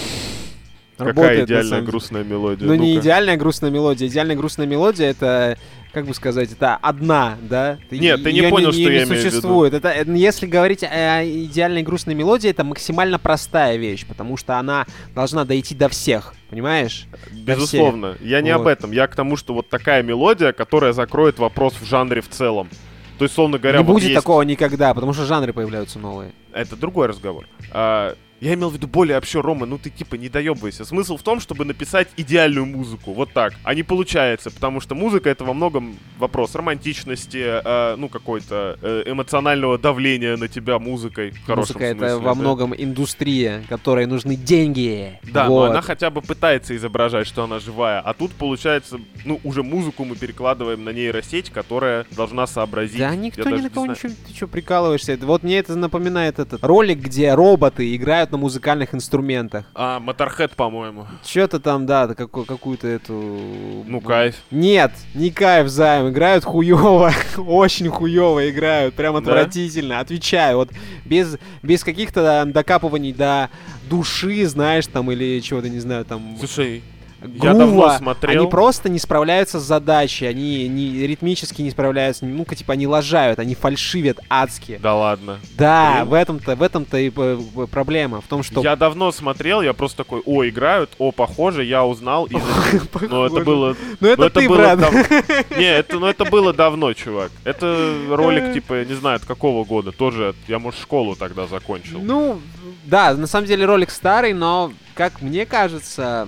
Работает, 0.97 1.15
Какая 1.15 1.45
идеальная 1.45 1.81
грустная 1.81 2.23
мелодия? 2.23 2.67
Ну, 2.67 2.75
не 2.75 2.95
идеальная 2.97 3.37
грустная 3.37 3.71
мелодия. 3.71 4.07
Идеальная 4.07 4.35
грустная 4.35 4.67
мелодия 4.67 5.09
это 5.09 5.57
как 5.91 6.05
бы 6.05 6.13
сказать, 6.13 6.51
это 6.51 6.75
одна, 6.75 7.37
да? 7.41 7.79
Нет, 7.89 8.21
ты 8.23 8.31
не 8.31 8.43
понял, 8.43 8.67
не, 8.67 8.73
что 8.73 8.91
я 8.91 9.03
имею 9.05 9.21
существует. 9.23 9.73
в 9.73 9.77
виду. 9.77 9.87
Это, 9.87 10.11
если 10.11 10.45
говорить 10.45 10.83
о 10.83 11.23
идеальной 11.25 11.81
грустной 11.81 12.13
мелодии, 12.13 12.47
это 12.47 12.63
максимально 12.63 13.17
простая 13.17 13.77
вещь, 13.77 14.05
потому 14.05 14.37
что 14.37 14.59
она 14.59 14.85
должна 15.15 15.45
дойти 15.45 15.73
до 15.73 15.89
всех, 15.89 16.35
понимаешь? 16.51 17.07
Безусловно. 17.31 18.13
Всех. 18.13 18.27
Я 18.27 18.41
не 18.41 18.53
вот. 18.53 18.61
об 18.61 18.67
этом. 18.67 18.91
Я 18.91 19.07
к 19.07 19.15
тому, 19.15 19.35
что 19.35 19.55
вот 19.55 19.69
такая 19.69 20.03
мелодия, 20.03 20.51
которая 20.51 20.93
закроет 20.93 21.39
вопрос 21.39 21.73
в 21.81 21.85
жанре 21.87 22.21
в 22.21 22.29
целом. 22.29 22.69
То 23.19 23.25
есть, 23.25 23.35
словно 23.35 23.59
говоря, 23.59 23.79
не 23.79 23.83
вот 23.83 23.93
будет 23.95 24.03
есть... 24.05 24.15
такого 24.15 24.41
никогда, 24.43 24.93
потому 24.93 25.11
что 25.11 25.25
жанры 25.25 25.51
появляются 25.51 25.99
новые. 25.99 26.31
Это 26.53 26.77
другой 26.77 27.07
разговор. 27.07 27.47
А, 27.71 28.15
я 28.41 28.53
имел 28.53 28.69
в 28.69 28.73
виду 28.73 28.87
более 28.87 29.15
вообще, 29.15 29.41
Рома, 29.41 29.65
ну 29.65 29.77
ты 29.77 29.89
типа 29.89 30.15
не 30.15 30.29
доебывайся. 30.29 30.85
Смысл 30.85 31.17
в 31.17 31.23
том, 31.23 31.39
чтобы 31.39 31.65
написать 31.65 32.07
идеальную 32.17 32.65
музыку, 32.65 33.13
вот 33.13 33.33
так. 33.33 33.53
А 33.63 33.73
не 33.73 33.83
получается, 33.83 34.49
потому 34.51 34.79
что 34.79 34.95
музыка 34.95 35.29
это 35.29 35.43
во 35.43 35.53
многом 35.53 35.97
вопрос 36.17 36.55
романтичности, 36.55 37.61
э, 37.63 37.95
ну 37.97 38.09
какой-то 38.09 38.77
э, 38.81 39.03
эмоционального 39.05 39.77
давления 39.77 40.37
на 40.37 40.47
тебя 40.47 40.79
музыкой. 40.79 41.31
В 41.31 41.55
Музыка 41.55 41.79
смысле, 41.79 42.07
это 42.07 42.19
во 42.19 42.35
да. 42.35 42.39
многом 42.39 42.73
индустрия, 42.75 43.63
которой 43.67 44.05
нужны 44.05 44.35
деньги. 44.35 45.19
Да, 45.23 45.47
вот. 45.47 45.65
но 45.65 45.71
она 45.71 45.81
хотя 45.81 46.09
бы 46.09 46.21
пытается 46.21 46.75
изображать, 46.75 47.27
что 47.27 47.43
она 47.43 47.59
живая. 47.59 47.99
А 47.99 48.13
тут 48.13 48.31
получается, 48.31 48.99
ну 49.25 49.39
уже 49.43 49.63
музыку 49.63 50.05
мы 50.05 50.15
перекладываем 50.15 50.83
на 50.83 50.91
нейросеть, 50.91 51.49
которая 51.49 52.05
должна 52.11 52.47
сообразить. 52.47 52.99
Да 52.99 53.15
никто 53.15 53.49
ни 53.49 53.61
на 53.61 53.69
кого 53.69 53.87
ничего, 53.87 54.13
ты 54.27 54.33
что 54.33 54.47
прикалываешься? 54.47 55.17
Вот 55.21 55.43
мне 55.43 55.59
это 55.59 55.75
напоминает 55.75 56.39
этот 56.39 56.63
ролик, 56.63 56.99
где 56.99 57.33
роботы 57.33 57.95
играют 57.95 58.28
играют 58.29 58.31
на 58.31 58.37
музыкальных 58.37 58.93
инструментах. 58.93 59.65
А, 59.75 59.99
Motorhead, 59.99 60.55
по-моему. 60.55 61.07
Что-то 61.23 61.59
там, 61.59 61.85
да, 61.85 62.07
какую- 62.15 62.45
какую-то 62.45 62.87
эту... 62.87 63.13
Ну, 63.87 64.01
кайф. 64.01 64.35
Нет, 64.51 64.91
не 65.13 65.31
кайф, 65.31 65.67
Займ. 65.67 66.09
Играют 66.09 66.43
хуево. 66.43 67.11
Очень 67.37 67.89
хуево 67.89 68.49
играют. 68.49 68.95
Прям 68.95 69.15
отвратительно. 69.15 69.95
Да? 69.95 69.99
Отвечаю. 70.01 70.57
Вот 70.57 70.69
без, 71.05 71.37
без 71.63 71.83
каких-то 71.83 72.45
докапываний 72.45 73.13
до 73.13 73.49
души, 73.89 74.45
знаешь, 74.45 74.87
там, 74.87 75.11
или 75.11 75.39
чего-то, 75.41 75.69
не 75.69 75.79
знаю, 75.79 76.05
там... 76.05 76.35
Слушай, 76.39 76.83
я 77.21 77.53
давно 77.53 77.97
смотрел. 77.97 78.41
Они 78.41 78.49
просто 78.49 78.89
не 78.89 78.99
справляются 78.99 79.59
с 79.59 79.63
задачей, 79.63 80.25
они 80.25 80.67
не, 80.67 81.05
ритмически 81.05 81.61
не 81.61 81.71
справляются, 81.71 82.25
ну-ка, 82.25 82.55
типа, 82.55 82.73
они 82.73 82.87
лажают, 82.87 83.39
они 83.39 83.55
фальшивят 83.55 84.19
адски. 84.29 84.79
Да 84.81 84.95
ладно. 84.95 85.39
Да, 85.57 85.97
Блин. 85.97 86.09
в 86.09 86.13
этом-то, 86.13 86.55
в 86.55 86.63
этом-то 86.63 86.97
и 86.97 87.09
проблема, 87.71 88.21
в 88.21 88.27
том, 88.27 88.43
что... 88.43 88.61
Я 88.61 88.75
давно 88.75 89.11
смотрел, 89.11 89.61
я 89.61 89.73
просто 89.73 89.97
такой, 89.97 90.21
о, 90.25 90.47
играют, 90.47 90.91
о, 90.97 91.11
похоже, 91.11 91.63
я 91.65 91.85
узнал, 91.85 92.25
и... 92.25 92.37
Но 93.09 93.25
это 93.25 93.41
было... 93.41 93.75
Ну 93.99 94.07
это 94.07 94.29
ты, 94.29 94.47
брат. 94.47 94.79
Не, 95.57 95.77
это, 95.77 95.99
ну 95.99 96.07
это 96.07 96.25
было 96.25 96.53
давно, 96.53 96.93
чувак. 96.93 97.31
Это 97.43 97.93
ролик, 98.09 98.53
типа, 98.53 98.85
не 98.85 98.93
знаю, 98.93 99.17
от 99.17 99.25
какого 99.25 99.65
года, 99.65 99.91
тоже, 99.91 100.35
я, 100.47 100.59
может, 100.59 100.79
школу 100.79 101.15
тогда 101.15 101.47
закончил. 101.47 101.99
Ну, 102.01 102.39
да, 102.85 103.13
на 103.13 103.27
самом 103.27 103.47
деле 103.47 103.65
ролик 103.65 103.89
старый, 103.89 104.33
но, 104.33 104.71
как 104.95 105.21
мне 105.21 105.45
кажется, 105.45 106.27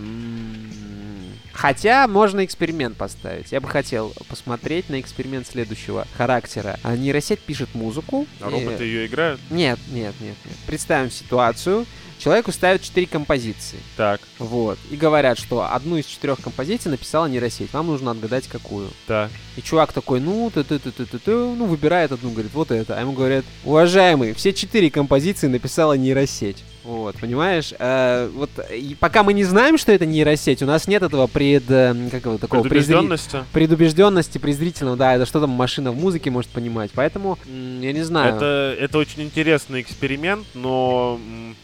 Хотя 1.61 2.07
можно 2.07 2.43
эксперимент 2.43 2.97
поставить. 2.97 3.51
Я 3.51 3.61
бы 3.61 3.67
хотел 3.67 4.13
посмотреть 4.27 4.89
на 4.89 4.99
эксперимент 4.99 5.45
следующего 5.45 6.07
характера. 6.17 6.79
А 6.81 6.97
нейросеть 6.97 7.39
пишет 7.39 7.75
музыку. 7.75 8.25
А 8.39 8.49
и- 8.49 8.51
роботы 8.51 8.83
ее 8.83 9.05
играют? 9.05 9.39
Нет, 9.51 9.77
нет, 9.91 10.15
нет, 10.19 10.35
нет. 10.43 10.55
Представим 10.65 11.11
ситуацию. 11.11 11.85
Человеку 12.17 12.51
ставят 12.51 12.81
четыре 12.81 13.05
композиции. 13.05 13.77
Так, 13.95 14.21
Вот. 14.39 14.79
И 14.89 14.95
говорят, 14.95 15.37
что 15.37 15.71
одну 15.71 15.97
из 15.97 16.05
четырех 16.05 16.39
композиций 16.41 16.89
написала 16.89 17.27
нейросеть. 17.27 17.71
Вам 17.73 17.87
нужно 17.87 18.09
отгадать, 18.09 18.47
какую. 18.47 18.89
да. 19.07 19.29
И 19.55 19.61
чувак 19.61 19.93
такой, 19.93 20.19
ну, 20.19 20.49
ты 20.51 20.63
ты 20.63 20.79
ты 20.79 20.91
ты 20.91 21.05
ты 21.05 21.19
ты 21.19 21.31
ну, 21.31 21.65
выбирает 21.65 22.11
одну, 22.11 22.31
говорит, 22.31 22.53
вот 22.55 22.71
это. 22.71 22.97
А 22.97 23.01
ему 23.01 23.11
говорят, 23.11 23.45
уважаемый, 23.65 24.33
все 24.33 24.51
четыре 24.51 24.89
композиции 24.89 25.45
написала 25.45 25.93
нейросеть. 25.93 26.63
Вот, 26.83 27.15
понимаешь? 27.19 27.73
Э, 27.77 28.27
вот 28.33 28.49
и 28.75 28.95
пока 28.99 29.21
мы 29.23 29.33
не 29.33 29.43
знаем, 29.43 29.77
что 29.77 29.91
это 29.91 30.05
нейросеть, 30.05 30.63
у 30.63 30.65
нас 30.65 30.87
нет 30.87 31.03
этого 31.03 31.27
пред... 31.27 31.63
э, 31.69 31.95
Как 32.09 32.25
его, 32.25 32.37
такого 32.37 32.61
презри- 32.61 32.69
Предубежденности? 32.69 33.43
предубежденности 33.53 34.37
презрительного, 34.39 34.97
да, 34.97 35.15
это 35.15 35.25
что 35.25 35.39
там 35.39 35.51
машина 35.51 35.91
в 35.91 35.95
музыке 35.95 36.31
может 36.31 36.49
понимать. 36.49 36.89
Поэтому, 36.95 37.37
я 37.47 37.93
не 37.93 38.01
знаю. 38.01 38.35
Это, 38.35 38.75
это 38.79 38.97
очень 38.97 39.21
интересный 39.23 39.81
эксперимент, 39.81 40.45
но 40.55 41.19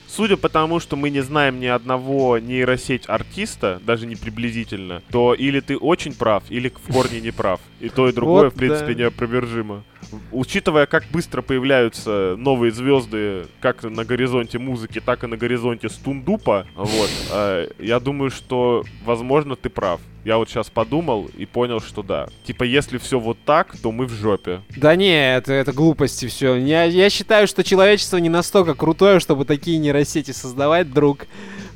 судя 0.08 0.38
по 0.38 0.50
тому, 0.50 0.80
что 0.80 0.96
мы 0.96 1.10
не 1.10 1.22
знаем 1.22 1.60
ни 1.60 1.66
одного 1.66 2.38
нейросеть 2.40 3.04
артиста, 3.08 3.80
даже 3.86 4.06
не 4.06 4.16
приблизительно, 4.16 5.02
то 5.12 5.34
или 5.34 5.60
ты 5.60 5.78
очень 5.78 6.14
прав, 6.14 6.44
или 6.50 6.70
в 6.70 6.94
корне 6.94 7.22
не 7.22 7.32
прав. 7.32 7.60
И 7.80 7.90
то, 7.90 8.10
и 8.10 8.12
другое, 8.14 8.46
Вот, 8.46 8.54
в 8.54 8.58
принципе, 8.58 8.94
да. 8.94 9.04
неопровержимо. 9.04 9.84
Учитывая, 10.32 10.86
как 10.86 11.04
быстро 11.12 11.42
появляются 11.42 12.36
новые 12.38 12.72
звезды, 12.72 13.46
как 13.60 13.84
на 13.84 14.06
горизонте 14.06 14.58
музыки, 14.58 15.02
так 15.02 15.24
и 15.24 15.28
на 15.28 15.38
горизонте 15.38 15.90
стундупа, 15.90 16.66
вот, 16.76 17.10
э, 17.32 17.68
я 17.80 18.00
думаю, 18.00 18.32
что, 18.32 18.84
возможно, 19.04 19.56
ты 19.56 19.70
прав. 19.70 20.00
Я 20.24 20.38
вот 20.38 20.50
сейчас 20.50 20.70
подумал 20.70 21.30
и 21.38 21.46
понял, 21.46 21.80
что 21.80 22.04
да. 22.04 22.28
Типа, 22.44 22.64
если 22.64 22.98
все 22.98 23.18
вот 23.18 23.38
так, 23.46 23.78
то 23.82 23.92
мы 23.92 24.06
в 24.06 24.12
жопе. 24.12 24.62
Да 24.76 24.96
не, 24.96 25.36
это, 25.36 25.54
это 25.54 25.72
глупости 25.72 26.26
все. 26.28 26.56
Я, 26.56 26.84
я 26.84 27.10
считаю, 27.10 27.48
что 27.48 27.64
человечество 27.64 28.18
не 28.18 28.28
настолько 28.28 28.74
крутое, 28.74 29.22
чтобы 29.22 29.46
такие 29.46 29.78
нейросети 29.78 29.97
создавать, 30.06 30.92
друг. 30.92 31.28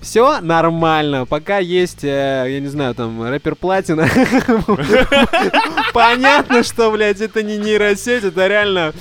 Все 0.02 0.42
нормально, 0.42 1.28
пока 1.28 1.60
есть, 1.60 2.04
э, 2.04 2.46
я 2.48 2.60
не 2.60 2.68
знаю, 2.68 2.96
там, 2.96 3.22
рэпер 3.22 3.56
Платина. 3.56 4.10
Понятно, 5.94 6.64
что, 6.64 6.90
блядь, 6.92 7.22
это 7.22 7.44
не 7.44 7.58
нейросеть, 7.58 8.24
это 8.24 8.48
реально 8.48 8.94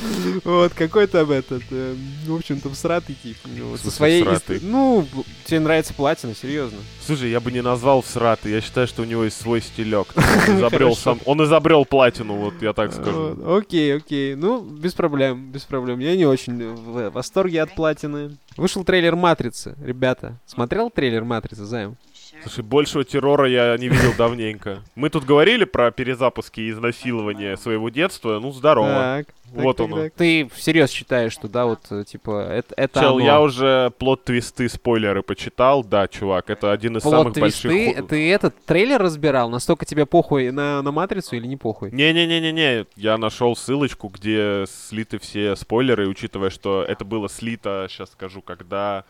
вот 0.44 0.74
какой-то 0.74 1.20
этот, 1.32 1.62
э, 1.70 1.94
в 2.26 2.34
общем-то, 2.34 2.68
всратый 2.70 3.16
тип. 3.22 3.38
Со 3.82 3.90
своей... 3.90 4.26
Ну, 4.60 5.06
тебе 5.50 5.60
нравится 5.60 5.92
Платина, 5.92 6.34
серьезно. 6.34 6.78
Слушай, 7.04 7.30
я 7.30 7.40
бы 7.40 7.50
не 7.50 7.60
назвал 7.60 8.02
всратый. 8.02 8.52
Я 8.52 8.60
считаю, 8.60 8.86
что 8.86 9.02
у 9.02 9.04
него 9.04 9.24
есть 9.24 9.40
свой 9.40 9.60
стилек. 9.60 10.06
Он 10.16 10.22
изобрел 10.58 10.94
сам. 10.94 11.18
Он 11.24 11.42
изобрел 11.44 11.84
платину, 11.84 12.36
вот 12.36 12.54
я 12.62 12.72
так 12.72 12.92
скажу. 12.92 13.36
Окей, 13.56 13.96
окей. 13.96 14.36
Ну, 14.36 14.60
без 14.62 14.94
проблем, 14.94 15.50
без 15.50 15.62
проблем. 15.62 15.98
Я 15.98 16.16
не 16.16 16.24
очень 16.24 16.72
в 16.72 17.10
восторге 17.10 17.62
от 17.62 17.74
платины. 17.74 18.36
Вышел 18.56 18.84
трейлер 18.84 19.16
Матрицы, 19.16 19.74
ребята. 19.82 20.36
Смотрел 20.46 20.88
трейлер 20.88 21.24
Матрицы, 21.24 21.64
Займ? 21.64 21.96
Слушай, 22.42 22.64
большего 22.64 23.04
террора 23.04 23.48
я 23.48 23.76
не 23.78 23.88
видел 23.88 24.12
давненько. 24.16 24.82
Мы 24.94 25.10
тут 25.10 25.24
говорили 25.24 25.64
про 25.64 25.90
перезапуски 25.90 26.60
и 26.60 26.70
изнасилования 26.70 27.56
своего 27.56 27.88
детства. 27.90 28.38
Ну, 28.40 28.50
здорово. 28.52 28.88
Так, 28.88 29.26
так, 29.26 29.64
Вот 29.64 29.76
так, 29.78 29.86
оно. 29.86 29.96
так. 30.04 30.12
Ты 30.14 30.48
всерьез 30.54 30.90
считаешь, 30.90 31.32
что, 31.32 31.48
да, 31.48 31.66
вот, 31.66 31.80
э, 31.90 32.04
типа, 32.04 32.46
это, 32.50 32.72
это 32.76 33.00
Чел, 33.00 33.16
оно. 33.16 33.24
я 33.24 33.40
уже 33.40 33.92
плод-твисты, 33.98 34.68
спойлеры 34.68 35.22
почитал. 35.22 35.82
Да, 35.84 36.06
чувак, 36.08 36.50
это 36.50 36.70
один 36.72 36.96
из 36.96 37.02
самых 37.02 37.34
больших... 37.34 37.70
Плот-твисты? 37.70 38.00
ху- 38.02 38.08
Ты 38.08 38.30
этот 38.32 38.54
трейлер 38.64 39.02
разбирал? 39.02 39.50
Настолько 39.50 39.84
тебе 39.84 40.06
похуй 40.06 40.50
на, 40.52 40.80
на 40.82 40.92
Матрицу 40.92 41.34
или 41.36 41.46
не 41.46 41.56
похуй? 41.56 41.90
Не-не-не-не-не, 41.90 42.86
я 42.96 43.18
нашел 43.18 43.56
ссылочку, 43.56 44.08
где 44.08 44.64
слиты 44.88 45.18
все 45.18 45.56
спойлеры, 45.56 46.06
учитывая, 46.08 46.50
что 46.50 46.84
это 46.86 47.04
было 47.04 47.28
слито, 47.28 47.86
сейчас 47.90 48.12
скажу, 48.12 48.42
когда, 48.42 49.04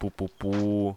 пу-пу-пу, 0.00 0.96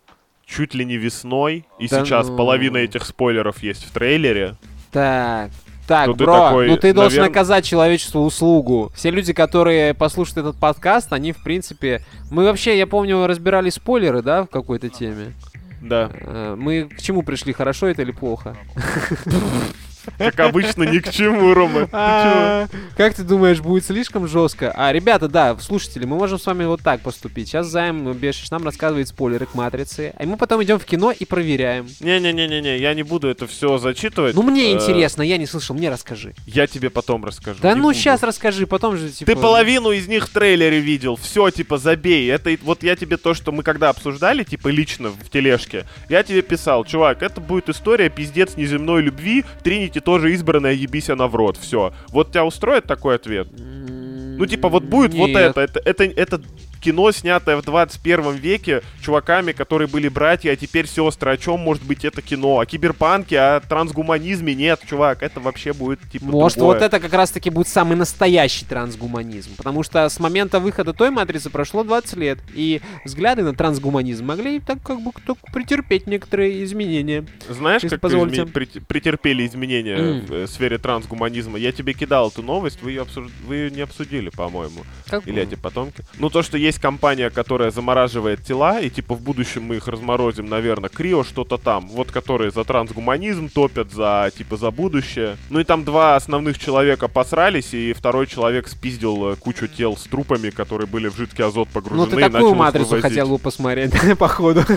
чуть 0.51 0.73
ли 0.73 0.83
не 0.85 0.97
весной, 0.97 1.65
и 1.79 1.87
Да 1.87 2.03
сейчас 2.03 2.27
ну. 2.27 2.35
половина 2.37 2.77
этих 2.77 3.05
спойлеров 3.05 3.63
есть 3.63 3.85
в 3.85 3.91
трейлере. 3.91 4.55
Так, 4.91 5.49
так, 5.87 6.07
Ну, 6.07 6.13
ты 6.13 6.23
бро, 6.25 6.33
такой, 6.47 6.67
ну 6.67 6.77
ты 6.77 6.93
должен 6.93 7.19
наверно- 7.21 7.31
оказать 7.31 7.65
человечеству 7.65 8.21
услугу. 8.21 8.91
Все 8.95 9.09
люди, 9.11 9.31
которые 9.33 9.93
послушают 9.93 10.37
этот 10.39 10.57
подкаст, 10.59 11.13
они, 11.13 11.31
в 11.31 11.41
принципе... 11.43 12.01
Мы 12.29 12.43
вообще, 12.43 12.77
я 12.77 12.85
помню, 12.87 13.25
разбирали 13.27 13.69
спойлеры, 13.69 14.21
да, 14.21 14.43
в 14.43 14.47
какой-то 14.47 14.89
теме. 14.89 15.33
Да, 15.81 16.11
Э, 16.13 16.55
Мы 16.59 16.83
к 16.83 17.01
чему 17.01 17.23
пришли, 17.23 17.53
хорошо 17.53 17.87
это 17.87 18.01
или 18.03 18.11
плохо? 18.11 18.55
как 20.17 20.39
обычно, 20.39 20.83
ни 20.83 20.99
к 20.99 21.11
чему, 21.11 21.53
Рома. 21.53 21.87
А, 21.91 22.67
Как 22.97 23.13
ты 23.13 23.23
думаешь, 23.23 23.59
будет 23.59 23.85
слишком 23.85 24.27
жестко? 24.27 24.71
А, 24.75 24.91
ребята, 24.91 25.27
да, 25.27 25.57
слушатели, 25.59 26.05
мы 26.05 26.17
можем 26.17 26.39
с 26.39 26.45
вами 26.45 26.65
вот 26.65 26.81
так 26.81 27.01
поступить. 27.01 27.47
Сейчас 27.49 27.67
Займ 27.67 28.11
Бешиш 28.13 28.49
нам 28.51 28.63
рассказывает 28.63 29.07
спойлеры 29.07 29.45
к 29.45 29.53
Матрице, 29.55 30.13
а 30.17 30.23
мы 30.25 30.37
потом 30.37 30.63
идем 30.63 30.79
в 30.79 30.85
кино 30.85 31.11
и 31.11 31.25
проверяем. 31.25 31.87
Не-не-не-не-не, 31.99 32.77
я 32.77 32.93
не 32.93 33.03
буду 33.03 33.27
это 33.27 33.47
все 33.47 33.77
зачитывать. 33.77 34.35
Ну 34.35 34.43
мне 34.43 34.71
Э, 34.71 34.73
интересно, 34.73 35.21
я 35.23 35.37
не 35.37 35.45
слышал, 35.45 35.75
мне 35.75 35.89
расскажи. 35.89 36.33
Я 36.45 36.67
тебе 36.67 36.89
потом 36.89 37.25
расскажу. 37.25 37.59
Да 37.61 37.73
не 37.73 37.81
ну 37.81 37.93
сейчас 37.93 38.23
расскажи, 38.23 38.67
потом 38.67 38.97
же 38.97 39.09
типа... 39.09 39.31
Ты 39.31 39.37
половину 39.37 39.91
из 39.91 40.07
них 40.07 40.27
в 40.27 40.29
трейлере 40.31 40.79
видел. 40.79 41.15
Все, 41.15 41.49
типа, 41.49 41.77
забей. 41.77 42.29
Это 42.31 42.55
вот 42.63 42.83
я 42.83 42.95
тебе 42.95 43.17
то, 43.17 43.33
что 43.33 43.51
мы 43.51 43.63
когда 43.63 43.89
обсуждали, 43.89 44.43
типа, 44.43 44.67
лично 44.69 45.09
в 45.09 45.29
тележке, 45.29 45.85
я 46.09 46.23
тебе 46.23 46.41
писал, 46.41 46.85
чувак, 46.85 47.23
это 47.23 47.41
будет 47.41 47.69
история 47.69 48.09
пиздец 48.09 48.55
неземной 48.55 49.01
любви. 49.01 49.43
Тринити 49.91 49.99
тоже 49.99 50.33
избранная, 50.33 50.73
ебись 50.73 51.09
она 51.09 51.27
в 51.27 51.35
рот. 51.35 51.57
Все. 51.57 51.93
Вот 52.09 52.31
тебя 52.31 52.45
устроит 52.45 52.85
такой 52.85 53.15
ответ? 53.15 53.47
Ну, 53.51 54.45
типа, 54.45 54.69
вот 54.69 54.83
будет 54.83 55.13
вот 55.13 55.27
Нет. 55.27 55.57
это. 55.57 55.61
Это, 55.61 55.79
это, 55.85 56.03
это 56.03 56.41
кино, 56.81 57.11
снятое 57.11 57.55
в 57.57 57.63
21 57.63 58.35
веке 58.35 58.81
чуваками, 59.01 59.51
которые 59.53 59.87
были 59.87 60.07
братья, 60.09 60.51
а 60.51 60.55
теперь 60.55 60.87
сестры. 60.87 61.31
О 61.31 61.37
чем 61.37 61.59
может 61.59 61.83
быть 61.83 62.03
это 62.03 62.21
кино? 62.21 62.59
О 62.59 62.65
киберпанке, 62.65 63.39
о 63.39 63.59
трансгуманизме? 63.61 64.55
Нет, 64.55 64.81
чувак, 64.89 65.23
это 65.23 65.39
вообще 65.39 65.73
будет, 65.73 65.99
типа, 66.11 66.25
Может, 66.25 66.57
другое. 66.57 66.75
вот 66.79 66.83
это 66.83 66.99
как 66.99 67.13
раз-таки 67.13 67.49
будет 67.49 67.67
самый 67.67 67.95
настоящий 67.95 68.65
трансгуманизм. 68.65 69.55
Потому 69.55 69.83
что 69.83 70.07
с 70.09 70.19
момента 70.19 70.59
выхода 70.59 70.93
той 70.93 71.09
матрицы 71.11 71.49
прошло 71.49 71.83
20 71.83 72.17
лет. 72.17 72.39
И 72.53 72.81
взгляды 73.05 73.43
на 73.43 73.53
трансгуманизм 73.53 74.25
могли 74.25 74.59
так 74.59 74.81
как 74.83 75.01
бы 75.01 75.11
только 75.25 75.41
претерпеть 75.53 76.07
некоторые 76.07 76.63
изменения. 76.63 77.25
Знаешь, 77.49 77.83
Если 77.83 77.95
как 77.95 78.01
позволите. 78.01 78.41
изме- 78.41 78.51
прет- 78.51 78.85
претерпели 78.87 79.45
изменения 79.45 79.95
М. 79.95 80.25
в 80.25 80.33
э, 80.33 80.47
сфере 80.47 80.77
трансгуманизма? 80.77 81.57
Я 81.59 81.71
тебе 81.71 81.93
кидал 81.93 82.29
эту 82.29 82.41
новость, 82.41 82.81
вы 82.81 82.91
ее, 82.91 83.01
обсуж- 83.03 83.29
вы 83.45 83.55
её 83.55 83.69
не 83.69 83.81
обсудили, 83.81 84.29
по-моему. 84.29 84.81
Или 85.25 85.41
эти 85.43 85.55
потомки. 85.55 86.03
Ну, 86.17 86.29
то, 86.29 86.41
что 86.41 86.57
есть 86.57 86.70
компания, 86.79 87.29
которая 87.29 87.71
замораживает 87.71 88.43
тела, 88.43 88.79
и 88.79 88.89
типа 88.89 89.15
в 89.15 89.21
будущем 89.21 89.63
мы 89.63 89.75
их 89.77 89.87
разморозим, 89.87 90.45
наверное, 90.45 90.89
Крио 90.89 91.23
что-то 91.23 91.57
там. 91.57 91.87
Вот 91.87 92.11
которые 92.11 92.51
за 92.51 92.63
трансгуманизм 92.63 93.49
топят, 93.49 93.91
за 93.91 94.31
типа 94.35 94.57
за 94.57 94.71
будущее. 94.71 95.37
Ну 95.49 95.59
и 95.59 95.63
там 95.63 95.83
два 95.83 96.15
основных 96.15 96.57
человека 96.59 97.07
посрались, 97.07 97.73
и 97.73 97.93
второй 97.93 98.27
человек 98.27 98.67
спиздил 98.67 99.31
э, 99.31 99.35
кучу 99.35 99.67
тел 99.67 99.97
с 99.97 100.03
трупами, 100.03 100.49
которые 100.49 100.87
были 100.87 101.07
в 101.07 101.15
жидкий 101.15 101.43
азот 101.43 101.69
погружены. 101.69 102.09
Ну, 102.09 102.17
ты 102.17 102.29
такую 102.29 102.55
матрицу 102.55 103.01
хотел 103.01 103.29
бы 103.29 103.37
посмотреть, 103.37 103.91
походу. 104.17 104.63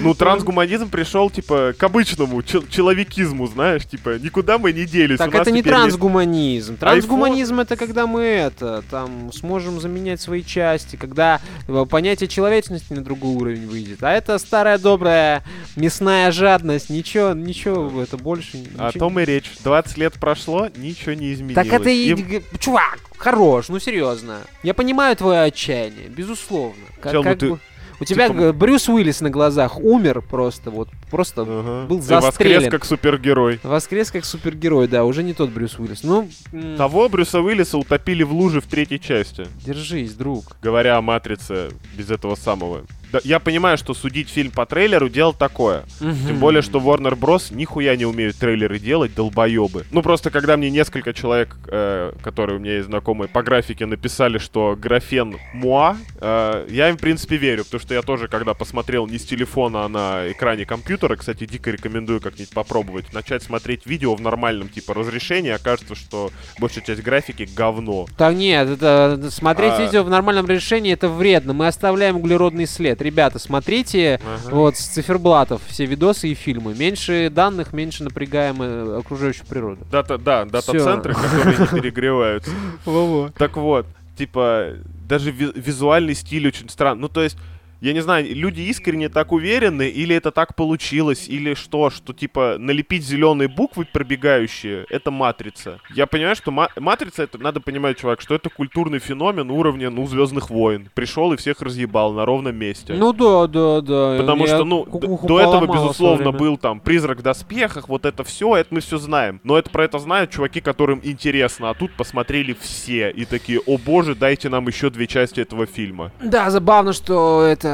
Ну, 0.00 0.14
трансгуманизм 0.14 0.88
пришел, 0.88 1.28
типа, 1.30 1.74
к 1.76 1.82
обычному 1.82 2.42
чел- 2.42 2.64
человекизму, 2.68 3.46
знаешь, 3.46 3.84
типа, 3.84 4.18
никуда 4.18 4.58
мы 4.58 4.72
не 4.72 4.84
делись. 4.84 5.18
Так 5.18 5.34
это 5.34 5.50
не 5.50 5.58
есть- 5.58 5.68
трансгуманизм. 5.68 6.76
Трансгуманизм 6.76 7.60
это 7.60 7.76
когда 7.76 8.06
мы 8.06 8.22
это, 8.22 8.84
там, 8.90 9.32
сможем 9.32 9.80
заменять 9.80 10.20
свои 10.20 10.42
части, 10.48 10.96
когда 10.96 11.40
э, 11.68 11.86
понятие 11.88 12.28
человечности 12.28 12.92
на 12.92 13.04
другой 13.04 13.36
уровень 13.36 13.66
выйдет. 13.68 14.02
А 14.02 14.12
это 14.12 14.38
старая 14.38 14.78
добрая 14.78 15.44
мясная 15.76 16.32
жадность. 16.32 16.90
Ничего, 16.90 17.32
ничего, 17.34 18.02
это 18.02 18.16
больше. 18.16 18.56
О 18.78 18.88
ничего 18.88 18.90
том 18.98 19.20
и 19.20 19.24
речь. 19.24 19.50
20 19.62 19.96
лет 19.98 20.14
прошло, 20.14 20.68
ничего 20.76 21.12
не 21.12 21.32
изменилось. 21.32 21.68
Так 21.68 21.80
это 21.80 21.90
и... 21.90 22.08
Им- 22.10 22.42
Чувак, 22.58 22.98
хорош, 23.16 23.68
ну 23.68 23.78
серьезно. 23.78 24.40
Я 24.62 24.74
понимаю 24.74 25.14
твое 25.16 25.42
отчаяние, 25.42 26.08
безусловно. 26.08 26.82
Как, 27.00 27.12
Чел, 27.12 27.22
ну 27.22 27.30
как 27.30 27.38
ты- 27.38 27.50
бы- 27.50 27.60
У 28.00 28.04
тебя 28.04 28.28
типа- 28.28 28.38
г- 28.38 28.52
Брюс 28.52 28.88
Уиллис 28.88 29.20
на 29.20 29.28
глазах 29.30 29.78
умер 29.80 30.22
просто, 30.22 30.70
вот, 30.70 30.88
просто 31.10 31.42
Ага. 31.42 31.86
был 31.88 31.96
И 31.98 32.00
воскрес 32.00 32.22
застрелен. 32.24 32.70
как 32.70 32.84
супергерой. 32.84 33.58
воскрес 33.62 34.10
как 34.10 34.24
супергерой, 34.24 34.86
да, 34.86 35.04
уже 35.04 35.22
не 35.24 35.34
тот 35.34 35.50
Брюс 35.50 35.78
Уиллис. 35.78 36.04
Ну, 36.04 36.28
Того 36.76 37.08
Брюса 37.08 37.40
Уиллиса 37.40 37.76
утопили 37.78 38.22
в 38.22 38.32
луже 38.32 38.60
в 38.60 38.66
третьей 38.66 39.00
части. 39.00 39.48
держись, 39.64 40.14
друг. 40.14 40.56
Говоря 40.62 40.96
о 40.96 41.02
Матрице 41.02 41.70
без 41.96 42.10
этого 42.10 42.34
самого. 42.36 42.82
Да, 43.12 43.20
я 43.24 43.38
понимаю, 43.38 43.78
что 43.78 43.94
судить 43.94 44.28
фильм 44.28 44.50
по 44.50 44.66
трейлеру 44.66 45.08
дело 45.08 45.32
такое. 45.32 45.84
Тем 45.98 46.38
более, 46.38 46.62
что 46.62 46.78
Warner 46.78 47.18
Bros. 47.18 47.54
нихуя 47.54 47.96
не 47.96 48.04
умеют 48.04 48.36
трейлеры 48.36 48.78
делать, 48.78 49.14
долбоебы. 49.14 49.84
Ну, 49.90 50.02
просто 50.02 50.30
когда 50.30 50.56
мне 50.56 50.70
несколько 50.70 51.12
человек, 51.12 51.56
э, 51.68 52.12
которые 52.22 52.56
у 52.58 52.60
меня 52.60 52.76
есть 52.76 52.86
знакомые 52.86 53.28
по 53.28 53.42
графике, 53.42 53.86
написали, 53.86 54.38
что 54.38 54.76
графен 54.78 55.36
муа, 55.52 55.96
э, 56.20 56.66
я 56.70 56.88
им, 56.90 56.96
в 56.96 57.00
принципе, 57.00 57.36
верю, 57.36 57.64
потому 57.64 57.80
что 57.80 57.94
я 57.94 58.02
тоже, 58.02 58.28
когда 58.28 58.54
посмотрел 58.54 59.06
не 59.06 59.18
с 59.18 59.24
телефона, 59.24 59.84
а 59.84 59.88
на 59.88 60.30
экране 60.30 60.64
компьютера, 60.64 60.88
компьютера, 60.88 61.16
кстати, 61.16 61.46
дико 61.46 61.70
рекомендую 61.70 62.20
как-нибудь 62.20 62.52
попробовать, 62.52 63.12
начать 63.12 63.42
смотреть 63.42 63.86
видео 63.86 64.14
в 64.14 64.20
нормальном 64.20 64.68
типа 64.68 64.94
разрешении, 64.94 65.50
окажется, 65.50 65.94
что 65.94 66.30
большая 66.58 66.84
часть 66.84 67.02
графики 67.02 67.48
говно. 67.54 68.06
Так 68.16 68.34
нет, 68.34 68.68
это 68.68 69.28
смотреть 69.30 69.72
А. 69.76 69.84
видео 69.84 70.02
в 70.02 70.10
нормальном 70.10 70.46
разрешении 70.46 70.92
это 70.92 71.08
вредно. 71.08 71.52
Мы 71.52 71.66
оставляем 71.66 72.16
углеродный 72.16 72.66
след. 72.66 72.97
Ребята, 73.00 73.38
смотрите 73.38 74.20
Ага. 74.24 74.54
вот 74.54 74.76
с 74.76 74.80
циферблатов 74.86 75.62
все 75.66 75.86
видосы 75.86 76.28
и 76.28 76.34
фильмы. 76.34 76.74
Меньше 76.74 77.30
данных, 77.30 77.72
меньше 77.72 78.04
напрягаем 78.04 78.56
э, 78.60 78.98
окружающую 78.98 79.46
природу. 79.46 79.86
Дата, 79.90 80.18
да, 80.18 80.44
дата-центры, 80.44 81.14
которые 81.14 81.58
не 81.58 81.66
перегреваются. 81.80 82.50
Так 83.38 83.56
вот, 83.56 83.86
типа, 84.16 84.74
даже 85.08 85.30
ви- 85.30 85.52
визуальный 85.54 86.14
стиль 86.14 86.46
очень 86.48 86.68
странный. 86.68 87.02
Ну, 87.02 87.08
то 87.08 87.22
есть, 87.22 87.36
я 87.80 87.92
не 87.92 88.00
знаю, 88.00 88.26
люди 88.34 88.62
искренне 88.62 89.08
так 89.08 89.32
уверены, 89.32 89.88
или 89.88 90.14
это 90.14 90.30
так 90.30 90.54
получилось, 90.56 91.28
или 91.28 91.54
что, 91.54 91.90
что, 91.90 92.12
типа, 92.12 92.56
налепить 92.58 93.04
зеленые 93.04 93.48
буквы 93.48 93.86
пробегающие, 93.90 94.84
это 94.90 95.10
матрица. 95.10 95.78
Я 95.94 96.06
понимаю, 96.06 96.34
что 96.36 96.50
ма- 96.50 96.70
матрица, 96.76 97.22
это, 97.22 97.38
надо 97.38 97.60
понимать, 97.60 97.98
чувак, 97.98 98.20
что 98.20 98.34
это 98.34 98.50
культурный 98.50 98.98
феномен 98.98 99.50
уровня, 99.50 99.90
ну, 99.90 100.06
Звездных 100.06 100.50
войн. 100.50 100.88
Пришел 100.94 101.32
и 101.32 101.36
всех 101.36 101.60
разъебал 101.60 102.12
на 102.12 102.24
ровном 102.24 102.56
месте. 102.56 102.94
Ну 102.94 103.12
да, 103.12 103.46
да, 103.46 103.80
да. 103.80 104.16
Потому 104.18 104.46
Я 104.46 104.56
что, 104.56 104.64
ну, 104.64 104.84
до 105.22 105.40
этого, 105.40 105.66
безусловно, 105.72 106.32
был 106.32 106.56
там 106.56 106.80
призрак 106.80 107.18
в 107.18 107.22
доспехах, 107.22 107.88
вот 107.88 108.04
это 108.04 108.24
все, 108.24 108.56
это 108.56 108.68
мы 108.74 108.80
все 108.80 108.98
знаем. 108.98 109.40
Но 109.44 109.58
это 109.58 109.70
про 109.70 109.84
это 109.84 109.98
знают 109.98 110.30
чуваки, 110.30 110.60
которым 110.60 111.00
интересно, 111.04 111.70
а 111.70 111.74
тут 111.74 111.92
посмотрели 111.92 112.56
все 112.60 113.10
и 113.10 113.24
такие, 113.24 113.60
о 113.60 113.78
боже, 113.78 114.14
дайте 114.14 114.48
нам 114.48 114.66
еще 114.66 114.90
две 114.90 115.06
части 115.06 115.40
этого 115.40 115.66
фильма. 115.66 116.10
Да, 116.22 116.50
забавно, 116.50 116.92
что 116.92 117.42
это 117.42 117.67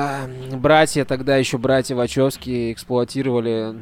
братья, 0.52 1.04
тогда 1.04 1.36
еще 1.36 1.58
братья 1.58 1.94
Вачовски 1.94 2.72
эксплуатировали 2.72 3.74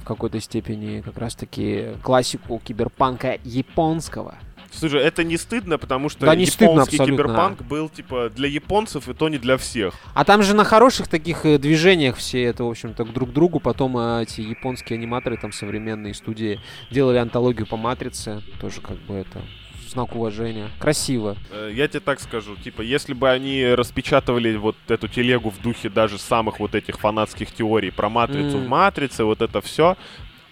в 0.00 0.04
какой-то 0.04 0.40
степени 0.40 1.00
как 1.00 1.18
раз-таки 1.18 1.88
классику 2.02 2.60
киберпанка 2.64 3.38
японского. 3.44 4.34
Слушай, 4.76 5.02
это 5.02 5.22
не 5.22 5.36
стыдно, 5.36 5.78
потому 5.78 6.08
что 6.08 6.26
Да, 6.26 6.34
не 6.34 6.46
стыдно 6.46 6.72
японский 6.72 6.96
абсолютно. 6.96 7.24
киберпанк 7.24 7.62
был 7.62 7.88
типа 7.88 8.30
для 8.34 8.48
японцев, 8.48 9.08
и 9.08 9.14
то 9.14 9.28
не 9.28 9.38
для 9.38 9.56
всех. 9.56 9.94
А 10.14 10.24
там 10.24 10.42
же 10.42 10.54
на 10.54 10.64
хороших 10.64 11.08
таких 11.08 11.46
э, 11.46 11.58
движениях 11.58 12.16
все 12.16 12.42
это, 12.42 12.64
в 12.64 12.68
общем-то, 12.68 13.04
друг 13.04 13.30
к 13.30 13.32
другу. 13.32 13.60
Потом 13.60 13.96
э, 13.96 14.22
эти 14.22 14.40
японские 14.40 14.98
аниматоры, 14.98 15.36
там 15.36 15.52
современные 15.52 16.14
студии, 16.14 16.60
делали 16.90 17.18
антологию 17.18 17.66
по 17.66 17.76
Матрице. 17.76 18.42
Тоже 18.60 18.80
как 18.80 18.96
бы 18.98 19.14
это 19.14 19.42
знак 19.94 20.14
уважения. 20.14 20.68
Красиво. 20.78 21.36
Э, 21.50 21.70
Я 21.72 21.88
тебе 21.88 22.00
так 22.00 22.20
скажу, 22.20 22.56
типа, 22.56 22.82
если 22.82 23.14
бы 23.14 23.30
они 23.30 23.64
распечатывали 23.64 24.56
вот 24.56 24.76
эту 24.88 25.08
телегу 25.08 25.50
в 25.50 25.62
духе 25.62 25.88
даже 25.88 26.18
самых 26.18 26.60
вот 26.60 26.74
этих 26.74 26.98
фанатских 26.98 27.50
теорий 27.52 27.90
про 27.90 28.08
матрицу 28.08 28.58
М. 28.58 28.64
в 28.64 28.68
матрице, 28.68 29.24
вот 29.24 29.40
это 29.40 29.60
все. 29.60 29.96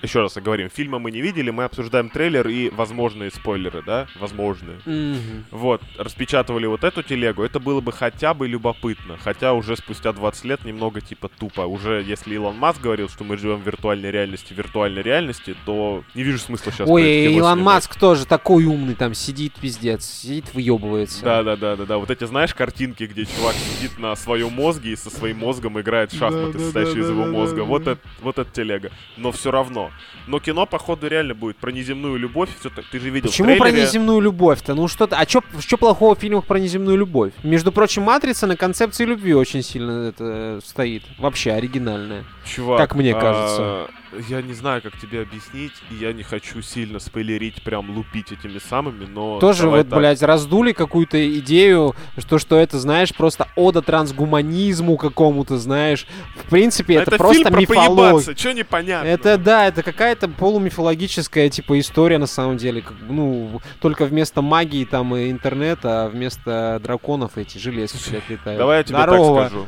Еще 0.03 0.21
раз 0.21 0.35
говорим, 0.35 0.69
фильма 0.69 0.99
мы 0.99 1.13
не 1.13 1.21
видели, 1.21 1.51
мы 1.51 1.65
обсуждаем 1.65 2.11
трейлер 2.11 2.49
и 2.49 2.71
возможные 2.71 3.31
спойлеры, 3.31 3.83
да? 3.87 4.09
Возможные. 4.19 4.81
Мгм. 4.85 5.45
Вот, 5.53 5.81
распечатывали 5.97 6.67
вот 6.67 6.83
эту 6.83 7.05
телегу, 7.05 7.45
это 7.45 7.61
было 7.61 7.81
бы 7.81 7.93
хотя 7.93 8.35
бы 8.35 8.49
любопытно. 8.49 9.17
Хотя 9.17 9.53
уже 9.53 9.77
спустя 9.77 10.13
20 10.13 10.45
лет 10.45 10.65
немного 10.65 11.01
типа 11.01 11.29
тупо. 11.29 11.63
Уже 11.63 12.03
если 12.03 12.35
Илон 12.35 12.57
Маск 12.57 12.81
говорил, 12.81 13.09
что 13.09 13.23
мы 13.23 13.37
живем 13.37 13.63
в 13.63 13.67
виртуальной 13.67 14.11
реальности, 14.11 14.53
виртуальной 14.53 15.03
реальности, 15.03 15.55
то 15.65 16.03
не 16.15 16.25
вижу 16.25 16.39
смысла 16.39 16.73
сейчас. 16.73 16.89
Ой, 16.89 17.27
Илон 17.27 17.59
снимать. 17.59 17.75
Маск 17.75 17.95
тоже 17.95 18.27
такой 18.27 18.65
умный, 18.65 18.97
там 18.97 19.15
сидит 19.15 19.55
пиздец, 19.55 20.05
сидит, 20.05 20.53
выебывается. 20.53 21.23
Да, 21.25 21.45
да, 21.45 21.57
да, 21.57 21.77
да, 21.77 21.85
да. 21.85 21.99
Вот 21.99 22.11
эти, 22.11 22.25
знаешь, 22.25 22.55
картинки, 22.55 23.05
где 23.05 23.25
чувак 23.25 23.55
сидит 23.55 23.99
на 24.01 24.17
своем 24.17 24.53
мозге 24.53 24.95
и 24.95 24.97
со 24.97 25.11
своим 25.11 25.39
мозгом 25.39 25.81
играет 25.81 26.13
в 26.13 26.19
шахматы, 26.19 26.59
состоящие 26.59 27.03
из 27.03 27.09
его 27.09 27.25
мозга. 27.25 27.61
Вот 27.61 27.87
это, 27.87 28.01
вот 28.21 28.39
это 28.39 28.51
телега. 28.51 28.91
Но 29.17 29.31
все 29.31 29.53
равно. 29.53 29.92
Но 30.27 30.39
кино, 30.39 30.67
походу, 30.67 31.09
реально 31.09 31.35
будет 31.35 31.57
про 31.57 31.71
неземную 31.71 32.17
любовь. 32.17 32.51
Так- 32.63 32.85
ты 32.91 33.01
же 33.01 33.11
видел 33.11 33.29
Почему 33.29 33.57
про 33.57 33.71
неземную 33.71 34.21
любовь-то? 34.21 34.75
Ну 34.75 34.89
что-то. 34.89 35.17
А 35.17 35.29
что 35.29 35.43
что 35.59 35.77
плохого 35.77 36.15
в 36.15 36.19
фильмах 36.19 36.47
про 36.47 36.59
неземную 36.59 36.97
любовь? 36.97 37.33
Между 37.43 37.73
прочим, 37.73 38.03
матрица 38.03 38.47
на 38.47 38.57
концепции 38.57 39.05
любви 39.05 39.35
очень 39.35 39.63
сильно 39.63 40.09
это 40.09 40.25
э, 40.25 40.61
стоит. 40.65 41.03
Вообще 41.19 41.53
оригинальная. 41.53 42.25
Чувак, 42.45 42.79
Как 42.79 42.95
мне 42.95 43.15
а, 43.15 43.21
кажется. 43.21 44.02
Я 44.29 44.43
не 44.43 44.53
знаю, 44.53 44.83
как 44.83 44.99
тебе 44.99 45.23
объяснить, 45.23 45.73
и 45.91 45.95
я 45.95 46.13
не 46.13 46.23
хочу 46.23 46.63
сильно 46.63 46.99
спойлерить, 46.99 47.63
прям 47.63 47.91
лупить 47.91 48.33
этими 48.33 48.59
самыми, 48.59 49.07
но... 49.07 49.39
Тоже 49.39 49.69
вот, 49.69 49.89
так. 49.89 49.99
блядь, 49.99 50.23
раздули 50.23 50.73
какую-то 50.73 51.39
идею, 51.39 51.95
что, 52.19 52.39
что 52.39 52.57
это, 52.57 52.79
знаешь, 52.79 53.15
просто 53.15 53.49
ода 53.57 53.83
трансгуманизму 53.83 54.97
какому-то, 54.97 55.59
знаешь. 55.59 56.07
В 56.37 56.49
принципе, 56.51 56.95
это, 56.95 57.13
Это, 57.13 57.19
просто 57.19 57.37
фильм 57.37 57.53
про 57.53 57.61
мифология. 57.61 58.35
чё 58.35 58.53
непонятно? 58.53 59.07
Это 59.07 59.39
да, 59.39 59.67
это 59.67 59.83
какая-то 59.83 60.29
полумифологическая 60.29 61.49
типа 61.49 61.79
история 61.79 62.19
на 62.19 62.27
самом 62.27 62.57
деле. 62.57 62.83
Как, 62.83 62.97
ну, 63.09 63.61
только 63.81 64.05
вместо 64.05 64.43
магии 64.43 64.85
там 64.85 65.15
и 65.17 65.31
интернета, 65.31 66.05
а 66.05 66.09
вместо 66.09 66.81
драконов 66.83 67.37
эти 67.37 67.59
железки 67.59 67.99
летают. 68.29 68.59
Давай 68.59 68.79
я 68.79 68.85
тебе 68.85 68.99
Здорово. 68.99 69.41
так 69.43 69.51
скажу. 69.51 69.67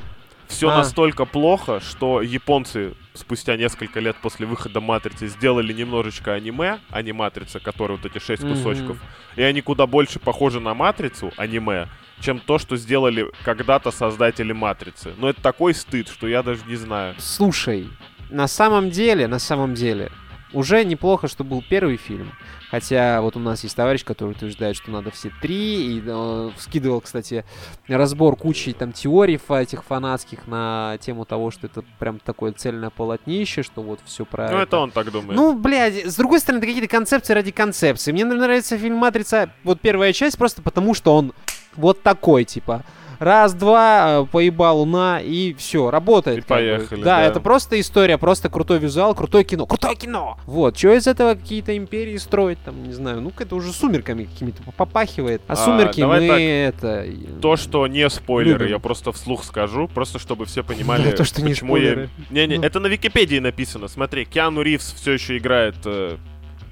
Все 0.48 0.70
А. 0.70 0.76
настолько 0.76 1.24
плохо, 1.24 1.80
что 1.80 2.22
японцы 2.22 2.94
спустя 3.14 3.56
несколько 3.56 4.00
лет 4.00 4.16
после 4.16 4.46
выхода 4.46 4.80
Матрицы 4.80 5.28
сделали 5.28 5.72
немножечко 5.72 6.34
аниме, 6.34 6.78
аниматрица, 6.90 7.60
которая 7.60 7.96
вот 7.98 8.06
эти 8.06 8.22
шесть 8.22 8.42
Мгм. 8.42 8.54
кусочков, 8.54 8.98
и 9.36 9.42
они 9.42 9.60
куда 9.62 9.86
больше 9.86 10.18
похожи 10.18 10.60
на 10.60 10.74
Матрицу, 10.74 11.32
аниме, 11.36 11.88
чем 12.20 12.38
то, 12.40 12.58
что 12.58 12.76
сделали 12.76 13.26
когда-то 13.44 13.90
создатели 13.90 14.52
Матрицы. 14.52 15.12
Но 15.18 15.28
это 15.28 15.40
такой 15.40 15.74
стыд, 15.74 16.08
что 16.08 16.26
я 16.28 16.42
даже 16.42 16.60
не 16.66 16.76
знаю. 16.76 17.14
Слушай, 17.18 17.88
на 18.30 18.46
самом 18.48 18.90
деле, 18.90 19.26
на 19.28 19.38
самом 19.38 19.74
деле, 19.74 20.10
уже 20.54 20.84
неплохо, 20.84 21.28
что 21.28 21.44
был 21.44 21.62
первый 21.68 21.96
фильм. 21.96 22.32
Хотя 22.70 23.20
вот 23.20 23.36
у 23.36 23.38
нас 23.38 23.62
есть 23.62 23.76
товарищ, 23.76 24.04
который 24.04 24.30
утверждает, 24.30 24.76
что 24.76 24.90
надо 24.90 25.10
все 25.10 25.30
три. 25.40 25.98
И 25.98 26.02
э, 26.04 26.50
скидывал, 26.58 27.00
кстати, 27.00 27.44
разбор 27.86 28.36
кучи 28.36 28.72
там 28.72 28.92
теорий 28.92 29.38
этих 29.48 29.84
фанатских 29.84 30.46
на 30.46 30.96
тему 31.00 31.24
того, 31.24 31.50
что 31.50 31.66
это 31.66 31.84
прям 31.98 32.18
такое 32.18 32.52
цельное 32.52 32.90
полотнище, 32.90 33.62
что 33.62 33.82
вот 33.82 34.00
все 34.04 34.24
про 34.24 34.50
Ну, 34.50 34.58
это 34.58 34.78
он 34.78 34.90
так 34.90 35.10
думает. 35.12 35.36
Ну, 35.36 35.54
блядь, 35.56 36.04
с 36.04 36.16
другой 36.16 36.40
стороны, 36.40 36.58
это 36.58 36.66
какие-то 36.66 36.88
концепции 36.88 37.34
ради 37.34 37.52
концепции. 37.52 38.12
Мне 38.12 38.24
нравится 38.24 38.78
фильм 38.78 38.96
«Матрица», 38.96 39.50
вот 39.62 39.80
первая 39.80 40.12
часть, 40.12 40.38
просто 40.38 40.62
потому 40.62 40.94
что 40.94 41.14
он 41.14 41.32
вот 41.76 42.02
такой, 42.02 42.44
типа. 42.44 42.84
Раз-два, 43.24 44.22
э, 44.22 44.26
поебал 44.30 44.78
луна, 44.80 45.20
и 45.20 45.54
все, 45.54 45.90
работает. 45.90 46.38
И 46.38 46.42
поехали, 46.42 47.02
Да, 47.02 47.16
да. 47.16 47.22
это 47.22 47.40
просто 47.40 47.80
история, 47.80 48.18
просто 48.18 48.48
крутой 48.50 48.78
визуал, 48.78 49.14
крутое 49.14 49.44
кино. 49.44 49.66
Крутое 49.66 49.96
кино! 49.96 50.38
Вот, 50.46 50.76
что 50.76 50.92
из 50.94 51.06
этого 51.06 51.34
какие-то 51.34 51.76
империи 51.76 52.16
строить, 52.18 52.58
там, 52.64 52.82
не 52.84 52.92
знаю, 52.92 53.20
ну, 53.22 53.32
это 53.38 53.54
уже 53.56 53.72
сумерками 53.72 54.24
какими-то 54.24 54.62
попахивает. 54.76 55.40
А, 55.48 55.54
А, 55.54 55.56
сумерки 55.56 56.00
давай 56.00 56.20
мы 56.20 56.28
так. 56.28 56.84
это... 56.84 57.06
То, 57.40 57.56
что 57.56 57.86
не 57.86 58.08
спойлеры, 58.10 58.64
Любим. 58.64 58.74
я 58.74 58.78
просто 58.78 59.12
вслух 59.12 59.42
скажу, 59.44 59.88
просто 59.88 60.18
чтобы 60.18 60.44
все 60.44 60.62
понимали, 60.62 61.10
то, 61.16 61.24
что 61.24 61.40
почему 61.40 61.76
я... 61.76 62.08
Не-не, 62.30 62.58
Ну. 62.58 62.62
это 62.62 62.78
на 62.78 62.88
Википедии 62.88 63.38
написано. 63.38 63.88
Смотри, 63.88 64.24
Киану 64.26 64.60
Ривз 64.62 64.92
все 64.92 65.12
еще 65.12 65.38
играет 65.38 65.76
э, 65.86 66.18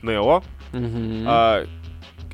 Нео, 0.02 0.42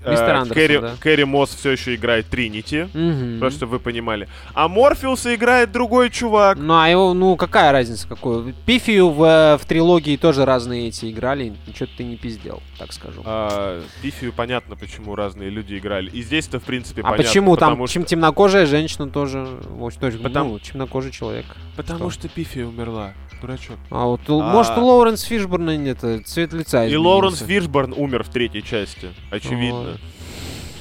Мистер 0.06 0.30
Андерсон, 0.36 0.54
Кэрри, 0.54 0.78
да. 0.78 0.94
Кэрри 1.00 1.24
Мосс 1.24 1.54
все 1.54 1.70
еще 1.70 1.94
играет 1.94 2.26
Тринити. 2.26 2.88
Мгм. 2.94 3.40
Просто 3.40 3.58
чтобы 3.58 3.72
вы 3.72 3.78
понимали. 3.80 4.28
А 4.54 4.68
Морфеуса 4.68 5.34
играет 5.34 5.72
другой 5.72 6.10
чувак. 6.10 6.58
Ну, 6.58 6.74
а 6.78 6.88
его, 6.88 7.14
ну, 7.14 7.36
какая 7.36 7.72
разница 7.72 8.06
какой? 8.08 8.52
Пифию 8.66 9.10
в, 9.10 9.22
э, 9.24 9.58
в 9.58 9.64
трилогии 9.66 10.16
тоже 10.16 10.44
разные 10.44 10.88
эти 10.88 11.10
играли, 11.10 11.54
ничего 11.66 11.88
ты 11.96 12.04
не 12.04 12.16
пиздел, 12.16 12.62
так 12.78 12.92
скажу. 12.92 13.22
А, 13.24 13.48
А, 13.50 13.82
Пифию 14.02 14.32
понятно, 14.32 14.76
почему 14.76 15.14
разные 15.14 15.50
люди 15.50 15.76
играли. 15.78 16.10
И 16.10 16.22
здесь-то, 16.22 16.60
в 16.60 16.64
принципе, 16.64 17.02
понятно. 17.02 17.24
почему 17.24 17.56
там, 17.56 17.70
потому 17.70 17.88
чем 17.88 18.02
что... 18.02 18.10
темнокожая 18.10 18.66
женщина 18.66 19.08
тоже, 19.08 19.46
очень, 19.80 19.98
тоже, 20.00 20.18
Потому- 20.18 20.52
ну, 20.52 20.58
темнокожий 20.58 21.10
человек. 21.12 21.46
Потому 21.76 22.10
что? 22.10 22.20
что 22.20 22.28
Пифия 22.28 22.66
умерла, 22.66 23.12
дурачок. 23.40 23.76
А 23.90 24.04
вот, 24.06 24.28
у- 24.30 24.40
А. 24.40 24.52
может, 24.52 24.76
у 24.78 24.84
Лоуренс 24.84 25.22
Фишборна 25.22 25.76
нет, 25.76 25.98
э, 26.02 26.20
цвет 26.20 26.52
лица 26.52 26.84
И 26.84 26.88
изменился. 26.88 27.08
Лоуренс 27.08 27.38
Фишборн 27.40 27.94
умер 27.96 28.24
в 28.24 28.28
третьей 28.28 28.62
части, 28.62 29.08
очевидно. 29.30 29.97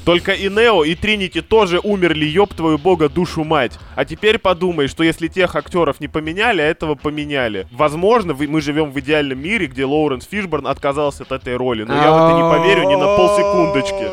Только 0.07 0.31
и 0.31 0.47
Нео, 0.47 0.85
и 0.85 0.95
Тринити 0.95 1.41
тоже 1.41 1.81
умерли, 1.83 2.23
ёб 2.23 2.53
твою 2.53 2.77
бога, 2.77 3.09
душу 3.09 3.43
мать. 3.43 3.73
А 3.93 4.05
теперь 4.05 4.37
подумай, 4.39 4.87
что 4.87 5.03
если 5.03 5.27
тех 5.27 5.53
актеров 5.57 5.99
не 5.99 6.07
поменяли, 6.07 6.61
а 6.61 6.65
этого 6.65 6.95
поменяли. 6.95 7.67
Возможно, 7.73 8.33
вы- 8.33 8.47
мы 8.47 8.61
живем 8.61 8.91
в 8.91 8.99
идеальном 9.01 9.39
мире, 9.39 9.67
где 9.67 9.83
Лоуренс 9.83 10.25
Фишборн 10.25 10.65
отказался 10.67 11.23
от 11.23 11.33
этой 11.33 11.57
роли. 11.57 11.83
Но 11.83 11.93
я 11.93 12.11
в 12.13 12.25
это 12.25 12.37
не 12.37 12.49
поверю 12.49 12.87
ни 12.87 12.95
на 12.95 13.17
полсекундочки. 13.17 14.07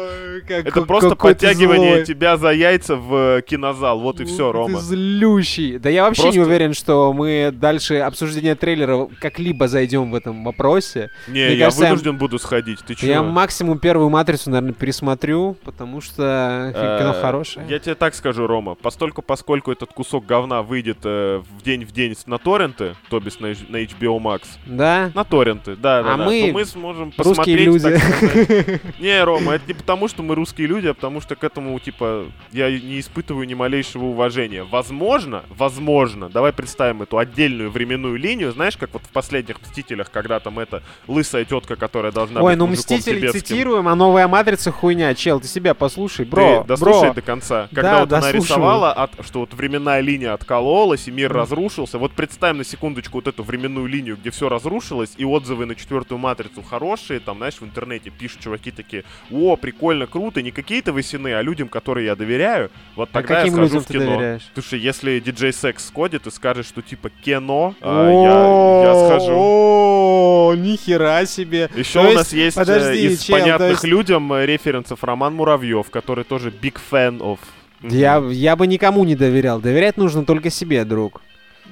Как- 0.47 0.66
Это 0.66 0.82
просто 0.82 1.11
ты 1.11 1.16
подтягивание 1.16 1.95
злой. 1.97 2.05
тебя 2.05 2.37
за 2.37 2.51
яйца 2.53 2.97
в 2.97 3.39
э, 3.39 3.43
кинозал. 3.43 4.01
Вот 4.01 4.20
и 4.20 4.24
все, 4.24 4.51
Ты 4.51 4.59
Рома. 4.59 4.78
злющий. 4.80 5.78
Да 5.78 5.89
я 5.89 6.05
вообще 6.05 6.22
Просто- 6.22 6.39
не 6.41 6.45
уверен, 6.45 6.74
что 6.74 7.12
мы 7.12 7.51
дальше 7.53 7.97
обсуждение 7.99 8.55
трейлера 8.55 9.09
как-либо 9.20 9.68
зайдем 9.68 10.11
в 10.11 10.14
этом 10.14 10.45
вопросе. 10.45 11.11
Не, 11.28 11.32
Мне 11.47 11.55
я 11.55 11.64
кажется, 11.66 11.85
я- 11.85 11.91
вынужден 11.91 12.16
буду 12.16 12.39
сходить. 12.39 12.80
Ты 12.87 12.95
чё? 12.95 13.07
Я 13.07 13.22
максимум 13.22 13.78
первую 13.78 14.11
матрицу, 14.11 14.51
наверное, 14.51 14.74
пересмотрю, 14.74 15.57
потому 15.64 16.01
что 16.01 16.72
Э, 16.74 16.99
кино 16.99 17.12
хорошее. 17.20 17.66
Я 17.68 17.78
тебе 17.78 17.95
так 17.95 18.14
скажу, 18.14 18.47
Рома, 18.47 18.74
постольку, 18.74 19.22
поскольку 19.22 19.72
этот 19.72 19.93
кусок 19.93 20.26
говна 20.26 20.62
выйдет 20.62 20.99
э, 21.05 21.43
в 21.59 21.62
день 21.62 21.85
в 21.85 21.93
день 21.93 22.14
на 22.26 22.39
торренты, 22.39 22.95
то 23.11 23.18
бишь 23.20 23.39
на, 23.41 23.49
на 23.68 23.78
HBO 23.82 24.18
Max, 24.20 24.43
Да? 24.66 25.11
на 25.14 25.24
торренты, 25.24 25.74
да, 25.76 26.03
да, 26.03 26.14
А 26.14 26.16
да, 26.18 26.24
мы 26.24 26.41
то 26.49 26.53
мы 26.53 26.64
сможем 26.64 27.12
Русские 27.16 27.24
посмотреть, 27.24 27.66
люди. 27.66 27.99
так. 27.99 28.80
Не, 29.01 29.24
Рома, 29.24 29.55
это 29.55 29.64
не 29.68 29.74
потому, 29.74 30.09
что 30.09 30.22
мы 30.25 30.35
русские 30.35 30.66
люди, 30.66 30.89
а 30.89 30.95
потому 30.95 31.20
что 31.20 31.37
к 31.37 31.45
этому, 31.45 31.79
типа, 31.79 32.27
я 32.53 32.70
не 32.70 32.99
испытываю 33.01 33.47
ни 33.47 33.55
малейшего 33.55 34.05
уважения. 34.07 34.64
Возможно, 34.64 35.45
возможно, 35.51 36.29
давай 36.29 36.53
представим 36.53 37.03
эту 37.03 37.18
отдельную 37.18 37.70
временную 37.70 38.16
линию, 38.16 38.53
знаешь, 38.53 38.77
как 38.77 38.93
вот 38.93 39.03
в 39.05 39.09
последних 39.11 39.61
«Мстителях», 39.62 40.11
когда 40.11 40.41
там 40.41 40.59
эта 40.59 40.83
лысая 41.07 41.45
тетка, 41.45 41.77
которая 41.77 42.12
должна 42.12 42.41
Ой, 42.43 42.53
быть 42.53 42.59
ну 42.59 42.66
Мстители 42.66 43.18
тибетским. 43.20 43.41
цитируем, 43.41 43.89
а 43.89 43.95
новая 43.95 44.27
матрица 44.29 44.70
хуйня. 44.72 45.14
Чел, 45.14 45.41
ты 45.41 45.47
себя 45.49 45.75
послушай, 45.75 46.25
бро. 46.25 46.62
Ты 46.62 46.68
дослушай 46.68 47.09
бро. 47.09 47.14
до 47.14 47.22
конца. 47.22 47.68
Да, 47.70 47.81
Когда 47.83 48.01
вот 48.01 48.12
она 48.12 48.20
дослушиваю. 48.22 48.43
рисовала, 48.45 48.93
от- 48.93 49.27
что 49.27 49.41
вот 49.41 49.55
временная 49.55 50.01
линия 50.01 50.33
откололась, 50.33 51.07
и 51.09 51.11
мир 51.11 51.33
разрушился. 51.33 51.99
Вот 51.99 52.12
представим 52.12 52.59
на 52.59 52.64
секундочку 52.64 53.18
вот 53.18 53.27
эту 53.27 53.43
временную 53.43 53.87
линию, 53.87 54.16
где 54.16 54.31
все 54.31 54.49
разрушилось, 54.49 55.12
и 55.16 55.25
отзывы 55.25 55.66
на 55.66 55.75
четвертую 55.75 56.18
матрицу 56.18 56.62
хорошие. 56.62 57.20
Там, 57.20 57.39
знаешь, 57.39 57.55
в 57.61 57.64
интернете 57.64 58.11
пишут 58.11 58.41
чуваки 58.41 58.70
такие, 58.70 59.05
о, 59.31 59.57
прикольно, 59.57 60.07
круто. 60.15 60.43
Не 60.43 60.53
какие-то 60.53 60.93
высины, 60.93 61.35
а 61.35 61.43
людям, 61.43 61.69
которые 61.69 62.07
я 62.07 62.15
доверяю. 62.15 62.71
Вот 62.95 63.09
А 63.11 63.15
тогда 63.15 63.43
я 63.43 63.51
схожу 63.51 63.81
в 63.81 63.87
кино. 63.87 64.05
доверяешь? 64.12 64.43
Слушай, 64.55 64.79
если 64.79 65.19
диджей 65.19 65.53
Секс 65.53 65.89
сходит 65.89 66.29
и 66.29 66.31
скажет, 66.31 66.67
что 66.67 66.83
типа 66.83 67.11
кино, 67.11 67.75
а, 67.81 68.85
я, 68.85 68.93
я 68.93 69.07
схожу. 69.07 69.33
О, 69.37 70.55
нихера 70.57 71.27
себе. 71.27 71.69
Еще 71.75 71.99
у 71.99 72.12
нас 72.12 72.33
есть 72.33 72.57
э, 72.57 72.97
из 72.97 73.25
понятных 73.25 73.83
людям 73.83 74.33
э, 74.33 74.47
референсов 74.47 75.03
Роман 75.03 75.35
Муравьев, 75.35 75.91
который 75.91 76.23
тоже 76.23 76.51
big 76.51 76.77
fan 76.91 77.19
of. 77.19 77.41
Я, 77.83 78.23
я 78.31 78.55
бы 78.55 78.69
никому 78.69 79.05
не 79.05 79.17
доверял. 79.17 79.61
Доверять 79.61 79.97
нужно 79.97 80.25
только 80.25 80.49
себе, 80.49 80.85
друг. 80.85 81.23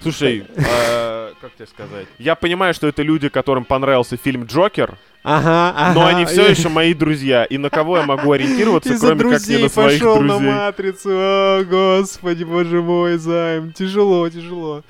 Слушай, 0.03 0.45
э, 0.57 1.32
как 1.43 1.55
тебе 1.57 1.66
сказать? 1.66 2.07
Я 2.18 2.34
понимаю, 2.36 2.72
что 2.72 2.86
это 2.86 3.03
люди, 3.03 3.28
которым 3.28 3.64
понравился 3.64 4.16
фильм 4.16 4.45
Джокер, 4.47 4.97
Ага, 5.24 5.74
ага. 5.76 5.93
но 5.95 6.07
они 6.07 6.24
все 6.24 6.49
еще 6.49 6.68
мои 6.68 6.95
друзья. 6.95 7.45
И 7.45 7.59
на 7.59 7.68
кого 7.68 7.99
я 7.99 8.05
могу 8.07 8.32
ориентироваться, 8.32 8.97
кроме 8.99 9.16
как 9.22 9.24
не 9.24 9.36
друзей 9.36 9.62
на 9.64 9.68
своих 9.68 9.99
пошел 10.01 10.20
на 10.20 10.28
друзей? 10.38 10.49
матрицу. 10.53 11.09
О, 11.12 11.64
господи, 11.64 12.45
боже 12.45 12.80
мой, 12.80 13.18
займ. 13.18 13.72
Тяжело, 13.72 14.28
тяжело. 14.30 14.82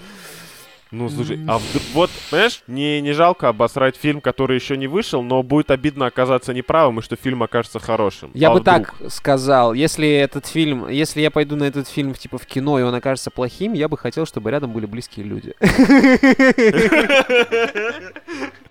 Ну, 0.92 1.08
слушай, 1.08 1.40
а 1.48 1.56
вд- 1.56 1.82
вот, 1.94 2.10
понимаешь, 2.30 2.62
не, 2.66 3.00
не 3.00 3.12
жалко 3.12 3.48
обосрать 3.48 3.96
фильм, 3.96 4.20
который 4.20 4.56
еще 4.56 4.76
не 4.76 4.86
вышел, 4.86 5.22
но 5.22 5.42
будет 5.42 5.70
обидно 5.70 6.04
оказаться 6.04 6.52
неправым, 6.52 6.98
и 6.98 7.02
что 7.02 7.16
фильм 7.16 7.42
окажется 7.42 7.80
хорошим. 7.80 8.30
Я 8.34 8.50
А 8.50 8.52
бы 8.52 8.60
вдруг? 8.60 8.94
так 9.00 9.10
сказал, 9.10 9.72
если 9.72 10.06
этот 10.06 10.46
фильм, 10.46 10.86
если 10.88 11.22
я 11.22 11.30
пойду 11.30 11.56
на 11.56 11.64
этот 11.64 11.88
фильм 11.88 12.12
типа 12.14 12.36
в 12.36 12.44
кино 12.44 12.78
и 12.78 12.82
он 12.82 12.94
окажется 12.94 13.30
плохим, 13.30 13.72
я 13.72 13.88
бы 13.88 13.96
хотел, 13.96 14.26
чтобы 14.26 14.50
рядом 14.50 14.72
были 14.72 14.84
близкие 14.84 15.24
люди. 15.24 15.54